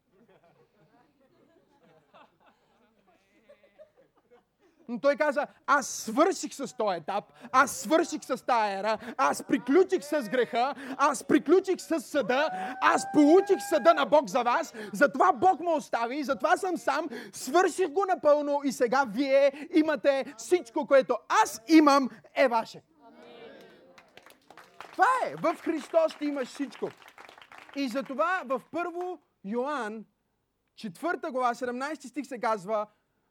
Но 4.89 5.01
той 5.01 5.17
каза, 5.17 5.47
аз 5.67 5.87
свърших 5.87 6.55
с 6.55 6.77
този 6.77 6.97
етап, 6.97 7.25
аз 7.53 7.71
свърших 7.71 8.25
с 8.25 8.47
тая 8.47 8.79
ера, 8.79 8.99
аз 9.17 9.43
приключих 9.43 10.05
с 10.05 10.29
греха, 10.29 10.75
аз 10.97 11.25
приключих 11.25 11.81
с 11.81 12.01
съда, 12.01 12.51
аз 12.81 13.13
получих 13.13 13.59
съда 13.69 13.95
на 13.95 14.05
Бог 14.05 14.29
за 14.29 14.43
вас, 14.43 14.75
затова 14.93 15.33
Бог 15.33 15.61
ме 15.61 15.71
остави, 15.71 16.25
затова 16.25 16.57
съм 16.57 16.77
сам, 16.77 17.09
свърших 17.33 17.89
го 17.89 18.05
напълно 18.15 18.61
и 18.65 18.73
сега 18.73 19.05
вие 19.09 19.69
имате 19.75 20.35
всичко, 20.39 20.87
което 20.87 21.17
аз 21.43 21.63
имам 21.69 22.11
е 22.35 22.49
ваше. 22.49 22.83
Това 24.93 25.07
е. 25.27 25.35
В 25.37 25.57
Христос 25.61 26.15
ти 26.19 26.25
имаш 26.25 26.49
всичко. 26.49 26.89
И 27.77 27.89
затова 27.89 28.43
в 28.45 28.63
първо 28.71 29.19
Йоанн, 29.45 30.05
четвърта 30.77 31.31
глава, 31.31 31.55
17 31.55 32.07
стих 32.09 32.27
се 32.27 32.41
казва, 32.41 32.87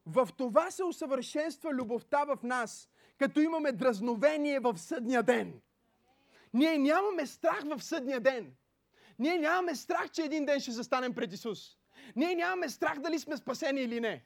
в 0.06 0.30
това 0.38 0.72
се 0.72 0.84
усъвършенства 0.84 1.74
любовта 1.74 2.24
в 2.24 2.38
нас, 2.44 2.90
като 3.18 3.40
имаме 3.40 3.72
дразновение 3.72 4.60
в 4.60 4.78
съдния 4.78 5.24
ден. 5.24 5.62
Ние 6.54 6.78
нямаме 6.78 7.26
страх 7.26 7.64
в 7.66 7.84
съдния 7.84 8.20
ден. 8.20 8.56
Ние 9.20 9.38
нямаме 9.38 9.76
страх, 9.76 10.12
че 10.12 10.22
един 10.22 10.46
ден 10.46 10.60
ще 10.60 10.72
застанем 10.72 11.16
пред 11.16 11.34
Исус. 11.34 11.78
Ние 12.16 12.36
нямаме 12.36 12.70
страх 12.70 13.00
дали 13.00 13.20
сме 13.20 13.38
спасени 13.38 13.82
или 13.82 14.00
не. 14.00 14.24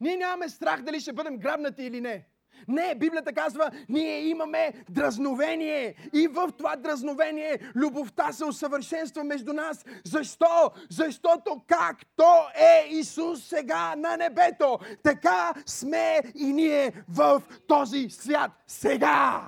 Ние 0.00 0.16
нямаме 0.16 0.48
страх 0.48 0.82
дали 0.82 1.00
ще 1.00 1.12
бъдем 1.12 1.38
грабнати 1.38 1.82
или 1.82 2.00
не. 2.00 2.28
Не, 2.68 2.94
Библията 2.94 3.32
казва, 3.32 3.70
ние 3.88 4.20
имаме 4.20 4.72
дразновение. 4.90 5.94
И 6.12 6.26
в 6.26 6.48
това 6.58 6.76
дразновение 6.76 7.58
любовта 7.74 8.32
се 8.32 8.44
усъвършенства 8.44 9.24
между 9.24 9.52
нас. 9.52 9.84
Защо? 10.04 10.70
Защото 10.90 11.60
както 11.66 12.24
е 12.54 12.88
Исус 12.88 13.44
сега 13.44 13.94
на 13.96 14.16
небето, 14.16 14.78
така 15.02 15.52
сме 15.66 16.20
и 16.34 16.52
ние 16.52 16.92
в 17.08 17.42
този 17.68 18.10
свят 18.10 18.50
сега. 18.66 19.46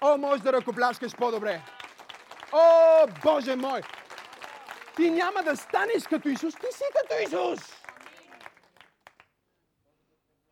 О, 0.00 0.16
може 0.16 0.42
да 0.42 0.52
ръкопляскаш 0.52 1.16
по-добре. 1.16 1.60
О, 2.52 3.06
Боже 3.22 3.56
мой! 3.56 3.80
Ти 4.96 5.10
няма 5.10 5.42
да 5.42 5.56
станеш 5.56 6.06
като 6.10 6.28
Исус, 6.28 6.54
ти 6.54 6.66
си 6.72 6.84
като 6.94 7.22
Исус! 7.22 7.79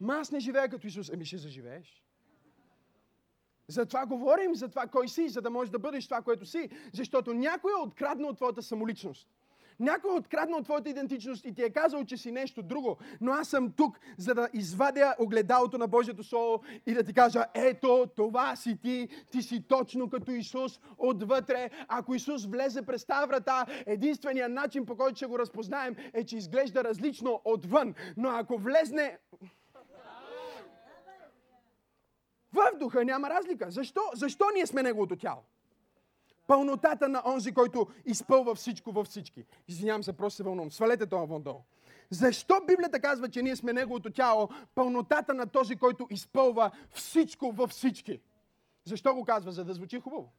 Ма 0.00 0.14
аз 0.14 0.30
не 0.30 0.40
живея 0.40 0.68
като 0.68 0.86
Исус. 0.86 1.08
Еми 1.08 1.24
ще 1.24 1.38
заживееш. 1.38 2.04
Затова 3.68 4.06
говорим 4.06 4.54
за 4.54 4.68
това 4.68 4.86
кой 4.86 5.08
си, 5.08 5.28
за 5.28 5.42
да 5.42 5.50
можеш 5.50 5.70
да 5.70 5.78
бъдеш 5.78 6.04
това, 6.04 6.22
което 6.22 6.46
си. 6.46 6.68
Защото 6.92 7.34
някой 7.34 7.72
е 7.72 7.82
откраднал 7.82 8.34
твоята 8.34 8.62
самоличност. 8.62 9.28
Някой 9.80 10.10
е 10.10 10.18
откраднал 10.18 10.62
твоята 10.62 10.90
идентичност 10.90 11.44
и 11.44 11.54
ти 11.54 11.62
е 11.62 11.70
казал, 11.70 12.04
че 12.04 12.16
си 12.16 12.32
нещо 12.32 12.62
друго. 12.62 12.98
Но 13.20 13.32
аз 13.32 13.48
съм 13.48 13.72
тук, 13.72 14.00
за 14.16 14.34
да 14.34 14.48
извадя 14.52 15.14
огледалото 15.18 15.78
на 15.78 15.86
Божието 15.86 16.24
Слово 16.24 16.62
и 16.86 16.94
да 16.94 17.04
ти 17.04 17.12
кажа, 17.14 17.44
ето, 17.54 18.06
това 18.16 18.56
си 18.56 18.78
ти, 18.82 19.08
ти 19.30 19.42
си 19.42 19.62
точно 19.68 20.10
като 20.10 20.30
Исус 20.30 20.80
отвътре. 20.98 21.70
Ако 21.88 22.14
Исус 22.14 22.46
влезе 22.46 22.82
през 22.82 23.04
тази 23.04 23.28
врата, 23.28 23.66
единственият 23.86 24.52
начин 24.52 24.86
по 24.86 24.96
който 24.96 25.16
ще 25.16 25.26
го 25.26 25.38
разпознаем 25.38 25.96
е, 26.12 26.24
че 26.24 26.36
изглежда 26.36 26.84
различно 26.84 27.40
отвън. 27.44 27.94
Но 28.16 28.28
ако 28.28 28.58
влезне 28.58 29.18
в 32.52 32.78
духа 32.78 33.04
няма 33.04 33.30
разлика. 33.30 33.70
Защо? 33.70 34.00
Защо 34.14 34.44
ние 34.54 34.66
сме 34.66 34.82
неговото 34.82 35.16
тяло? 35.16 35.42
Пълнотата 36.46 37.08
на 37.08 37.22
онзи, 37.26 37.52
който 37.54 37.86
изпълва 38.04 38.54
всичко 38.54 38.92
във 38.92 39.06
всички. 39.06 39.44
Извинявам 39.68 40.02
се, 40.02 40.12
просто 40.12 40.36
се 40.36 40.42
вълнувам. 40.42 40.70
Свалете 40.70 41.06
това 41.06 41.24
вън 41.24 41.42
долу. 41.42 41.60
Защо 42.10 42.60
Библията 42.66 43.00
казва, 43.00 43.28
че 43.28 43.42
ние 43.42 43.56
сме 43.56 43.72
неговото 43.72 44.10
тяло? 44.10 44.48
Пълнотата 44.74 45.34
на 45.34 45.46
този, 45.46 45.76
който 45.76 46.06
изпълва 46.10 46.70
всичко 46.90 47.52
във 47.52 47.70
всички. 47.70 48.20
Защо 48.84 49.14
го 49.14 49.24
казва? 49.24 49.52
За 49.52 49.64
да 49.64 49.74
звучи 49.74 50.00
хубаво. 50.00 50.32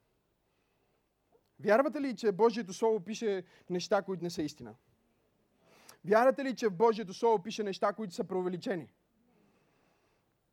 Вярвате 1.60 2.01
ли, 2.01 2.16
че 2.16 2.32
Божието 2.32 2.74
Слово 2.74 2.99
пише 2.99 3.43
неща, 3.70 4.01
които 4.01 4.24
не 4.24 4.30
са 4.30 4.41
истина? 4.41 4.76
Вярвате 6.05 6.43
ли, 6.43 6.55
че 6.55 6.68
в 6.68 6.74
Божието 6.74 7.14
Слово 7.14 7.39
пише 7.39 7.64
неща, 7.64 7.93
които 7.93 8.14
са 8.14 8.24
преувеличени? 8.24 8.88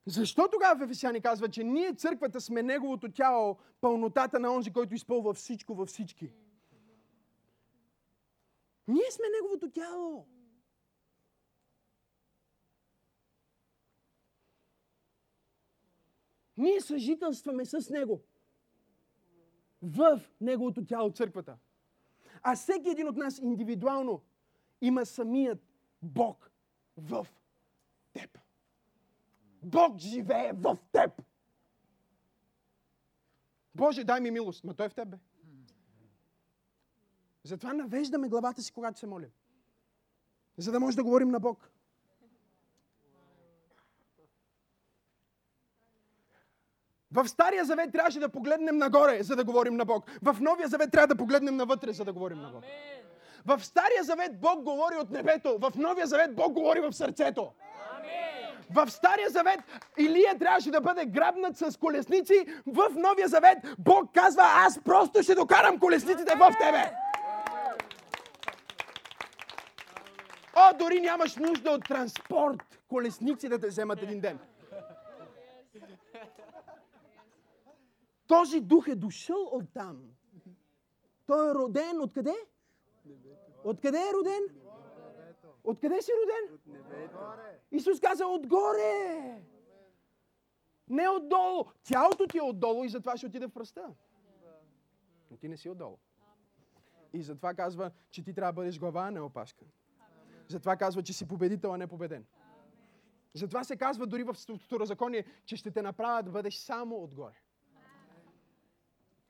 Защо 0.07 0.49
тогава 0.53 0.85
Ефесяни 0.85 1.21
казва, 1.21 1.49
че 1.49 1.65
ние 1.65 1.95
църквата 1.95 2.41
сме 2.41 2.63
неговото 2.63 3.13
тяло, 3.13 3.59
пълнотата 3.81 4.39
на 4.39 4.53
онзи, 4.53 4.73
който 4.73 4.95
изпълва 4.95 5.35
всичко 5.35 5.75
във 5.75 5.89
всички? 5.89 6.33
Ние 8.89 9.11
сме 9.11 9.25
неговото 9.29 9.71
тяло. 9.71 10.27
Ние 16.57 16.81
съжителстваме 16.81 17.65
с 17.65 17.91
него. 17.91 18.23
В 19.83 20.21
неговото 20.41 20.85
тяло, 20.85 21.11
църквата. 21.11 21.59
А 22.43 22.57
всеки 22.57 22.89
един 22.89 23.09
от 23.09 23.17
нас 23.17 23.39
индивидуално 23.39 24.23
има 24.81 25.07
самият 25.07 25.59
Бог 26.03 26.51
в 26.97 27.27
теб. 28.13 28.46
Бог 29.67 29.99
живее 29.99 30.53
в 30.53 30.77
теб. 30.93 31.23
Боже, 33.75 34.05
дай 34.05 34.21
ми 34.21 34.31
милост. 34.31 34.65
Ма 34.65 34.75
той 34.75 34.87
е 34.87 34.89
в 34.89 34.95
тебе. 34.95 35.19
Затова 37.45 37.73
навеждаме 37.73 38.29
главата 38.29 38.63
си, 38.63 38.73
когато 38.73 38.99
се 38.99 39.07
молим. 39.07 39.31
За 40.57 40.73
да 40.73 40.81
може 40.81 40.97
да 40.97 41.05
говорим 41.05 41.29
на 41.29 41.41
Бог. 41.41 41.71
В 47.11 47.29
Стария 47.29 47.65
завет 47.65 47.93
трябваше 47.93 48.21
да 48.21 48.29
погледнем 48.29 48.79
нагоре, 48.79 49.23
за 49.23 49.37
да 49.37 49.45
говорим 49.45 49.77
на 49.77 49.85
Бог. 49.85 50.05
В 50.23 50.37
Новия 50.41 50.69
завет 50.69 50.91
трябва 50.91 51.07
да 51.07 51.17
погледнем 51.17 51.57
навътре, 51.57 51.93
за 51.93 52.05
да 52.05 52.13
говорим 52.13 52.41
на 52.41 52.51
Бог. 52.51 52.65
В 53.45 53.65
Стария 53.65 54.05
завет 54.05 54.41
Бог 54.41 54.63
говори 54.63 54.97
от 54.97 55.11
небето. 55.11 55.59
В 55.59 55.73
Новия 55.77 56.07
завет 56.07 56.35
Бог 56.35 56.53
говори 56.53 56.81
в 56.81 56.93
сърцето. 56.93 57.53
В 58.71 58.91
Стария 58.91 59.31
завет 59.31 59.61
Илия 59.99 60.39
трябваше 60.39 60.71
да 60.71 60.81
бъде 60.81 61.07
грабнат 61.07 61.57
с 61.57 61.79
колесници. 61.79 62.47
В 62.67 62.91
Новия 62.97 63.29
завет 63.29 63.59
Бог 63.79 64.15
казва, 64.15 64.43
аз 64.45 64.81
просто 64.85 65.23
ще 65.23 65.35
докарам 65.35 65.79
колесниците 65.79 66.35
в 66.35 66.53
тебе. 66.61 66.93
О, 70.57 70.79
дори 70.79 71.01
нямаш 71.01 71.37
нужда 71.37 71.71
от 71.71 71.85
транспорт. 71.85 72.81
Колесници 72.89 73.49
да 73.49 73.59
те 73.59 73.67
вземат 73.67 74.03
един 74.03 74.21
ден. 74.21 74.39
Този 78.27 78.61
дух 78.61 78.89
е 78.89 78.95
дошъл 78.95 79.49
от 79.53 79.65
там. 79.75 79.97
Той 81.27 81.51
е 81.51 81.55
роден 81.55 82.01
от 82.01 82.13
къде? 82.13 82.35
Откъде 83.65 83.99
е 83.99 84.13
роден? 84.15 84.43
Откъде 85.67 86.03
си 86.03 86.13
роден? 86.23 86.59
Исус 87.71 88.01
каза 88.01 88.27
отгоре. 88.27 89.43
Не 90.89 91.09
отдолу. 91.09 91.65
Тялото 91.85 92.27
ти 92.27 92.39
е 92.39 92.43
отдолу 92.43 92.85
и 92.85 92.89
затова 92.89 93.17
ще 93.17 93.27
отиде 93.27 93.47
в 93.47 93.53
пръста. 93.53 93.95
Но 95.31 95.37
ти 95.37 95.49
не 95.49 95.57
си 95.57 95.69
отдолу. 95.69 95.99
И 97.13 97.23
затова 97.23 97.55
казва, 97.55 97.91
че 98.11 98.25
ти 98.25 98.35
трябва 98.35 98.53
да 98.53 98.57
бъдеш 98.57 98.79
глава, 98.79 99.03
а 99.03 99.11
не 99.11 99.21
опашка. 99.21 99.65
Затова 100.49 100.77
казва, 100.77 101.03
че 101.03 101.13
си 101.13 101.29
победител, 101.29 101.75
а 101.75 101.79
не 101.79 101.87
победен. 101.87 102.27
Затова 103.35 103.65
се 103.65 103.77
казва 103.77 104.07
дори 104.07 104.23
в 104.23 104.35
второзаконие, 104.35 105.25
че 105.45 105.57
ще 105.57 105.71
те 105.71 105.83
направят 105.83 106.25
да 106.25 106.31
бъдеш 106.31 106.57
само 106.57 107.03
отгоре. 107.03 107.43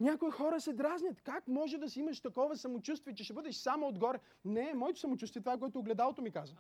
Някои 0.01 0.31
хора 0.31 0.61
се 0.61 0.73
дразнят. 0.73 1.23
Как 1.23 1.49
може 1.49 1.79
да 1.79 1.91
си 1.91 2.01
имаш 2.01 2.21
такова 2.21 2.57
самочувствие, 2.57 3.15
че 3.15 3.25
ще 3.25 3.33
бъдеш 3.33 3.57
само 3.57 3.89
отгоре? 3.89 4.19
Не, 4.45 4.75
моето 4.75 5.01
самочувствие, 5.01 5.43
това 5.43 5.53
е 5.53 5.59
което 5.59 5.79
огледалото 5.79 6.23
ми 6.23 6.31
каза. 6.31 6.55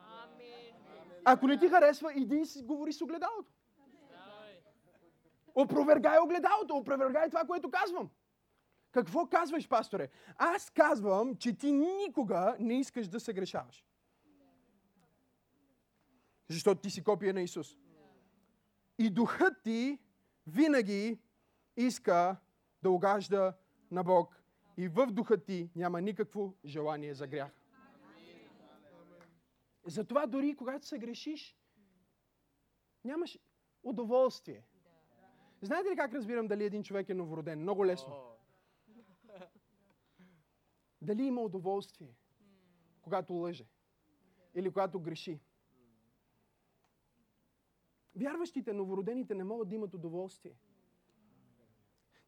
Ако 1.24 1.47
не 1.47 1.59
ти 1.59 1.68
харесва, 1.68 2.12
иди 2.14 2.37
и 2.37 2.47
си 2.47 2.62
говори 2.62 2.93
с 2.93 3.03
огледалото. 3.03 3.53
Опровергай 5.55 6.18
огледалото, 6.18 6.76
опровергай 6.76 7.28
това, 7.28 7.45
което 7.45 7.70
казвам. 7.70 8.11
Какво 8.91 9.26
казваш, 9.26 9.68
пасторе? 9.68 10.09
Аз 10.39 10.70
казвам, 10.70 11.37
че 11.37 11.53
ти 11.53 11.72
никога 11.72 12.57
не 12.61 12.80
искаш 12.80 13.09
да 13.09 13.20
се 13.20 13.32
грешаваш. 13.32 13.84
Защото 16.49 16.80
ти 16.80 16.91
си 16.91 17.05
копия 17.05 17.34
на 17.34 17.41
Исус. 17.41 17.76
И 18.99 19.11
духът 19.11 19.62
ти 19.62 19.99
винаги 20.47 21.18
иска 21.76 22.37
да 22.87 22.91
угажда 22.91 23.55
на 23.91 24.05
Бог. 24.05 24.43
И 24.76 24.89
в 24.89 25.07
духа 25.07 25.45
ти 25.45 25.70
няма 25.76 26.01
никакво 26.01 26.55
желание 26.64 27.14
за 27.14 27.26
грях. 27.26 27.53
Затова 29.87 30.26
дори 30.26 30.57
когато 30.57 30.87
се 30.87 30.99
грешиш, 30.99 31.59
нямаш 33.05 33.39
удоволствие. 33.82 34.64
Знаете 35.62 35.91
ли 35.91 35.97
как 35.97 36.14
разбирам 36.14 36.47
дали 36.47 36.64
един 36.64 36.82
човек 36.82 37.09
е 37.09 37.14
новороден? 37.14 37.61
Много 37.61 37.87
лесно. 37.87 38.14
Дали 41.03 41.22
има 41.22 41.43
удоволствие, 41.43 42.14
когато 43.03 43.34
лъже 43.34 43.66
или 44.55 44.70
когато 44.70 45.01
греши. 45.01 45.41
Вярващите, 48.16 48.72
новородените 48.72 49.34
не 49.34 49.45
могат 49.45 49.68
да 49.68 49.74
имат 49.74 49.95
удоволствие. 49.95 50.55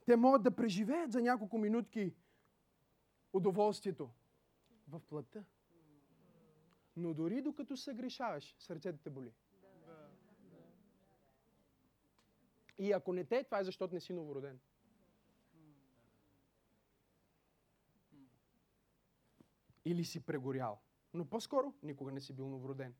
Те 0.08 0.16
могат 0.16 0.42
да 0.42 0.56
преживеят 0.56 1.12
за 1.12 1.20
няколко 1.20 1.58
минутки 1.58 2.14
удоволствието 3.32 4.10
в 4.88 5.00
плътта. 5.00 5.44
Но 6.96 7.14
дори 7.14 7.42
докато 7.42 7.76
се 7.76 7.94
грешаваш, 7.94 8.56
сърцето 8.58 8.98
те 8.98 9.10
боли. 9.10 9.32
И 12.78 12.92
ако 12.92 13.12
не 13.12 13.24
те, 13.24 13.44
това 13.44 13.58
е 13.60 13.64
защото 13.64 13.94
не 13.94 14.00
си 14.00 14.12
новороден. 14.12 14.60
Или 19.84 20.04
си 20.04 20.26
прегорял. 20.26 20.80
Но 21.14 21.24
по-скоро 21.24 21.74
никога 21.82 22.12
не 22.12 22.20
си 22.20 22.32
бил 22.32 22.48
новороден. 22.48 22.94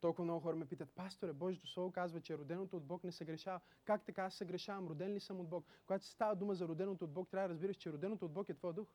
Толкова 0.00 0.24
много 0.24 0.40
хора 0.40 0.56
ме 0.56 0.66
питат, 0.66 0.90
пасторе, 0.90 1.32
Божието 1.32 1.66
Слово 1.66 1.92
казва, 1.92 2.20
че 2.20 2.38
роденото 2.38 2.76
от 2.76 2.84
Бог 2.84 3.04
не 3.04 3.12
се 3.12 3.24
грешава. 3.24 3.60
Как 3.84 4.04
така 4.04 4.22
аз 4.24 4.34
се 4.34 4.44
грешавам? 4.44 4.88
Роден 4.88 5.12
ли 5.12 5.20
съм 5.20 5.40
от 5.40 5.48
Бог? 5.48 5.66
Когато 5.86 6.04
се 6.04 6.10
става 6.10 6.36
дума 6.36 6.54
за 6.54 6.68
роденото 6.68 7.04
от 7.04 7.12
Бог, 7.12 7.28
трябва 7.30 7.48
да 7.48 7.54
разбираш, 7.54 7.76
че 7.76 7.92
роденото 7.92 8.24
от 8.24 8.32
Бог 8.32 8.48
е 8.48 8.54
твой 8.54 8.74
дух. 8.74 8.88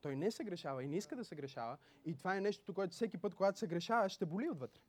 Той 0.00 0.16
не 0.16 0.30
се 0.30 0.44
грешава 0.44 0.84
и 0.84 0.88
не 0.88 0.96
иска 0.96 1.16
да 1.16 1.24
се 1.24 1.36
грешава. 1.36 1.78
И 2.04 2.16
това 2.16 2.36
е 2.36 2.40
нещото, 2.40 2.74
което 2.74 2.94
всеки 2.94 3.18
път, 3.18 3.34
когато 3.34 3.58
се 3.58 3.66
грешава, 3.66 4.08
ще 4.08 4.26
боли 4.26 4.50
отвътре. 4.50 4.80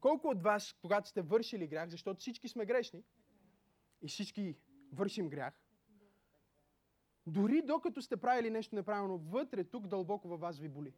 Колко 0.00 0.28
от 0.28 0.42
вас, 0.42 0.74
когато 0.82 1.08
сте 1.08 1.22
вършили 1.22 1.66
грях, 1.66 1.88
защото 1.88 2.20
всички 2.20 2.48
сме 2.48 2.66
грешни 2.66 3.04
и 4.02 4.08
всички 4.08 4.56
вършим 4.92 5.28
грях, 5.28 5.54
дори 7.26 7.62
докато 7.62 8.02
сте 8.02 8.16
правили 8.16 8.50
нещо 8.50 8.74
неправилно, 8.74 9.18
вътре, 9.18 9.64
тук 9.64 9.86
дълбоко 9.86 10.28
във 10.28 10.40
вас 10.40 10.58
ви 10.58 10.68
боли. 10.68 10.92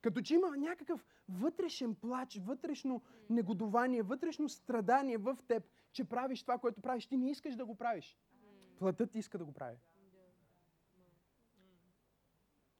Като 0.00 0.22
че 0.22 0.34
има 0.34 0.56
някакъв 0.56 1.04
вътрешен 1.28 1.94
плач, 1.94 2.36
вътрешно 2.36 3.02
негодование, 3.30 4.02
вътрешно 4.02 4.48
страдание 4.48 5.18
в 5.18 5.38
теб, 5.48 5.64
че 5.92 6.04
правиш 6.04 6.42
това, 6.42 6.58
което 6.58 6.80
правиш. 6.80 7.06
Ти 7.06 7.16
не 7.16 7.30
искаш 7.30 7.56
да 7.56 7.66
го 7.66 7.74
правиш. 7.74 8.18
Плътът 8.78 9.14
иска 9.14 9.38
да 9.38 9.44
го 9.44 9.52
прави. 9.52 9.76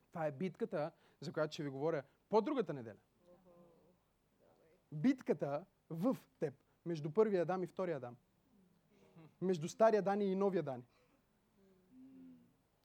Това 0.08 0.26
е 0.26 0.32
битката, 0.32 0.92
за 1.20 1.32
която 1.32 1.52
ще 1.54 1.62
ви 1.62 1.70
говоря 1.70 2.02
по-другата 2.28 2.74
неделя. 2.74 2.98
Битката 4.92 5.64
в 5.90 6.16
теб, 6.38 6.54
между 6.86 7.10
първия 7.10 7.42
Адам 7.42 7.62
и 7.62 7.66
втория 7.66 7.96
Адам. 7.96 8.16
Между 9.40 9.68
стария 9.68 10.02
Дани 10.02 10.24
и 10.24 10.36
новия 10.36 10.62
Дани. 10.62 10.84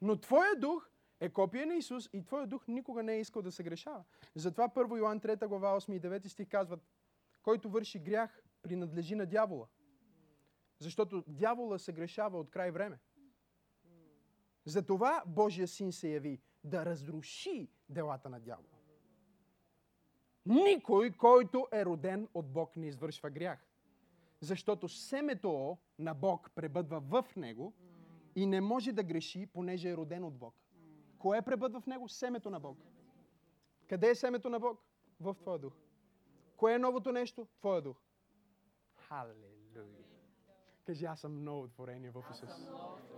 Но 0.02 0.20
твоя 0.20 0.56
дух 0.60 0.90
е 1.24 1.30
копия 1.30 1.66
на 1.66 1.76
Исус 1.76 2.10
и 2.14 2.24
твоя 2.24 2.48
дух 2.48 2.68
никога 2.68 3.04
не 3.04 3.14
е 3.14 3.20
искал 3.20 3.42
да 3.42 3.52
се 3.52 3.64
грешава. 3.64 4.04
Затова 4.36 4.70
1 4.70 4.98
Йоан 4.98 5.20
3 5.20 5.48
глава 5.48 5.80
8 5.80 5.94
и 5.94 6.02
9 6.02 6.28
стих 6.28 6.50
казват, 6.50 6.80
който 7.44 7.70
върши 7.70 8.00
грях, 8.00 8.44
принадлежи 8.62 9.16
на 9.16 9.26
дявола. 9.26 9.68
Защото 10.80 11.24
дявола 11.28 11.80
се 11.80 11.94
грешава 11.94 12.40
от 12.40 12.52
край 12.52 12.72
време. 12.72 13.00
Затова 14.66 15.24
Божия 15.26 15.68
син 15.68 15.92
се 15.92 16.10
яви 16.10 16.42
да 16.64 16.86
разруши 16.86 17.68
делата 17.90 18.30
на 18.30 18.40
дявола. 18.40 18.78
Никой, 20.46 21.12
който 21.12 21.68
е 21.72 21.86
роден 21.86 22.28
от 22.34 22.52
Бог, 22.52 22.76
не 22.76 22.88
извършва 22.88 23.30
грях. 23.30 23.68
Защото 24.42 24.90
семето 24.90 25.78
на 26.00 26.14
Бог 26.14 26.52
пребъдва 26.56 27.00
в 27.00 27.36
него 27.36 27.74
и 28.36 28.46
не 28.46 28.62
може 28.62 28.92
да 28.92 29.04
греши, 29.04 29.46
понеже 29.46 29.90
е 29.90 29.98
роден 29.98 30.24
от 30.24 30.38
Бог. 30.38 30.63
Кое 31.24 31.42
пребъдва 31.42 31.82
в 31.82 31.88
него? 31.88 32.10
Семето 32.10 32.50
на 32.50 32.60
Бог. 32.60 32.78
Къде 33.90 34.10
е 34.10 34.16
семето 34.16 34.50
на 34.50 34.60
Бог? 34.60 34.80
В 35.20 35.36
Твоя 35.42 35.60
дух. 35.60 35.74
Кое 36.58 36.74
е 36.74 36.80
новото 36.80 37.12
нещо? 37.12 37.48
Твоя 37.60 37.82
дух. 37.82 37.98
Халелуя. 38.96 39.54
Кажи, 40.86 41.06
аз 41.06 41.20
съм 41.20 41.44
ново 41.44 41.68
творение 41.68 42.12
в 42.12 42.24
Исус. 42.32 42.50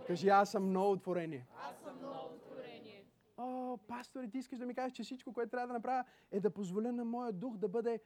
Кажи, 0.06 0.28
аз 0.28 0.50
съм 0.50 0.72
ново 0.72 0.96
творение. 0.96 1.46
Аз 1.56 1.78
съм 1.80 2.00
ново 2.02 2.38
творение. 2.38 3.06
О, 3.36 3.76
пасторе, 3.76 4.30
ти 4.30 4.38
искаш 4.38 4.58
да 4.58 4.66
ми 4.66 4.74
кажеш, 4.74 4.92
че 4.92 5.02
всичко, 5.02 5.32
което 5.32 5.50
трябва 5.50 5.66
да 5.66 5.72
направя, 5.72 6.04
е 6.30 6.40
да 6.40 6.50
позволя 6.50 6.92
на 6.92 7.04
моя 7.04 7.32
дух 7.32 7.56
да 7.56 7.68
бъде 7.68 8.00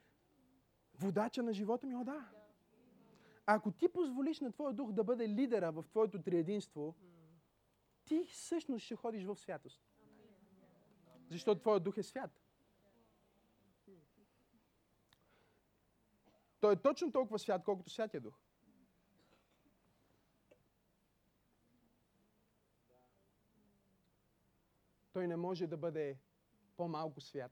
водача 0.93 1.43
на 1.43 1.53
живота 1.53 1.87
ми? 1.87 1.95
О, 1.95 2.03
да. 2.03 2.29
Ако 3.45 3.71
ти 3.71 3.87
позволиш 3.87 4.39
на 4.39 4.51
твоя 4.51 4.73
дух 4.73 4.91
да 4.91 5.03
бъде 5.03 5.29
лидера 5.29 5.71
в 5.71 5.85
твоето 5.89 6.21
триединство, 6.21 6.95
ти 8.05 8.23
всъщност 8.23 8.85
ще 8.85 8.95
ходиш 8.95 9.25
в 9.25 9.35
святост. 9.35 9.90
Защото 11.31 11.61
твоя 11.61 11.79
дух 11.79 11.97
е 11.97 12.03
свят. 12.03 12.31
Той 16.59 16.73
е 16.73 16.81
точно 16.81 17.11
толкова 17.11 17.39
свят, 17.39 17.63
колкото 17.63 17.89
святия 17.89 18.21
дух. 18.21 18.39
Той 25.13 25.27
не 25.27 25.35
може 25.35 25.67
да 25.67 25.77
бъде 25.77 26.19
по-малко 26.77 27.21
свят. 27.21 27.51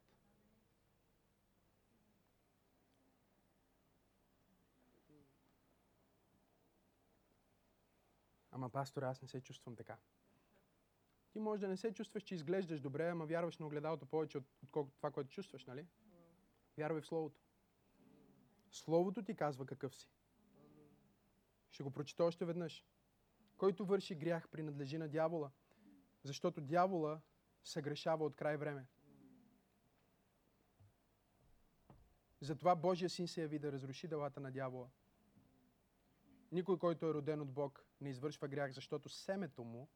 Ама, 8.51 8.69
пастор, 8.69 9.03
аз 9.03 9.21
не 9.21 9.27
се 9.27 9.41
чувствам 9.41 9.75
така. 9.75 9.97
Ти 11.31 11.39
може 11.39 11.61
да 11.61 11.67
не 11.67 11.77
се 11.77 11.93
чувстваш, 11.93 12.23
че 12.23 12.35
изглеждаш 12.35 12.79
добре, 12.79 13.09
ама 13.09 13.25
вярваш 13.25 13.57
на 13.57 13.65
огледалото 13.65 14.05
повече, 14.05 14.37
от- 14.37 14.57
отколкото 14.63 14.97
това, 14.97 15.11
което 15.11 15.29
чувстваш, 15.29 15.65
нали? 15.65 15.87
Вярвай 16.77 17.01
в 17.01 17.05
Словото. 17.05 17.41
Словото 18.71 19.23
ти 19.23 19.35
казва 19.35 19.65
какъв 19.65 19.95
си. 19.95 20.09
Ще 21.71 21.83
го 21.83 21.91
прочита 21.91 22.23
още 22.23 22.45
веднъж. 22.45 22.85
Който 23.57 23.85
върши 23.85 24.15
грях, 24.15 24.49
принадлежи 24.49 24.97
на 24.97 25.09
дявола, 25.09 25.51
защото 26.23 26.61
дявола 26.61 27.21
се 27.63 27.81
грешава 27.81 28.25
от 28.25 28.35
край 28.35 28.57
време. 28.57 28.85
Затова 32.41 32.75
Божия 32.75 33.09
син 33.09 33.27
се 33.27 33.41
яви 33.41 33.59
да 33.59 33.71
разруши 33.71 34.07
делата 34.07 34.39
на 34.39 34.51
дявола. 34.51 34.89
Никой, 36.51 36.79
който 36.79 37.05
е 37.05 37.13
роден 37.13 37.41
от 37.41 37.51
Бог, 37.51 37.85
не 38.01 38.09
извършва 38.09 38.47
грях, 38.47 38.71
защото 38.71 39.09
семето 39.09 39.63
му 39.63 39.89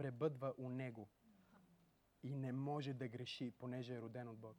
пребъдва 0.00 0.54
у 0.58 0.70
него 0.70 1.08
и 2.22 2.36
не 2.36 2.52
може 2.52 2.94
да 2.94 3.08
греши, 3.08 3.50
понеже 3.50 3.94
е 3.94 4.00
роден 4.00 4.28
от 4.28 4.38
Бог. 4.38 4.56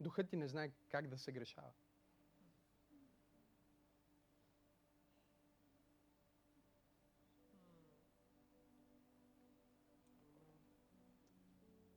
Духът 0.00 0.28
ти 0.28 0.36
не 0.36 0.48
знае 0.48 0.72
как 0.88 1.08
да 1.08 1.18
се 1.18 1.32
грешава. 1.32 1.72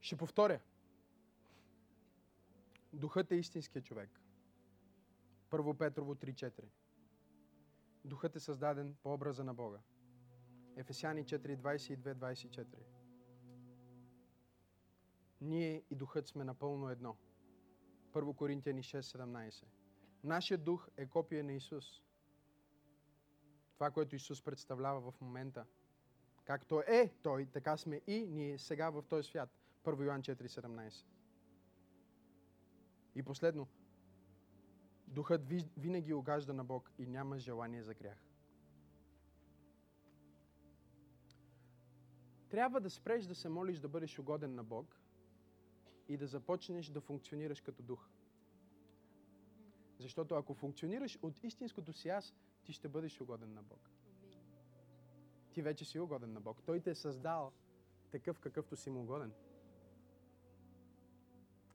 Ще 0.02 0.18
повторя. 0.18 0.60
Духът 2.94 3.32
е 3.32 3.36
истинският 3.36 3.86
човек. 3.86 4.22
Първо 5.50 5.74
Петрово 5.74 6.16
3.4. 6.16 6.64
Духът 8.06 8.36
е 8.36 8.40
създаден 8.40 8.96
по 9.04 9.14
образа 9.14 9.44
на 9.44 9.54
Бога. 9.54 9.80
Ефесяни 10.80 11.26
4.22-24. 11.26 12.66
Ние 15.42 15.84
и 15.90 15.96
духът 15.96 16.28
сме 16.28 16.44
напълно 16.44 16.90
едно. 16.90 17.18
Първо 18.14 18.34
Коринтияни 18.34 18.84
6.17. 18.84 19.66
Нашият 20.24 20.64
дух 20.64 20.88
е 20.98 21.06
копия 21.06 21.44
на 21.44 21.54
Исус. 21.54 22.04
Това, 23.74 23.92
което 23.92 24.16
Исус 24.16 24.42
представлява 24.42 25.12
в 25.12 25.22
момента. 25.22 25.66
Както 26.44 26.82
е 26.88 27.14
Той, 27.24 27.46
така 27.46 27.78
сме 27.78 28.02
и 28.08 28.26
ние 28.28 28.58
сега 28.58 28.90
в 28.90 29.04
този 29.04 29.30
свят. 29.30 29.50
Първо 29.84 30.04
Йоан 30.04 30.22
4.17. 30.22 31.06
И 33.16 33.24
последно, 33.24 33.68
Духът 35.08 35.48
ви- 35.48 35.70
винаги 35.78 36.14
огажда 36.14 36.54
на 36.54 36.64
Бог 36.64 36.92
и 36.98 37.06
няма 37.08 37.40
желание 37.40 37.84
за 37.84 37.94
грях. 37.94 38.29
Трябва 42.50 42.82
да 42.82 42.90
спреш 42.90 43.26
да 43.26 43.36
се 43.36 43.50
молиш 43.50 43.80
да 43.80 43.88
бъдеш 43.88 44.20
угоден 44.20 44.56
на 44.56 44.64
Бог 44.64 44.96
и 46.08 46.18
да 46.18 46.28
започнеш 46.28 46.88
да 46.90 47.02
функционираш 47.02 47.62
като 47.62 47.84
дух. 47.84 48.10
Защото 49.98 50.36
ако 50.36 50.54
функционираш 50.54 51.20
от 51.22 51.44
истинското 51.44 51.94
си 51.94 52.10
аз, 52.10 52.34
ти 52.64 52.74
ще 52.74 52.88
бъдеш 52.88 53.22
угоден 53.22 53.54
на 53.54 53.64
Бог. 53.64 53.90
Ти 55.52 55.62
вече 55.62 55.86
си 55.86 56.00
угоден 56.00 56.34
на 56.34 56.42
Бог. 56.42 56.64
Той 56.66 56.80
те 56.80 56.90
е 56.90 56.96
създал 56.96 57.52
такъв, 58.12 58.40
какъвто 58.40 58.76
си 58.76 58.90
му 58.90 59.02
угоден. 59.02 59.32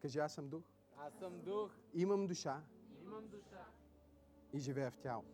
Кажи, 0.03 0.18
аз 0.18 0.35
съм 0.35 0.49
дух. 0.49 0.64
Аз 0.97 1.14
съм 1.14 1.41
дух, 1.41 1.72
Имам 1.95 2.27
душа 2.27 2.62
имам 3.03 3.29
душа. 3.29 3.66
и 4.53 4.59
живея 4.59 4.91
в 4.91 4.99
тяло. 4.99 5.25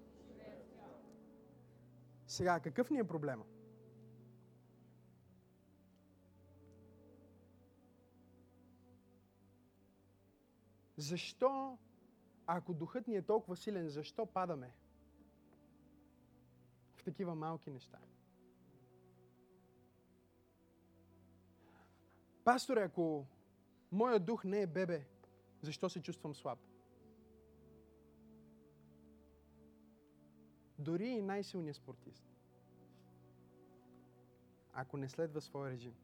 Сега, 2.27 2.61
какъв 2.61 2.91
ни 2.91 2.99
е 2.99 3.05
проблема? 3.05 3.45
Защо, 11.01 11.79
ако 12.47 12.75
духът 12.75 13.09
ни 13.09 13.17
е 13.17 13.23
толкова 13.23 13.57
силен, 13.57 13.89
защо 13.89 14.27
падаме 14.27 14.75
в 16.97 17.05
такива 17.05 17.35
малки 17.35 17.71
неща? 17.71 17.99
Пасторе, 22.45 22.83
ако 22.83 23.27
моят 23.93 24.25
дух 24.25 24.45
не 24.45 24.63
е 24.63 24.67
бебе, 24.67 25.07
защо 25.63 25.89
се 25.89 26.03
чувствам 26.03 26.35
слаб? 26.35 26.59
Дори 30.79 31.09
и 31.09 31.23
най-силният 31.23 31.77
спортист, 31.77 32.25
ако 34.73 34.97
не 34.97 35.09
следва 35.09 35.41
своя 35.41 35.71
режим, 35.71 35.95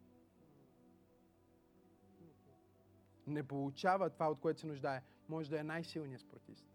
не 3.27 3.43
получава 3.43 4.11
това, 4.11 4.31
от 4.31 4.41
което 4.41 4.61
се 4.61 4.66
нуждае, 4.66 5.03
може 5.29 5.51
да 5.51 5.61
е 5.61 5.64
най-силният 5.64 6.20
спортист. 6.20 6.66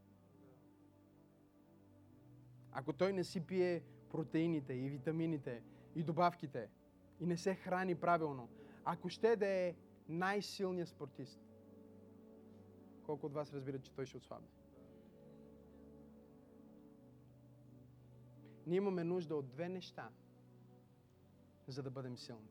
Ако 2.71 2.93
той 2.93 3.13
не 3.13 3.23
си 3.23 3.47
пие 3.47 3.83
протеините 4.09 4.73
и 4.73 4.89
витамините 4.89 5.63
и 5.95 6.03
добавките 6.03 6.69
и 7.19 7.25
не 7.25 7.37
се 7.37 7.55
храни 7.55 7.95
правилно, 7.95 8.49
ако 8.85 9.09
ще 9.09 9.35
да 9.35 9.47
е 9.47 9.75
най-силният 10.09 10.89
спортист, 10.89 11.39
колко 13.05 13.25
от 13.25 13.33
вас 13.33 13.53
разбират, 13.53 13.83
че 13.83 13.91
той 13.91 14.05
ще 14.05 14.17
отслабне? 14.17 14.47
Ние 18.67 18.77
имаме 18.77 19.03
нужда 19.03 19.35
от 19.35 19.49
две 19.49 19.69
неща, 19.69 20.09
за 21.67 21.83
да 21.83 21.91
бъдем 21.91 22.17
силни. 22.17 22.49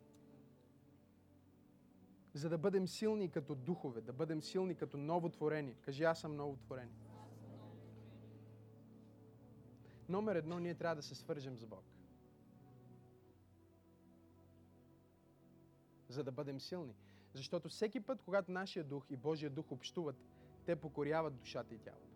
За 2.34 2.48
да 2.48 2.58
бъдем 2.58 2.88
силни 2.88 3.30
като 3.30 3.54
духове, 3.54 4.00
да 4.00 4.12
бъдем 4.12 4.42
силни 4.42 4.74
като 4.74 4.96
ново 4.96 5.28
творение. 5.28 5.74
Кажи, 5.80 6.04
аз 6.04 6.20
съм 6.20 6.36
ново 6.36 6.56
творение. 6.56 6.94
Номер 10.08 10.36
едно, 10.36 10.58
ние 10.58 10.74
трябва 10.74 10.96
да 10.96 11.02
се 11.02 11.14
свържем 11.14 11.56
с 11.56 11.66
Бог. 11.66 11.84
За 16.08 16.24
да 16.24 16.32
бъдем 16.32 16.60
силни. 16.60 16.94
Защото 17.34 17.68
всеки 17.68 18.00
път, 18.00 18.22
когато 18.22 18.52
нашия 18.52 18.84
дух 18.84 19.06
и 19.10 19.16
Божия 19.16 19.50
дух 19.50 19.72
общуват, 19.72 20.16
те 20.66 20.76
покоряват 20.76 21.36
душата 21.36 21.74
и 21.74 21.78
тялото. 21.78 22.06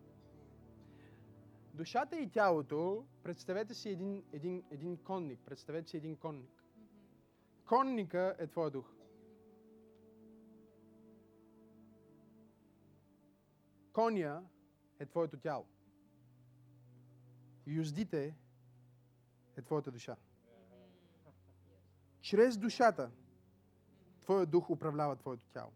Душата 1.73 2.17
и 2.17 2.29
тялото, 2.29 3.05
представете 3.23 3.73
си 3.73 3.89
един, 3.89 4.23
един, 4.33 4.63
един 4.71 4.97
конник. 4.97 5.39
Представете 5.45 5.89
си 5.89 5.97
един 5.97 6.15
конник. 6.15 6.63
Конника 7.65 8.35
е 8.39 8.47
твоя 8.47 8.71
дух. 8.71 8.94
Коня 13.95 14.43
е 14.99 15.05
твоето 15.05 15.37
тяло. 15.37 15.65
Юздите 17.67 18.35
е 19.57 19.61
твоята 19.61 19.91
душа. 19.91 20.15
Чрез 22.21 22.57
душата 22.57 23.11
твоя 24.21 24.45
дух 24.45 24.69
управлява 24.69 25.15
твоето 25.15 25.47
тяло. 25.47 25.71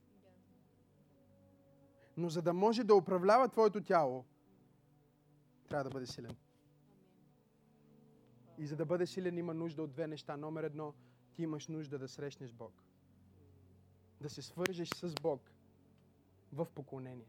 Но 2.17 2.29
за 2.29 2.41
да 2.41 2.53
може 2.53 2.83
да 2.83 2.95
управлява 2.95 3.49
твоето 3.49 3.83
тяло, 3.83 4.25
трябва 5.67 5.83
да 5.83 5.89
бъде 5.89 6.07
силен. 6.07 6.35
И 8.57 8.67
за 8.67 8.75
да 8.75 8.85
бъде 8.85 9.07
силен 9.07 9.37
има 9.37 9.53
нужда 9.53 9.83
от 9.83 9.91
две 9.91 10.07
неща. 10.07 10.37
Номер 10.37 10.63
едно, 10.63 10.93
ти 11.33 11.43
имаш 11.43 11.67
нужда 11.67 11.99
да 11.99 12.07
срещнеш 12.07 12.53
Бог. 12.53 12.83
Да 14.21 14.29
се 14.29 14.41
свържеш 14.41 14.89
с 14.89 15.13
Бог 15.21 15.51
в 16.53 16.67
поклонение. 16.75 17.27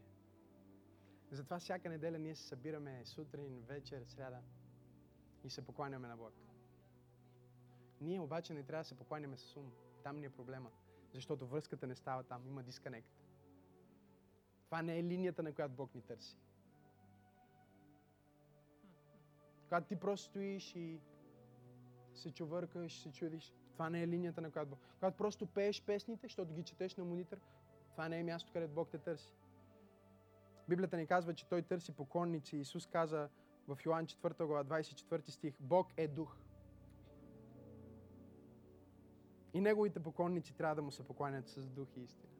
Затова 1.31 1.59
всяка 1.59 1.89
неделя 1.89 2.19
ние 2.19 2.35
се 2.35 2.43
събираме 2.43 3.05
сутрин, 3.05 3.63
вечер, 3.67 4.03
сряда 4.05 4.41
и 5.43 5.49
се 5.49 5.65
покланяме 5.65 6.07
на 6.07 6.17
Бог. 6.17 6.33
Ние 8.01 8.19
обаче 8.19 8.53
не 8.53 8.63
трябва 8.63 8.81
да 8.81 8.87
се 8.87 8.97
покланяме 8.97 9.37
с 9.37 9.57
ум. 9.57 9.71
Там 10.03 10.19
ни 10.19 10.25
е 10.25 10.29
проблема. 10.29 10.71
Защото 11.13 11.47
връзката 11.47 11.87
не 11.87 11.95
става 11.95 12.23
там. 12.23 12.47
Има 12.47 12.63
дисконект. 12.63 13.09
Това 14.65 14.81
не 14.81 14.99
е 14.99 15.03
линията, 15.03 15.43
на 15.43 15.53
която 15.53 15.73
Бог 15.73 15.95
ни 15.95 16.01
търси. 16.01 16.37
Когато 19.63 19.87
ти 19.87 19.95
просто 19.95 20.29
стоиш 20.29 20.75
и 20.75 20.99
се 22.13 22.31
чувъркаш, 22.31 23.01
се 23.01 23.11
чудиш, 23.11 23.53
това 23.73 23.89
не 23.89 24.03
е 24.03 24.07
линията, 24.07 24.41
на 24.41 24.51
която 24.51 24.69
Бог. 24.69 24.79
Когато 24.93 25.17
просто 25.17 25.47
пееш 25.47 25.83
песните, 25.83 26.27
защото 26.27 26.53
ги 26.53 26.63
четеш 26.63 26.95
на 26.95 27.05
монитор, 27.05 27.37
това 27.91 28.09
не 28.09 28.19
е 28.19 28.23
място, 28.23 28.51
където 28.53 28.73
Бог 28.73 28.89
те 28.89 28.97
търси. 28.97 29.33
Библията 30.71 30.97
ни 30.97 31.07
казва, 31.07 31.33
че 31.33 31.49
Той 31.49 31.61
търси 31.61 31.91
поклонници. 31.91 32.57
Исус 32.57 32.87
каза 32.87 33.29
в 33.67 33.77
Йоан 33.85 34.05
4 34.05 34.45
глава 34.45 34.63
24 34.63 35.29
стих, 35.29 35.55
Бог 35.59 35.87
е 35.97 36.07
дух. 36.07 36.37
И 39.53 39.61
Неговите 39.61 39.99
поклонници 39.99 40.53
трябва 40.53 40.75
да 40.75 40.81
Му 40.81 40.91
се 40.91 41.03
покланят 41.03 41.47
с 41.47 41.69
дух 41.69 41.87
и 41.97 42.01
истина. 42.01 42.31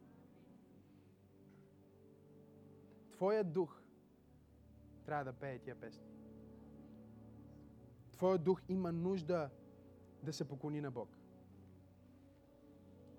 Твоят 3.10 3.52
дух 3.52 3.82
трябва 5.04 5.24
да 5.24 5.32
пее 5.32 5.58
тия 5.58 5.80
песни. 5.80 6.06
Твоя 8.12 8.38
дух 8.38 8.62
има 8.68 8.92
нужда 8.92 9.50
да 10.22 10.32
се 10.32 10.48
поклони 10.48 10.80
на 10.80 10.90
Бог. 10.90 11.18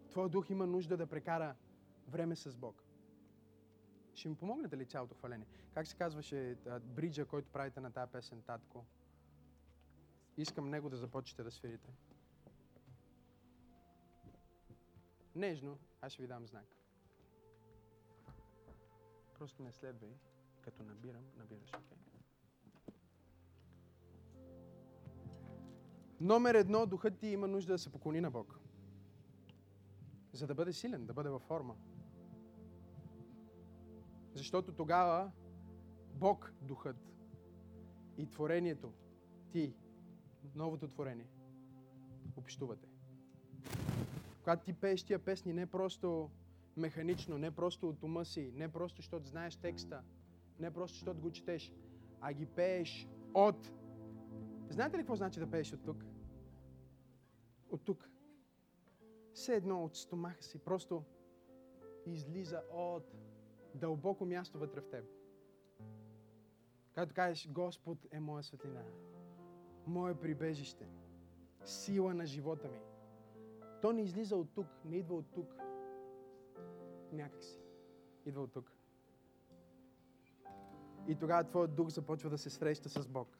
Твоя 0.10 0.30
дух 0.30 0.50
има 0.50 0.68
нужда 0.68 0.98
да 0.98 1.08
прекара 1.08 1.56
време 2.08 2.36
с 2.36 2.58
Бог. 2.58 2.83
Ще 4.16 4.30
ми 4.30 4.36
помогнете 4.36 4.78
ли 4.78 4.86
цялото 4.86 5.16
хваление? 5.16 5.48
Как 5.74 5.88
се 5.88 5.96
казваше 5.96 6.58
бриджа, 6.82 7.26
който 7.26 7.50
правите 7.50 7.80
на 7.80 7.92
тази 7.92 8.12
песен, 8.12 8.42
татко? 8.42 8.86
Искам 10.38 10.70
него 10.70 10.90
да 10.90 10.98
започнете 10.98 11.44
да 11.44 11.52
свирите. 11.52 11.94
Нежно, 15.36 15.78
аз 16.02 16.14
ще 16.14 16.22
ви 16.22 16.28
дам 16.28 16.48
знак. 16.48 16.66
Просто 19.34 19.64
не 19.64 19.72
следвай. 19.72 20.12
Като 20.62 20.84
набирам, 20.84 21.24
набираш, 21.38 21.70
окей? 21.74 21.98
Номер 26.22 26.56
едно, 26.56 26.86
духът 26.86 27.20
ти 27.20 27.28
има 27.28 27.48
нужда 27.48 27.74
да 27.74 27.78
се 27.80 27.92
поклони 27.92 28.22
на 28.22 28.32
Бог. 28.32 28.60
За 30.34 30.48
да 30.48 30.56
бъде 30.56 30.74
силен, 30.74 31.06
да 31.06 31.14
бъде 31.14 31.30
във 31.30 31.42
форма. 31.42 31.76
Защото 34.34 34.72
тогава 34.72 35.32
Бог, 36.14 36.54
духът 36.62 37.14
и 38.18 38.30
творението, 38.30 38.94
ти, 39.52 39.76
новото 40.56 40.88
творение, 40.88 41.28
общувате. 42.38 42.88
Когато 44.40 44.66
ти 44.66 44.74
пееш 44.74 45.04
тия 45.04 45.20
песни 45.20 45.54
не 45.54 45.66
просто 45.66 46.30
механично, 46.78 47.38
не 47.38 47.52
просто 47.52 47.90
от 47.90 48.04
ума 48.04 48.26
си, 48.26 48.52
не 48.56 48.72
просто 48.72 49.02
защото 49.02 49.28
знаеш 49.28 49.56
текста, 49.56 50.04
не 50.60 50.72
просто 50.72 50.96
защото 50.96 51.22
го 51.22 51.32
четеш, 51.32 51.74
а 52.22 52.34
ги 52.34 52.46
пееш 52.46 53.08
от... 53.34 53.72
Знаете 54.70 54.98
ли 54.98 55.02
какво 55.02 55.16
значи 55.16 55.40
да 55.40 55.52
пееш 55.52 55.74
от 55.74 55.86
тук? 55.86 56.06
От 57.70 57.84
тук. 57.84 58.10
Все 59.34 59.56
едно 59.56 59.84
от 59.84 59.96
стомаха 59.96 60.44
си, 60.44 60.58
просто 60.58 61.04
излиза 62.06 62.62
от 62.72 63.16
дълбоко 63.76 64.26
място 64.26 64.60
вътре 64.60 64.82
в 64.82 64.90
теб. 64.90 65.06
Когато 66.94 67.14
кажеш, 67.14 67.50
Господ 67.52 67.98
е 68.12 68.20
моя 68.20 68.44
светлина, 68.44 68.84
мое 69.88 70.16
прибежище, 70.16 70.88
сила 71.66 72.14
на 72.14 72.26
живота 72.26 72.68
ми. 72.68 72.80
То 73.82 73.94
не 73.94 74.02
излиза 74.02 74.36
от 74.36 74.54
тук, 74.54 74.68
не 74.86 74.98
идва 74.98 75.16
от 75.16 75.26
тук. 75.34 75.56
Някак 77.12 77.44
си. 77.44 77.60
Идва 78.26 78.42
от 78.42 78.54
тук. 78.54 78.72
И 81.08 81.16
тогава 81.16 81.44
твоят 81.44 81.76
дух 81.76 81.90
започва 81.90 82.30
да 82.30 82.38
се 82.38 82.50
среща 82.50 82.90
с 82.90 83.08
Бог. 83.08 83.38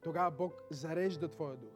Тогава 0.00 0.30
Бог 0.30 0.62
зарежда 0.70 1.28
твоя 1.28 1.56
дух. 1.56 1.74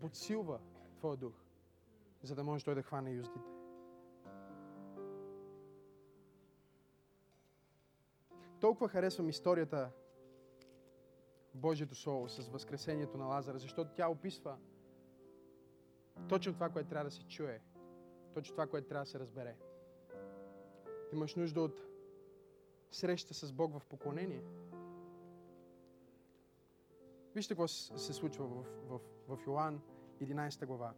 Подсилва 0.00 0.60
твоя 1.00 1.16
дух, 1.16 1.34
за 2.22 2.34
да 2.34 2.44
може 2.44 2.64
той 2.64 2.74
да 2.74 2.82
хване 2.82 3.10
юздите. 3.10 3.48
Толкова 8.60 8.88
харесвам 8.88 9.28
историята 9.28 9.90
Божието 11.54 11.94
Слово 11.94 12.28
с 12.28 12.48
възкресението 12.48 13.18
на 13.18 13.26
Лазара, 13.26 13.58
защото 13.58 13.90
тя 13.94 14.08
описва 14.08 14.58
точно 16.28 16.52
това, 16.52 16.68
което 16.68 16.88
трябва 16.88 17.04
да 17.04 17.10
се 17.10 17.26
чуе, 17.26 17.60
точно 18.34 18.54
това, 18.54 18.66
което 18.66 18.88
трябва 18.88 19.04
да 19.04 19.10
се 19.10 19.18
разбере. 19.18 19.56
Имаш 21.12 21.34
нужда 21.36 21.60
от 21.60 21.80
среща 22.90 23.34
с 23.34 23.52
Бог 23.52 23.78
в 23.78 23.86
поклонение. 23.86 24.44
Вижте 27.34 27.54
какво 27.54 27.68
се 27.68 28.12
случва 28.12 28.46
в, 28.46 28.64
в, 28.88 29.00
в 29.28 29.46
Йоан 29.46 29.80
11 30.20 30.66
глава. 30.66 30.94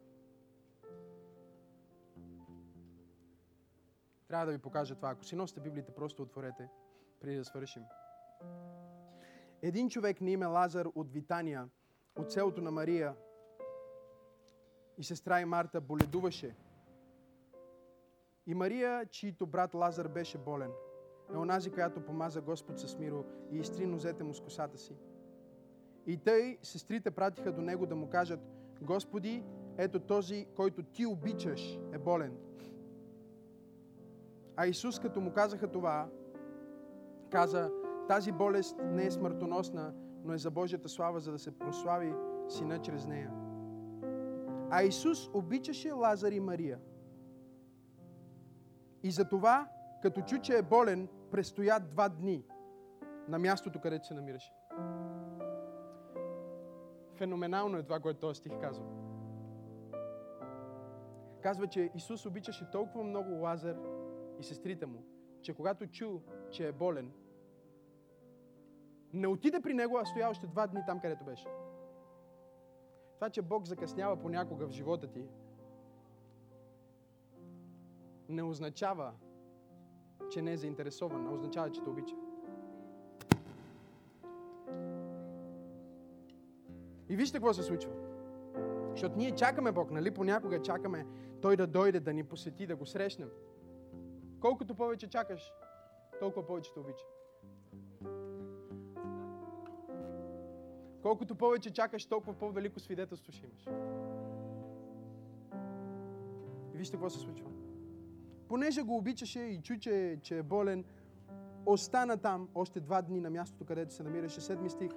Трябва 4.28 4.46
да 4.46 4.52
ви 4.52 4.58
покажа 4.58 4.94
това. 4.94 5.10
Ако 5.10 5.24
си 5.24 5.36
носите 5.36 5.60
Библията, 5.60 5.94
просто 5.94 6.22
отворете, 6.22 6.68
преди 7.20 7.36
да 7.36 7.44
свършим. 7.44 7.82
Един 9.62 9.90
човек 9.90 10.20
на 10.20 10.30
име 10.30 10.46
Лазар 10.46 10.86
от 10.94 11.12
Витания, 11.12 11.68
от 12.16 12.32
селото 12.32 12.62
на 12.62 12.70
Мария 12.70 13.16
и 14.98 15.04
сестра 15.04 15.40
и 15.40 15.44
Марта 15.44 15.80
боледуваше. 15.80 16.56
И 18.46 18.54
Мария, 18.54 19.06
чието 19.06 19.46
брат 19.46 19.74
Лазар 19.74 20.08
беше 20.08 20.38
болен, 20.38 20.72
е 21.34 21.36
онази, 21.36 21.70
която 21.70 22.04
помаза 22.04 22.40
Господ 22.40 22.80
с 22.80 22.98
миро 22.98 23.24
и 23.50 23.58
изтри 23.58 23.86
нозете 23.86 24.24
му 24.24 24.34
с 24.34 24.40
косата 24.40 24.78
си. 24.78 24.96
И 26.06 26.16
тъй 26.16 26.58
сестрите 26.62 27.10
пратиха 27.10 27.52
до 27.52 27.60
него 27.60 27.86
да 27.86 27.96
му 27.96 28.10
кажат, 28.10 28.40
Господи, 28.82 29.44
ето 29.78 30.00
този, 30.00 30.46
който 30.56 30.82
ти 30.82 31.06
обичаш, 31.06 31.78
е 31.92 31.98
болен. 31.98 32.36
А 34.56 34.66
Исус, 34.66 34.98
като 34.98 35.20
му 35.20 35.32
казаха 35.32 35.68
това, 35.68 36.08
каза, 37.30 37.70
тази 38.08 38.32
болест 38.32 38.76
не 38.84 39.06
е 39.06 39.10
смъртоносна, 39.10 39.94
но 40.24 40.32
е 40.32 40.38
за 40.38 40.50
Божията 40.50 40.88
слава, 40.88 41.20
за 41.20 41.32
да 41.32 41.38
се 41.38 41.58
прослави 41.58 42.14
Сина 42.48 42.78
чрез 42.78 43.06
нея. 43.06 43.30
А 44.70 44.82
Исус 44.82 45.28
обичаше 45.34 45.92
Лазар 45.92 46.32
и 46.32 46.40
Мария. 46.40 46.78
И 49.02 49.10
затова, 49.10 49.68
като 50.02 50.20
чу, 50.20 50.38
че 50.38 50.58
е 50.58 50.62
болен, 50.62 51.08
престоя 51.30 51.80
два 51.80 52.08
дни 52.08 52.44
на 53.28 53.38
мястото, 53.38 53.80
където 53.80 54.06
се 54.06 54.14
намираше. 54.14 54.52
Феноменално 57.14 57.78
е 57.78 57.82
това, 57.82 58.00
което 58.00 58.20
този 58.20 58.38
стих 58.38 58.52
казва. 58.60 58.84
Казва, 61.42 61.66
че 61.66 61.90
Исус 61.94 62.26
обичаше 62.26 62.70
толкова 62.70 63.04
много 63.04 63.30
Лазар 63.30 63.76
и 64.38 64.42
сестрите 64.42 64.86
му, 64.86 65.04
че 65.42 65.54
когато 65.54 65.86
чу, 65.86 66.20
че 66.50 66.68
е 66.68 66.72
болен, 66.72 67.12
не 69.12 69.26
отиде 69.26 69.60
при 69.60 69.74
него, 69.74 69.98
а 69.98 70.04
стоя 70.04 70.30
още 70.30 70.46
два 70.46 70.66
дни 70.66 70.80
там, 70.86 71.00
където 71.00 71.24
беше. 71.24 71.48
Това, 73.14 73.30
че 73.30 73.42
Бог 73.42 73.66
закъснява 73.66 74.16
понякога 74.16 74.66
в 74.66 74.70
живота 74.70 75.06
ти, 75.12 75.28
не 78.28 78.42
означава, 78.42 79.12
че 80.30 80.42
не 80.42 80.52
е 80.52 80.56
заинтересован, 80.56 81.26
а 81.26 81.30
означава, 81.30 81.72
че 81.72 81.82
те 81.82 81.90
обича. 81.90 82.21
И 87.12 87.16
вижте 87.16 87.38
какво 87.38 87.54
се 87.54 87.62
случва. 87.62 87.92
Защото 88.90 89.16
ние 89.16 89.30
чакаме 89.30 89.72
Бог, 89.72 89.90
нали? 89.90 90.10
Понякога 90.10 90.62
чакаме 90.62 91.06
Той 91.40 91.56
да 91.56 91.66
дойде, 91.66 92.00
да 92.00 92.12
ни 92.12 92.24
посети, 92.24 92.66
да 92.66 92.76
го 92.76 92.86
срещнем. 92.86 93.28
Колкото 94.40 94.74
повече 94.74 95.08
чакаш, 95.08 95.52
толкова 96.20 96.46
повече 96.46 96.72
те 96.72 96.80
обича. 96.80 97.04
Колкото 101.02 101.34
повече 101.34 101.70
чакаш, 101.70 102.06
толкова 102.06 102.34
по-велико 102.34 102.80
свидетелство 102.80 103.32
ще 103.32 103.46
имаш. 103.46 103.66
И 106.74 106.78
вижте 106.78 106.96
какво 106.96 107.10
се 107.10 107.18
случва. 107.18 107.46
Понеже 108.48 108.82
го 108.82 108.96
обичаше 108.96 109.40
и 109.40 109.62
чу, 109.62 109.78
че, 109.78 110.18
че 110.22 110.38
е 110.38 110.42
болен, 110.42 110.84
остана 111.66 112.16
там 112.16 112.48
още 112.54 112.80
два 112.80 113.02
дни 113.02 113.20
на 113.20 113.30
мястото, 113.30 113.64
където 113.64 113.94
се 113.94 114.02
намираше, 114.02 114.40
седми 114.40 114.70
стих. 114.70 114.90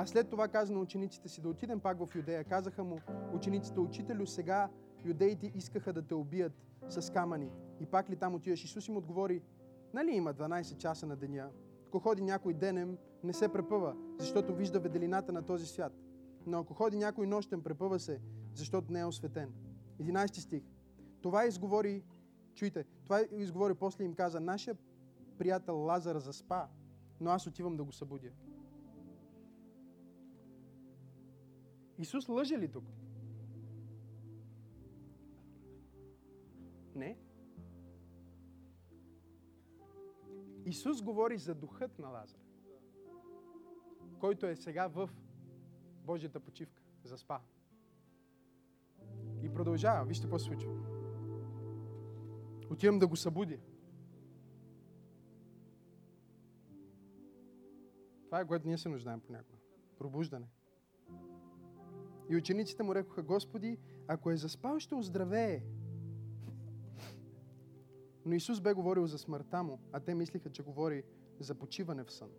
А 0.00 0.06
след 0.06 0.28
това 0.28 0.48
каза 0.48 0.72
на 0.72 0.80
учениците 0.80 1.28
си 1.28 1.40
да 1.40 1.48
отидем 1.48 1.80
пак 1.80 1.98
в 1.98 2.14
Юдея. 2.14 2.44
Казаха 2.44 2.84
му 2.84 3.00
учениците, 3.32 3.80
учителю, 3.80 4.26
сега 4.26 4.68
юдеите 5.04 5.52
искаха 5.54 5.92
да 5.92 6.02
те 6.02 6.14
убият 6.14 6.52
с 6.88 7.12
камъни. 7.12 7.50
И 7.80 7.86
пак 7.86 8.10
ли 8.10 8.16
там 8.16 8.34
отиваш? 8.34 8.64
Исус 8.64 8.88
им 8.88 8.96
отговори, 8.96 9.42
нали 9.94 10.10
има 10.10 10.34
12 10.34 10.76
часа 10.76 11.06
на 11.06 11.16
деня? 11.16 11.50
Ако 11.88 11.98
ходи 11.98 12.22
някой 12.22 12.54
денем, 12.54 12.98
не 13.24 13.32
се 13.32 13.48
препъва, 13.48 13.96
защото 14.18 14.54
вижда 14.54 14.80
веделината 14.80 15.32
на 15.32 15.42
този 15.42 15.66
свят. 15.66 15.92
Но 16.46 16.58
ако 16.58 16.74
ходи 16.74 16.96
някой 16.96 17.26
нощен, 17.26 17.62
препъва 17.62 17.98
се, 17.98 18.20
защото 18.54 18.92
не 18.92 19.00
е 19.00 19.04
осветен. 19.04 19.52
11 20.02 20.38
стих. 20.38 20.62
Това 21.22 21.46
изговори, 21.46 22.02
чуйте, 22.54 22.84
това 23.04 23.20
изговори 23.30 23.74
после 23.74 24.04
им 24.04 24.14
каза, 24.14 24.40
нашия 24.40 24.76
приятел 25.38 25.78
Лазар 25.78 26.18
заспа, 26.18 26.66
но 27.20 27.30
аз 27.30 27.46
отивам 27.46 27.76
да 27.76 27.84
го 27.84 27.92
събудя. 27.92 28.30
Исус 32.00 32.28
лъже 32.28 32.58
ли 32.58 32.68
тук? 32.68 32.84
Не. 36.94 37.18
Исус 40.64 41.02
говори 41.02 41.38
за 41.38 41.54
духът 41.54 41.98
на 41.98 42.08
Лазар, 42.08 42.40
който 44.20 44.46
е 44.46 44.56
сега 44.56 44.88
в 44.88 45.10
Божията 46.04 46.40
почивка, 46.40 46.82
за 47.04 47.18
спа. 47.18 47.40
И 49.42 49.48
продължава. 49.48 50.04
Вижте 50.04 50.24
какво 50.24 50.38
се 50.38 50.44
случва. 50.44 50.72
Отивам 52.70 52.98
да 52.98 53.06
го 53.06 53.16
събудя. 53.16 53.58
Това 58.24 58.40
е 58.40 58.46
което 58.46 58.68
ние 58.68 58.78
се 58.78 58.88
нуждаем 58.88 59.20
понякога. 59.20 59.58
Пробуждане. 59.98 60.46
И 62.30 62.36
учениците 62.36 62.82
му 62.82 62.94
рекоха, 62.94 63.22
Господи, 63.22 63.78
ако 64.08 64.30
е 64.30 64.36
заспал, 64.36 64.78
ще 64.78 64.94
оздравее. 64.94 65.62
Но 68.24 68.34
Исус 68.34 68.60
бе 68.60 68.72
говорил 68.72 69.06
за 69.06 69.18
смъртта 69.18 69.62
му, 69.62 69.78
а 69.92 70.00
те 70.00 70.14
мислиха, 70.14 70.50
че 70.50 70.62
говори 70.62 71.02
за 71.40 71.54
почиване 71.54 72.04
в 72.04 72.12
сън. 72.12 72.30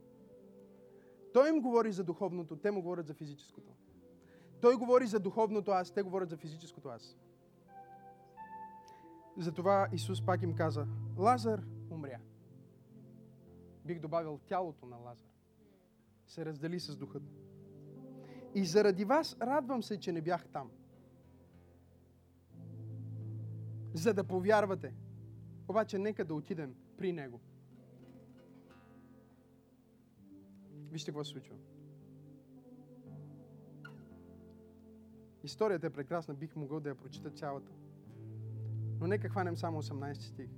Той 1.33 1.49
им 1.49 1.61
говори 1.61 1.91
за 1.91 2.03
духовното, 2.03 2.55
те 2.55 2.71
му 2.71 2.81
говорят 2.81 3.07
за 3.07 3.13
физическото. 3.13 3.73
Той 4.61 4.75
говори 4.75 5.07
за 5.07 5.19
духовното 5.19 5.71
аз, 5.71 5.91
те 5.91 6.01
говорят 6.01 6.29
за 6.29 6.37
физическото 6.37 6.89
аз. 6.89 7.17
Затова 9.37 9.87
Исус 9.93 10.25
пак 10.25 10.41
им 10.41 10.55
каза, 10.55 10.87
Лазар 11.17 11.63
умря. 11.89 12.19
Бих 13.85 13.99
добавил 13.99 14.39
тялото 14.45 14.85
на 14.85 14.97
Лазар. 14.97 15.29
Се 16.27 16.45
раздели 16.45 16.79
с 16.79 16.97
духът. 16.97 17.40
И 18.55 18.65
заради 18.65 19.05
вас 19.05 19.37
радвам 19.41 19.83
се, 19.83 19.99
че 19.99 20.11
не 20.11 20.21
бях 20.21 20.47
там. 20.47 20.71
За 23.93 24.13
да 24.13 24.23
повярвате. 24.23 24.93
Обаче 25.67 25.97
нека 25.97 26.25
да 26.25 26.33
отидем 26.33 26.75
при 26.97 27.13
Него. 27.13 27.39
Вижте 30.91 31.11
какво 31.11 31.23
се 31.23 31.31
случва. 31.31 31.55
Историята 35.43 35.87
е 35.87 35.89
прекрасна, 35.89 36.33
бих 36.33 36.55
могъл 36.55 36.79
да 36.79 36.89
я 36.89 36.95
прочита 36.95 37.29
цялата. 37.29 37.71
Но 38.99 39.07
нека 39.07 39.29
хванем 39.29 39.57
само 39.57 39.81
18 39.81 40.13
стих. 40.13 40.49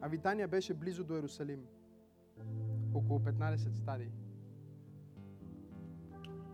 А 0.00 0.08
Витания 0.08 0.48
беше 0.48 0.74
близо 0.74 1.04
до 1.04 1.14
Иерусалим. 1.14 1.66
Около 2.94 3.20
15 3.20 3.74
стадии. 3.74 4.10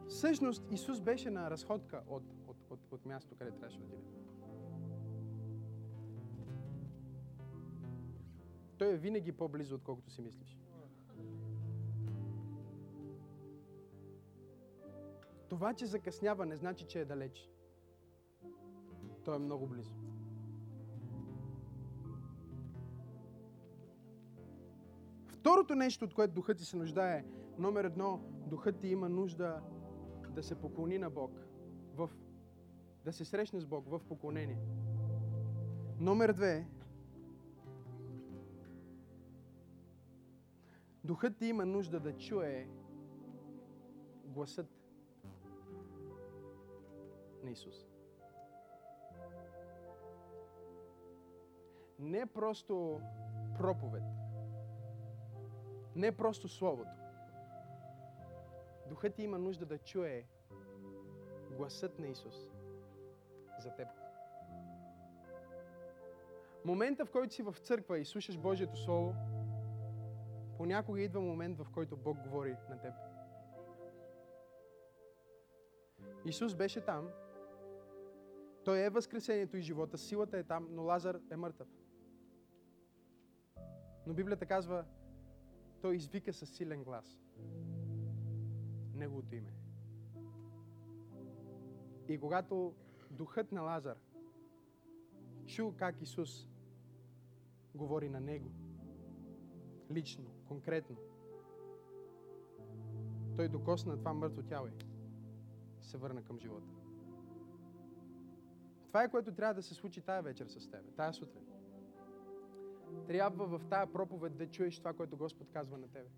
Всъщност 0.09 0.73
Исус 0.73 1.01
беше 1.01 1.31
на 1.31 1.51
разходка 1.51 2.03
от, 2.09 2.23
от, 2.47 2.57
от, 2.71 2.93
от 2.93 3.07
място, 3.07 3.37
къде 3.39 3.51
трябваше 3.51 3.79
да 3.79 3.85
отиде. 3.85 4.03
Той 8.79 8.93
е 8.93 8.97
винаги 8.97 9.33
по-близо, 9.33 9.75
отколкото 9.75 10.11
си 10.11 10.23
мислиш. 10.23 10.59
Това, 15.49 15.75
че 15.75 15.87
закъснява, 15.87 16.47
не 16.47 16.57
значи, 16.57 16.87
че 16.87 17.01
е 17.01 17.05
далеч. 17.05 17.51
Той 19.25 19.37
е 19.37 19.39
много 19.39 19.67
близо. 19.67 19.95
Второто 25.27 25.75
нещо, 25.75 26.05
от 26.05 26.15
което 26.15 26.35
духът 26.35 26.59
ти 26.59 26.65
се 26.65 26.77
нуждае, 26.77 27.25
номер 27.59 27.85
едно, 27.85 28.21
духът 28.47 28.81
ти 28.81 28.89
има 28.89 29.09
нужда 29.09 29.63
да 30.39 30.43
се 30.43 30.61
поклони 30.61 30.99
на 30.99 31.11
Бог, 31.11 31.31
в, 31.95 32.11
да 33.05 33.13
се 33.13 33.25
срещне 33.25 33.61
с 33.61 33.67
Бог 33.67 33.89
в 33.89 34.01
поклонение. 34.09 34.59
Номер 36.01 36.33
две, 36.33 36.67
духът 41.05 41.37
ти 41.37 41.47
има 41.47 41.67
нужда 41.67 42.01
да 42.01 42.17
чуе 42.17 42.69
гласът 44.25 44.67
на 47.45 47.51
Исус. 47.51 47.87
Не 51.99 52.27
просто 52.27 53.01
проповед, 53.59 54.03
не 55.97 56.17
просто 56.17 56.49
Словото. 56.49 56.98
Духът 58.89 59.15
ти 59.15 59.23
има 59.23 59.39
нужда 59.39 59.67
да 59.67 59.79
чуе 59.79 60.27
гласът 61.57 61.99
на 61.99 62.09
Исус 62.09 62.35
за 63.59 63.75
теб. 63.75 63.89
Момента, 66.65 67.05
в 67.05 67.11
който 67.11 67.35
си 67.35 67.43
в 67.43 67.55
църква 67.63 67.99
и 67.99 68.05
слушаш 68.05 68.39
Божието 68.39 68.77
Слово, 68.77 69.15
понякога 70.57 71.01
идва 71.01 71.21
момент, 71.21 71.59
в 71.59 71.67
който 71.73 71.97
Бог 71.97 72.19
говори 72.23 72.57
на 72.71 72.81
теб. 72.81 72.95
Исус 76.27 76.55
беше 76.55 76.81
там. 76.81 77.09
Той 78.65 78.79
е 78.79 78.91
възкресението 78.91 79.57
и 79.57 79.63
живота. 79.63 79.99
Силата 79.99 80.39
е 80.39 80.45
там, 80.45 80.69
но 80.71 80.83
Лазар 80.83 81.21
е 81.31 81.37
мъртъв. 81.37 81.69
Но 84.07 84.15
Библията 84.15 84.47
казва, 84.47 84.85
той 85.81 85.97
извика 85.97 86.33
със 86.33 86.51
силен 86.51 86.85
глас. 86.85 87.21
Неговото 88.99 89.35
име. 89.35 89.53
И 92.09 92.19
когато 92.19 92.75
духът 93.11 93.53
на 93.53 93.63
Лазар 93.63 93.97
чу 95.47 95.73
как 95.77 96.03
Исус 96.03 96.49
говори 97.75 98.09
на 98.09 98.21
него, 98.21 98.51
лично, 99.91 100.31
конкретно, 100.49 100.97
той 103.37 103.49
докосна 103.49 103.97
това 103.97 104.13
мъртво 104.13 104.43
тяло 104.43 104.67
и 104.67 104.73
се 105.81 105.99
върна 105.99 106.25
към 106.25 106.39
живота. 106.39 106.73
Това 108.87 109.03
е 109.03 109.11
което 109.11 109.35
трябва 109.35 109.55
да 109.55 109.63
се 109.63 109.75
случи 109.75 110.01
тая 110.01 110.23
вечер 110.23 110.47
с 110.47 110.71
теб, 110.71 110.95
тая 110.97 111.13
сутрин. 111.13 111.45
Трябва 113.07 113.59
в 113.59 113.65
тая 113.69 113.93
проповед 113.93 114.37
да 114.37 114.51
чуеш 114.51 114.79
това, 114.79 114.93
което 114.93 115.17
Господ 115.17 115.51
казва 115.51 115.79
на 115.79 115.89
тебе. 115.89 116.09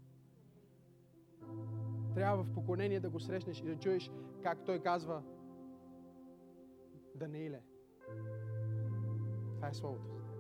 Трябва 2.14 2.42
в 2.42 2.52
поклонение 2.54 3.00
да 3.00 3.10
го 3.10 3.20
срещнеш 3.20 3.60
и 3.60 3.64
да 3.64 3.76
чуеш 3.76 4.10
как 4.42 4.64
Той 4.64 4.78
казва 4.78 5.22
Данииле. 7.14 7.62
Това 9.56 9.68
е 9.68 9.74
Словото 9.74 10.08
за 10.08 10.18
теб. 10.18 10.30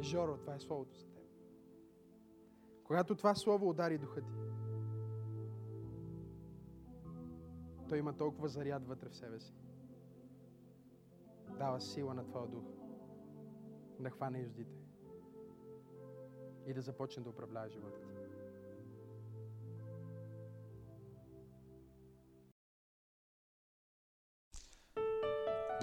Жоро, 0.00 0.36
това 0.36 0.54
е 0.54 0.60
Словото 0.60 0.96
за 0.96 1.06
теб. 1.06 1.22
Когато 2.84 3.14
това 3.14 3.34
Слово 3.34 3.68
удари 3.68 3.98
духа 3.98 4.22
ти, 4.22 4.32
той 7.88 7.98
има 7.98 8.16
толкова 8.16 8.48
заряд 8.48 8.86
вътре 8.86 9.08
в 9.08 9.16
себе 9.16 9.40
си. 9.40 9.54
Дава 11.58 11.80
сила 11.80 12.14
на 12.14 12.24
твоя 12.24 12.46
дух 12.46 12.64
да 14.00 14.10
хване 14.10 14.40
юздите 14.40 14.76
и 16.66 16.74
да 16.74 16.80
започне 16.80 17.22
да 17.22 17.30
управлява 17.30 17.68
живота 17.68 18.03